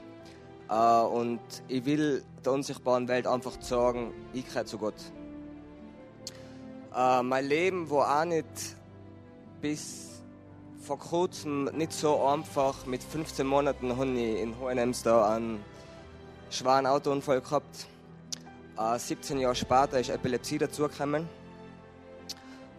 Äh, 0.70 1.02
und 1.02 1.40
ich 1.68 1.86
will 1.86 2.24
der 2.46 2.54
unsichtbaren 2.54 3.08
Welt 3.08 3.26
einfach 3.26 3.60
sagen, 3.62 4.14
ich 4.34 4.46
gehöre 4.46 4.66
zu 4.66 4.78
Gott. 4.78 4.96
Äh, 6.96 7.24
mein 7.24 7.46
Leben 7.46 7.90
war 7.90 8.22
auch 8.22 8.26
nicht 8.26 8.46
bis 9.62 10.22
vor 10.82 11.00
kurzem 11.00 11.66
nicht 11.74 11.92
so 11.92 12.24
einfach. 12.26 12.86
Mit 12.86 13.04
15 13.04 13.46
Monaten 13.46 13.98
habe 13.98 14.12
ich 14.12 14.42
in 14.42 14.58
Hohenems 14.60 15.04
da 15.04 15.36
einen 15.36 15.64
schweren 16.50 16.86
Autounfall 16.86 17.42
gehabt. 17.42 17.88
Äh, 18.78 18.98
17 18.98 19.40
Jahre 19.40 19.56
später 19.56 20.00
ist 20.00 20.10
Epilepsie 20.10 20.58
dazugekommen. 20.58 21.28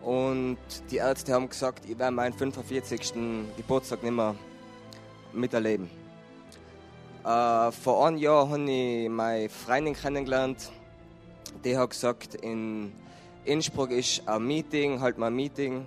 Und 0.02 0.58
die 0.90 0.96
Ärzte 0.96 1.34
haben 1.34 1.48
gesagt, 1.48 1.84
ich 1.84 1.98
werde 1.98 2.12
meinen 2.14 2.32
45. 2.32 3.12
Geburtstag 3.56 4.02
nicht 4.02 4.12
mehr 4.12 4.34
miterleben. 5.32 5.90
Äh, 7.24 7.70
vor 7.72 8.06
einem 8.06 8.16
Jahr 8.16 8.48
habe 8.48 8.70
ich 8.70 9.08
meine 9.10 9.48
Freundin 9.48 9.94
kennengelernt. 9.94 10.72
Die 11.64 11.76
hat 11.76 11.90
gesagt, 11.90 12.34
in 12.36 12.92
Innsbruck 13.44 13.90
ist 13.90 14.26
ein 14.26 14.46
Meeting, 14.46 15.00
halt 15.00 15.18
mal 15.18 15.26
ein 15.26 15.34
Meeting, 15.34 15.84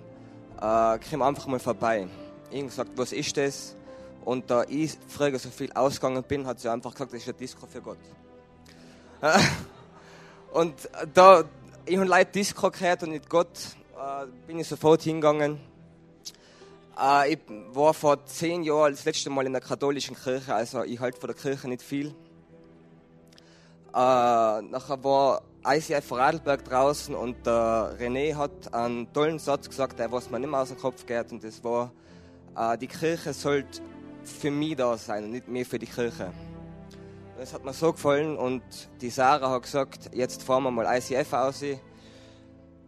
äh, 0.60 0.98
komm 1.10 1.22
einfach 1.22 1.46
mal 1.46 1.58
vorbei. 1.58 2.06
Ich 2.50 2.58
habe 2.58 2.68
gesagt, 2.68 2.90
was 2.96 3.12
ist 3.12 3.36
das? 3.36 3.74
Und 4.24 4.50
da 4.50 4.64
ich 4.68 4.96
früher 5.08 5.38
so 5.38 5.50
viel 5.50 5.72
ausgegangen 5.72 6.22
bin, 6.22 6.46
hat 6.46 6.60
sie 6.60 6.68
einfach 6.68 6.92
gesagt, 6.92 7.12
das 7.12 7.22
ist 7.22 7.28
ein 7.28 7.36
Disco 7.36 7.66
für 7.66 7.82
Gott. 7.82 7.98
und 10.52 10.74
da, 11.12 11.44
ich 11.84 11.96
habe 11.96 12.08
Leute 12.08 12.32
Disco 12.32 12.70
gehört 12.70 13.02
und 13.02 13.10
nicht 13.10 13.28
Gott, 13.28 13.58
äh, 13.94 14.26
bin 14.46 14.58
ich 14.58 14.68
sofort 14.68 15.02
hingegangen. 15.02 15.60
Äh, 16.98 17.34
ich 17.34 17.38
war 17.72 17.92
vor 17.92 18.24
zehn 18.24 18.62
Jahren 18.62 18.92
das 18.92 19.04
letzte 19.04 19.28
Mal 19.28 19.46
in 19.46 19.52
der 19.52 19.60
katholischen 19.60 20.16
Kirche, 20.16 20.54
also 20.54 20.82
ich 20.84 20.98
halte 21.00 21.20
von 21.20 21.28
der 21.28 21.36
Kirche 21.36 21.68
nicht 21.68 21.82
viel. 21.82 22.08
Äh, 22.08 23.92
nachher 23.92 25.04
war 25.04 25.42
ICF 25.66 26.12
Radlberg 26.12 26.64
draußen 26.64 27.14
und 27.14 27.46
der 27.46 27.96
René 28.00 28.34
hat 28.34 28.72
einen 28.72 29.12
tollen 29.12 29.38
Satz 29.38 29.68
gesagt, 29.68 29.98
der 29.98 30.10
was 30.10 30.30
mir 30.30 30.38
nicht 30.38 30.50
mehr 30.50 30.60
aus 30.60 30.68
dem 30.68 30.78
Kopf 30.78 31.06
geht 31.06 31.30
und 31.30 31.44
das 31.44 31.62
war, 31.62 31.92
äh, 32.56 32.76
die 32.78 32.86
Kirche 32.86 33.32
sollte 33.32 33.80
für 34.28 34.50
mich 34.50 34.76
da 34.76 34.96
sein 34.96 35.24
und 35.24 35.30
nicht 35.30 35.48
mehr 35.48 35.64
für 35.64 35.78
die 35.78 35.86
Kirche. 35.86 36.32
Das 37.38 37.52
hat 37.52 37.64
mir 37.64 37.72
so 37.72 37.92
gefallen 37.92 38.36
und 38.36 38.62
die 39.00 39.10
Sarah 39.10 39.50
hat 39.50 39.62
gesagt, 39.62 40.10
jetzt 40.12 40.42
fahren 40.42 40.62
wir 40.62 40.70
mal 40.70 40.86
ICF 40.96 41.32
aus. 41.32 41.64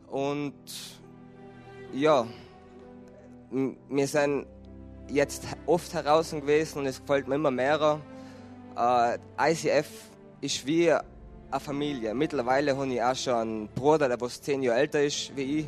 Und 0.08 0.54
ja, 1.92 2.26
wir 3.50 4.06
sind 4.06 4.46
jetzt 5.08 5.44
oft 5.66 5.92
heraus 5.94 6.30
gewesen 6.30 6.78
und 6.78 6.86
es 6.86 7.00
gefällt 7.00 7.28
mir 7.28 7.34
immer 7.34 7.50
mehr. 7.50 8.00
Äh, 8.76 9.18
ICF 9.52 9.88
ist 10.40 10.66
wie 10.66 10.92
eine 10.92 11.60
Familie. 11.60 12.14
Mittlerweile 12.14 12.76
habe 12.76 12.86
ich 12.86 13.02
auch 13.02 13.14
schon 13.14 13.34
einen 13.34 13.68
Bruder, 13.68 14.08
der 14.08 14.20
was 14.20 14.40
zehn 14.40 14.62
Jahre 14.62 14.80
älter 14.80 15.02
ist 15.02 15.34
wie 15.36 15.60
ich. 15.60 15.66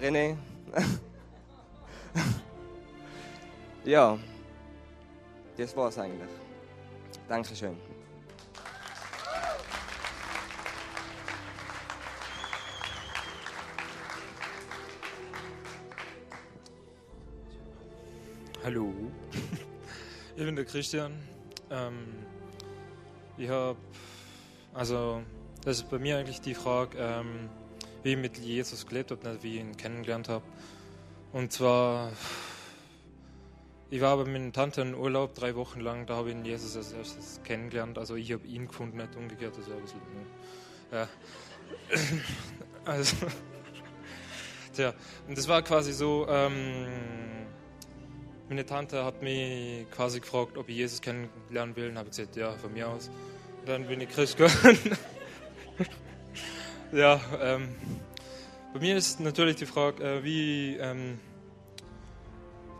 René. 0.00 0.36
ja, 3.84 4.18
das 5.62 5.76
war 5.76 5.88
es 5.88 5.98
eigentlich. 5.98 6.28
Dankeschön. 7.28 7.76
Hallo, 18.64 18.92
ich 20.36 20.44
bin 20.44 20.56
der 20.56 20.64
Christian. 20.64 21.12
Ähm, 21.70 22.08
ich 23.36 23.48
habe, 23.48 23.78
also, 24.74 25.22
das 25.64 25.78
ist 25.78 25.90
bei 25.90 25.98
mir 25.98 26.18
eigentlich 26.18 26.40
die 26.40 26.54
Frage, 26.54 26.98
ähm, 26.98 27.48
wie 28.02 28.12
ich 28.12 28.18
mit 28.18 28.36
Jesus 28.38 28.86
gelebt 28.86 29.12
habe, 29.12 29.28
nicht 29.28 29.42
wie 29.44 29.56
ich 29.56 29.60
ihn 29.60 29.76
kennengelernt 29.76 30.28
habe. 30.28 30.44
Und 31.32 31.52
zwar, 31.52 32.10
ich 33.92 34.00
war 34.00 34.16
bei 34.16 34.24
meiner 34.24 34.50
Tante 34.52 34.80
in 34.80 34.94
Urlaub 34.94 35.34
drei 35.34 35.54
Wochen 35.54 35.80
lang, 35.80 36.06
da 36.06 36.16
habe 36.16 36.30
ich 36.30 36.46
Jesus 36.46 36.78
als 36.78 36.92
erstes 36.92 37.40
kennengelernt. 37.44 37.98
Also 37.98 38.16
ich 38.16 38.32
habe 38.32 38.46
ihn 38.46 38.66
gefunden, 38.66 38.96
nicht 38.96 39.14
umgekehrt. 39.16 39.52
Das 39.54 39.66
ist 39.66 39.70
ein 39.70 39.82
bisschen, 39.82 40.00
ja. 40.90 41.08
Also, 42.86 43.16
tja, 44.72 44.94
und 45.28 45.36
das 45.36 45.46
war 45.46 45.60
quasi 45.60 45.92
so, 45.92 46.26
ähm, 46.26 46.86
meine 48.48 48.64
Tante 48.64 49.04
hat 49.04 49.20
mich 49.20 49.86
quasi 49.90 50.20
gefragt, 50.20 50.56
ob 50.56 50.70
ich 50.70 50.76
Jesus 50.76 51.02
kennenlernen 51.02 51.76
will. 51.76 51.90
Und 51.90 51.98
habe 51.98 52.08
gesagt, 52.08 52.34
ja, 52.34 52.52
von 52.52 52.72
mir 52.72 52.88
aus. 52.88 53.10
Und 53.60 53.68
dann 53.68 53.86
bin 53.86 54.00
ich 54.00 54.08
Christ 54.08 54.38
geworden. 54.38 54.96
ja, 56.92 57.20
ähm, 57.42 57.68
bei 58.72 58.80
mir 58.80 58.96
ist 58.96 59.20
natürlich 59.20 59.56
die 59.56 59.66
Frage, 59.66 60.02
äh, 60.02 60.24
wie 60.24 60.78
ähm, 60.78 61.18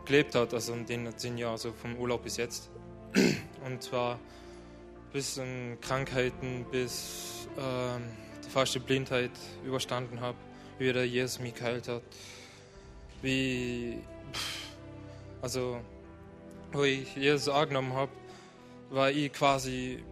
gelebt 0.05 0.35
hat, 0.35 0.53
also 0.53 0.73
in 0.73 0.85
den 0.85 1.17
zehn 1.17 1.37
Jahren, 1.37 1.53
also 1.53 1.71
vom 1.71 1.95
Urlaub 1.97 2.23
bis 2.23 2.37
jetzt. 2.37 2.69
Und 3.65 3.81
zwar 3.81 4.19
bis 5.11 5.37
in 5.37 5.77
Krankheiten, 5.79 6.65
bis 6.71 7.47
ähm, 7.57 8.01
die 8.43 8.49
falsche 8.49 8.79
Blindheit 8.79 9.31
überstanden 9.65 10.19
habe, 10.19 10.37
wie 10.79 10.91
der 10.91 11.07
Jesus 11.07 11.39
mich 11.39 11.53
geheilt 11.53 11.87
hat, 11.87 12.01
wie, 13.21 13.99
also, 15.41 15.79
wo 16.71 16.83
ich 16.83 17.15
Jesus 17.15 17.47
angenommen 17.47 17.93
habe, 17.93 18.11
war 18.89 19.11
ich 19.11 19.31
quasi 19.31 20.03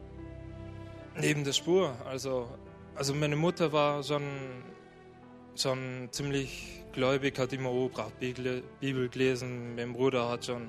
neben 1.19 1.43
der 1.43 1.53
Spur. 1.53 1.95
Also, 2.05 2.47
also 2.95 3.13
meine 3.13 3.35
Mutter 3.35 3.71
war 3.71 4.03
schon, 4.03 4.23
schon 5.55 6.09
ziemlich 6.11 6.83
gläubig, 6.93 7.37
hat 7.39 7.53
immer 7.53 7.71
brav 7.89 8.11
Bibel 8.19 9.09
gelesen. 9.09 9.75
Mein 9.75 9.93
Bruder 9.93 10.29
hat 10.29 10.45
schon 10.45 10.67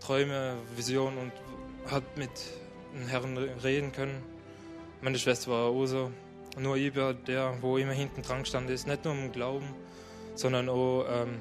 Träume, 0.00 0.56
Visionen 0.76 1.18
und 1.18 1.32
hat 1.90 2.16
mit 2.16 2.30
den 2.94 3.06
Herren 3.06 3.36
reden 3.36 3.92
können. 3.92 4.22
Meine 5.02 5.18
Schwester 5.18 5.50
war 5.50 5.66
auch 5.66 5.86
so. 5.86 6.10
Nur 6.58 6.76
war 6.96 7.14
der, 7.14 7.54
wo 7.60 7.78
immer 7.78 7.92
hinten 7.92 8.22
dran 8.22 8.44
stand 8.44 8.68
ist. 8.70 8.86
Nicht 8.86 9.04
nur 9.04 9.14
im 9.14 9.32
Glauben, 9.32 9.68
sondern 10.34 10.68
auch 10.68 11.04
ähm, 11.08 11.40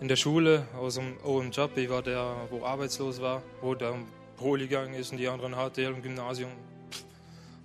in 0.00 0.08
der 0.08 0.16
Schule, 0.16 0.66
im, 0.98 1.16
auch 1.24 1.40
im 1.40 1.50
Job. 1.50 1.76
Ich 1.76 1.88
war 1.88 2.02
der, 2.02 2.48
wo 2.50 2.64
arbeitslos 2.64 3.20
war, 3.20 3.42
wo 3.60 3.74
der 3.74 3.94
Poli 4.36 4.66
gegangen 4.68 4.94
ist 4.94 5.12
und 5.12 5.18
die 5.18 5.28
anderen 5.28 5.54
HTL 5.54 5.94
im 5.94 6.02
Gymnasium. 6.02 6.50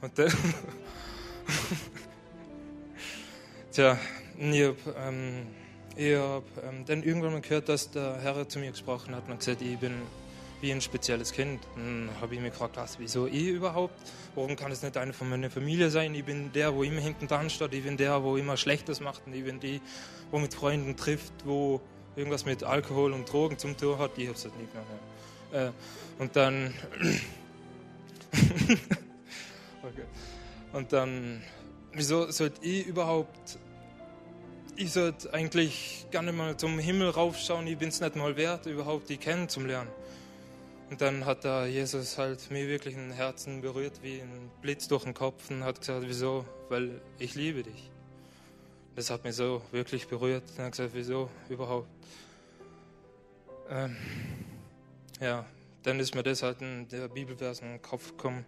Und 0.02 0.18
dann. 0.18 0.32
Tja, 3.78 3.96
ich 4.40 4.64
habe 4.64 4.76
ähm, 4.98 5.46
hab, 6.00 6.44
ähm, 6.68 6.84
dann 6.88 7.04
irgendwann 7.04 7.34
mal 7.34 7.42
gehört, 7.42 7.70
dass 7.70 7.92
der 7.92 8.20
Herr 8.22 8.50
zu 8.50 8.58
mir 8.58 8.72
gesprochen 8.72 9.16
hat 9.16 9.30
und 9.30 9.38
gesagt, 9.38 9.62
ich 9.62 9.78
bin 9.78 9.94
wie 10.62 10.72
ein 10.72 10.82
spezielles 10.82 11.32
Kind. 11.32 11.60
Dann 11.76 12.10
habe 12.20 12.34
ich 12.34 12.42
mich 12.42 12.54
gefragt, 12.54 12.76
was, 12.76 12.98
wieso 12.98 13.28
ich 13.28 13.50
überhaupt? 13.50 13.94
Warum 14.34 14.56
kann 14.56 14.72
es 14.72 14.82
nicht 14.82 14.98
eine 14.98 15.14
von 15.14 15.30
meiner 15.30 15.52
Familie 15.52 15.92
sein? 15.92 16.16
Ich 16.16 16.26
bin 16.26 16.52
der, 16.54 16.74
wo 16.74 16.82
immer 16.82 17.02
hinten 17.02 17.28
dran 17.28 17.52
steht. 17.52 17.72
Ich 17.76 17.84
bin 17.84 17.98
der, 17.98 18.24
wo 18.24 18.36
immer 18.36 18.58
Schlechtes 18.58 19.00
macht. 19.00 19.28
Und 19.28 19.36
ich 19.36 19.44
bin 19.44 19.60
die, 19.60 19.80
wo 20.32 20.40
mit 20.40 20.56
Freunden 20.56 20.98
trifft, 20.98 21.34
wo 21.46 21.80
irgendwas 22.16 22.46
mit 22.46 22.64
Alkohol 22.64 23.14
und 23.14 23.32
Drogen 23.32 23.60
zum 23.60 23.78
Tor 23.78 24.00
hat. 24.00 24.18
Ich 24.18 24.26
habe 24.26 24.36
es 24.36 24.44
halt 24.44 24.58
nicht 24.58 24.72
genommen. 24.72 24.90
Äh, 26.18 26.20
und 26.20 26.36
dann. 26.36 26.74
okay. 29.84 30.06
Und 30.74 30.92
dann, 30.92 31.44
wieso 31.94 32.32
sollte 32.32 32.66
ich 32.66 32.88
überhaupt 32.88 33.60
ich 34.78 34.94
sollte 34.94 35.34
eigentlich 35.34 36.06
gar 36.12 36.22
nicht 36.22 36.38
mal 36.38 36.56
zum 36.56 36.78
Himmel 36.78 37.10
raufschauen, 37.10 37.66
ich 37.66 37.78
bin 37.78 37.90
es 37.90 38.00
nicht 38.00 38.16
mal 38.16 38.38
wert, 38.38 38.68
überhaupt 38.68 39.10
die 39.10 39.18
kennenzulernen. 39.18 39.90
Und 40.92 41.02
dann 41.02 41.26
hat 41.26 41.44
da 41.44 41.66
Jesus 41.66 42.18
halt 42.18 42.50
mir 42.52 42.68
wirklich 42.68 42.96
ein 42.96 43.12
Herzen 43.12 43.62
berührt, 43.62 44.04
wie 44.04 44.22
ein 44.22 44.52
Blitz 44.62 44.88
durch 44.88 45.04
den 45.04 45.16
Kopf 45.16 45.50
und 45.50 45.64
hat 45.64 45.80
gesagt, 45.80 46.04
wieso? 46.08 46.46
Weil 46.70 47.02
ich 47.18 47.36
liebe 47.36 47.64
dich. 47.64 47.90
Das 48.96 49.10
hat 49.10 49.24
mich 49.24 49.36
so 49.36 49.62
wirklich 49.72 50.08
berührt. 50.08 50.44
Und 50.58 50.64
hat 50.64 50.72
gesagt, 50.72 50.92
wieso 50.94 51.30
überhaupt? 51.50 51.90
Ähm, 53.70 53.98
ja, 55.20 55.46
dann 55.84 56.00
ist 56.00 56.16
mir 56.16 56.24
das 56.24 56.44
halt 56.44 56.62
in 56.62 56.88
der 56.88 57.10
Bibelvers 57.10 57.60
in 57.60 57.68
den 57.68 57.82
Kopf 57.82 58.12
gekommen. 58.12 58.46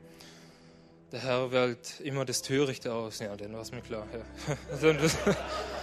Der 1.11 1.23
Herr 1.23 1.51
wählt 1.51 1.99
immer 2.01 2.23
das 2.23 2.41
Törichte 2.43 2.93
aus. 2.93 3.19
Ja, 3.19 3.35
dann 3.35 3.51
war 3.51 3.61
es 3.61 3.71
mir 3.71 3.81
klar. 3.81 4.07
Ja. 4.13 4.95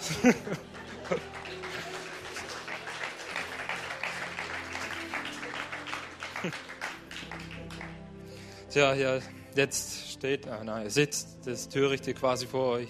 Tja, 8.70 8.94
ja, 8.94 9.18
jetzt 9.56 10.12
steht, 10.12 10.48
ah, 10.48 10.64
nein, 10.64 10.88
sitzt 10.88 11.38
das 11.44 11.68
Törichte 11.68 12.14
quasi 12.14 12.46
vor 12.46 12.76
euch 12.76 12.88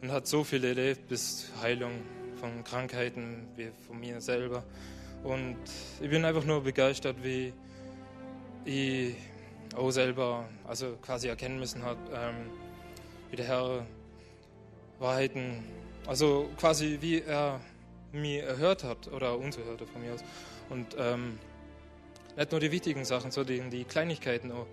und 0.00 0.12
hat 0.12 0.26
so 0.26 0.44
viel 0.44 0.64
erlebt, 0.64 1.08
bis 1.08 1.50
Heilung 1.60 1.92
von 2.36 2.64
Krankheiten, 2.64 3.48
wie 3.56 3.70
von 3.86 4.00
mir 4.00 4.20
selber. 4.20 4.64
Und 5.22 5.58
ich 6.00 6.08
bin 6.08 6.24
einfach 6.24 6.44
nur 6.44 6.62
begeistert, 6.62 7.16
wie 7.22 7.52
ich 8.64 9.14
auch 9.76 9.90
selber, 9.90 10.48
also 10.66 10.96
quasi 11.02 11.28
erkennen 11.28 11.58
müssen 11.58 11.82
hat, 11.82 11.98
ähm, 12.14 12.34
wie 13.30 13.36
der 13.36 13.46
Herr 13.46 13.86
Wahrheiten, 14.98 15.62
also 16.06 16.48
quasi 16.56 16.98
wie 17.00 17.20
er 17.22 17.60
mir 18.12 18.44
erhört 18.44 18.84
hat 18.84 19.08
oder 19.08 19.38
uns 19.38 19.56
erhört 19.56 19.80
hat 19.80 19.88
von 19.88 20.02
mir 20.02 20.14
aus. 20.14 20.20
Und 20.68 20.96
ähm, 20.98 21.38
nicht 22.36 22.50
nur 22.50 22.60
die 22.60 22.70
wichtigen 22.70 23.04
Sachen, 23.04 23.30
sondern 23.30 23.70
die 23.70 23.84
Kleinigkeiten 23.84 24.52
auch. 24.52 24.66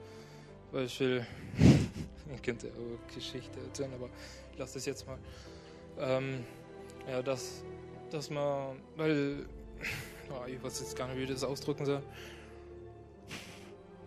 Beispiel, 0.72 1.26
ich 2.36 2.42
könnte 2.44 2.68
auch 2.68 3.14
Geschichte 3.14 3.60
erzählen, 3.60 3.94
aber 3.94 4.10
ich 4.52 4.58
lasse 4.58 4.76
das 4.76 4.86
jetzt 4.86 5.08
mal. 5.08 5.18
Ähm, 6.00 6.44
ja, 7.10 7.22
dass, 7.22 7.64
dass 8.12 8.30
man, 8.30 8.78
weil, 8.96 9.46
oh, 10.30 10.46
ich 10.48 10.62
weiß 10.62 10.82
jetzt 10.82 10.96
gar 10.96 11.08
nicht, 11.08 11.18
wie 11.18 11.24
ich 11.24 11.30
das 11.30 11.44
ausdrücken 11.44 11.86
soll, 11.86 12.04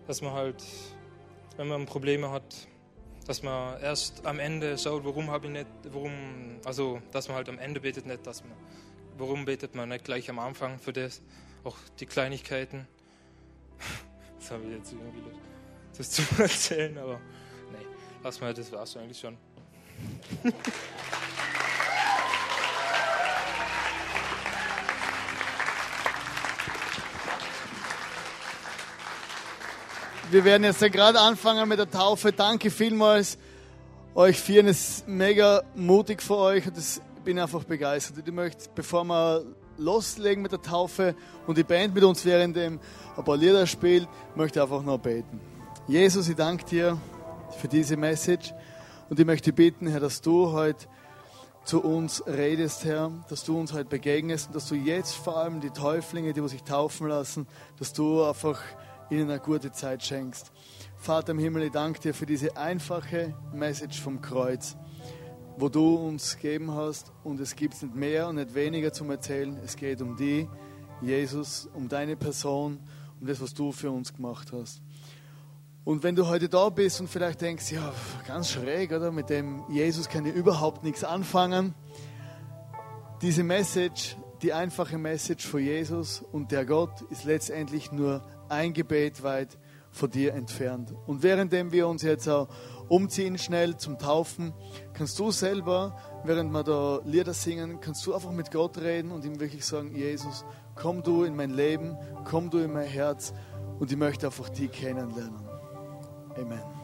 dass 0.06 0.20
man 0.22 0.32
halt, 0.32 0.62
wenn 1.56 1.68
man 1.68 1.86
Probleme 1.86 2.30
hat, 2.30 2.68
dass 3.30 3.44
man 3.44 3.80
erst 3.80 4.26
am 4.26 4.40
Ende 4.40 4.76
schaut, 4.76 5.04
warum 5.04 5.30
habe 5.30 5.46
ich 5.46 5.52
nicht, 5.52 5.66
warum, 5.92 6.10
also 6.64 7.00
dass 7.12 7.28
man 7.28 7.36
halt 7.36 7.48
am 7.48 7.60
Ende 7.60 7.78
betet 7.78 8.04
nicht, 8.04 8.26
dass 8.26 8.42
man, 8.42 8.54
warum 9.18 9.44
betet 9.44 9.76
man 9.76 9.88
nicht 9.90 10.04
gleich 10.04 10.28
am 10.28 10.40
Anfang 10.40 10.80
für 10.80 10.92
das, 10.92 11.22
auch 11.62 11.76
die 12.00 12.06
Kleinigkeiten. 12.06 12.88
Das 14.40 14.50
habe 14.52 14.64
ich 14.64 14.70
jetzt 14.70 14.92
irgendwie 14.92 15.22
das 15.96 16.10
zu 16.10 16.22
erzählen, 16.42 16.96
aber 16.98 17.20
nee, 17.70 17.86
lass 18.24 18.40
mal, 18.40 18.52
das 18.52 18.72
war's 18.72 18.96
eigentlich 18.96 19.20
schon. 19.20 19.36
Wir 30.30 30.44
werden 30.44 30.62
jetzt 30.62 30.78
gerade 30.92 31.18
anfangen 31.18 31.68
mit 31.68 31.80
der 31.80 31.90
Taufe. 31.90 32.30
Danke 32.30 32.70
vielmals 32.70 33.36
euch 34.14 34.38
vier. 34.38 34.64
Es 34.64 34.98
ist 34.98 35.08
mega 35.08 35.64
mutig 35.74 36.22
für 36.22 36.36
euch 36.36 36.68
und 36.68 36.78
ich 36.78 37.00
bin 37.24 37.36
einfach 37.36 37.64
begeistert. 37.64 38.24
Ich 38.24 38.32
möchte, 38.32 38.70
bevor 38.72 39.02
wir 39.02 39.44
loslegen 39.76 40.40
mit 40.40 40.52
der 40.52 40.62
Taufe 40.62 41.16
und 41.48 41.58
die 41.58 41.64
Band 41.64 41.96
mit 41.96 42.04
uns 42.04 42.24
während 42.24 42.54
dem 42.54 42.78
ein 43.16 43.40
Lieder 43.40 43.66
spielt, 43.66 44.06
möchte 44.36 44.62
einfach 44.62 44.84
noch 44.84 44.98
beten. 44.98 45.40
Jesus, 45.88 46.28
ich 46.28 46.36
danke 46.36 46.64
dir 46.64 46.96
für 47.58 47.66
diese 47.66 47.96
Message 47.96 48.54
und 49.08 49.18
ich 49.18 49.26
möchte 49.26 49.52
bitten, 49.52 49.88
Herr, 49.88 49.98
dass 49.98 50.20
du 50.20 50.52
heute 50.52 50.86
zu 51.64 51.82
uns 51.82 52.22
redest, 52.28 52.84
Herr, 52.84 53.10
dass 53.28 53.42
du 53.42 53.58
uns 53.58 53.72
heute 53.72 53.86
begegnest 53.86 54.46
und 54.46 54.54
dass 54.54 54.68
du 54.68 54.76
jetzt 54.76 55.12
vor 55.16 55.38
allem 55.38 55.60
die 55.60 55.70
Täuflinge, 55.70 56.32
die 56.32 56.48
sich 56.48 56.62
taufen 56.62 57.08
lassen, 57.08 57.48
dass 57.80 57.92
du 57.92 58.22
einfach 58.22 58.60
ihnen 59.10 59.30
eine 59.30 59.40
gute 59.40 59.72
Zeit 59.72 60.02
schenkst. 60.02 60.52
Vater 60.96 61.32
im 61.32 61.38
Himmel, 61.38 61.64
ich 61.64 61.72
danke 61.72 62.00
dir 62.00 62.14
für 62.14 62.26
diese 62.26 62.56
einfache 62.56 63.34
Message 63.52 64.00
vom 64.00 64.20
Kreuz 64.20 64.76
wo 65.60 65.68
du 65.68 65.94
uns 65.94 66.36
gegeben 66.36 66.74
hast. 66.74 67.12
Und 67.22 67.40
es 67.40 67.54
gibt 67.54 67.80
nicht 67.82 67.94
mehr 67.94 68.28
und 68.28 68.36
nicht 68.36 68.54
weniger 68.54 68.92
zum 68.92 69.10
Erzählen. 69.10 69.58
Es 69.62 69.76
geht 69.76 70.00
um 70.00 70.16
die, 70.16 70.48
Jesus, 71.02 71.68
um 71.74 71.88
deine 71.88 72.16
Person, 72.16 72.80
um 73.20 73.26
das, 73.26 73.40
was 73.40 73.52
du 73.52 73.70
für 73.72 73.90
uns 73.90 74.14
gemacht 74.14 74.52
hast. 74.52 74.80
Und 75.84 76.02
wenn 76.02 76.14
du 76.14 76.26
heute 76.26 76.48
da 76.48 76.68
bist 76.68 77.00
und 77.00 77.08
vielleicht 77.08 77.40
denkst, 77.40 77.72
ja, 77.72 77.92
ganz 78.26 78.50
schräg, 78.50 78.92
oder? 78.92 79.12
Mit 79.12 79.30
dem 79.30 79.62
Jesus 79.70 80.08
kann 80.08 80.24
ich 80.26 80.34
überhaupt 80.34 80.84
nichts 80.84 81.04
anfangen. 81.04 81.74
Diese 83.22 83.42
Message, 83.42 84.16
die 84.42 84.52
einfache 84.52 84.98
Message 84.98 85.46
von 85.46 85.60
Jesus 85.60 86.22
und 86.32 86.52
der 86.52 86.64
Gott 86.64 87.02
ist 87.10 87.24
letztendlich 87.24 87.92
nur 87.92 88.22
ein 88.50 88.72
Gebet 88.72 89.22
weit 89.22 89.58
von 89.90 90.10
dir 90.10 90.34
entfernt. 90.34 90.94
Und 91.06 91.22
währenddem 91.22 91.72
wir 91.72 91.88
uns 91.88 92.02
jetzt 92.02 92.28
auch 92.28 92.48
umziehen 92.88 93.38
schnell 93.38 93.76
zum 93.76 93.98
Taufen, 93.98 94.52
kannst 94.92 95.18
du 95.18 95.30
selber, 95.30 95.96
während 96.24 96.52
wir 96.52 96.64
da 96.64 97.00
Lieder 97.04 97.34
singen, 97.34 97.80
kannst 97.80 98.06
du 98.06 98.14
einfach 98.14 98.32
mit 98.32 98.50
Gott 98.50 98.78
reden 98.78 99.10
und 99.12 99.24
ihm 99.24 99.40
wirklich 99.40 99.64
sagen, 99.64 99.94
Jesus, 99.94 100.44
komm 100.74 101.02
du 101.02 101.24
in 101.24 101.36
mein 101.36 101.50
Leben, 101.50 101.96
komm 102.24 102.50
du 102.50 102.58
in 102.58 102.72
mein 102.72 102.86
Herz 102.86 103.32
und 103.78 103.90
ich 103.90 103.98
möchte 103.98 104.26
einfach 104.26 104.48
die 104.48 104.68
kennenlernen. 104.68 105.48
Amen. 106.36 106.79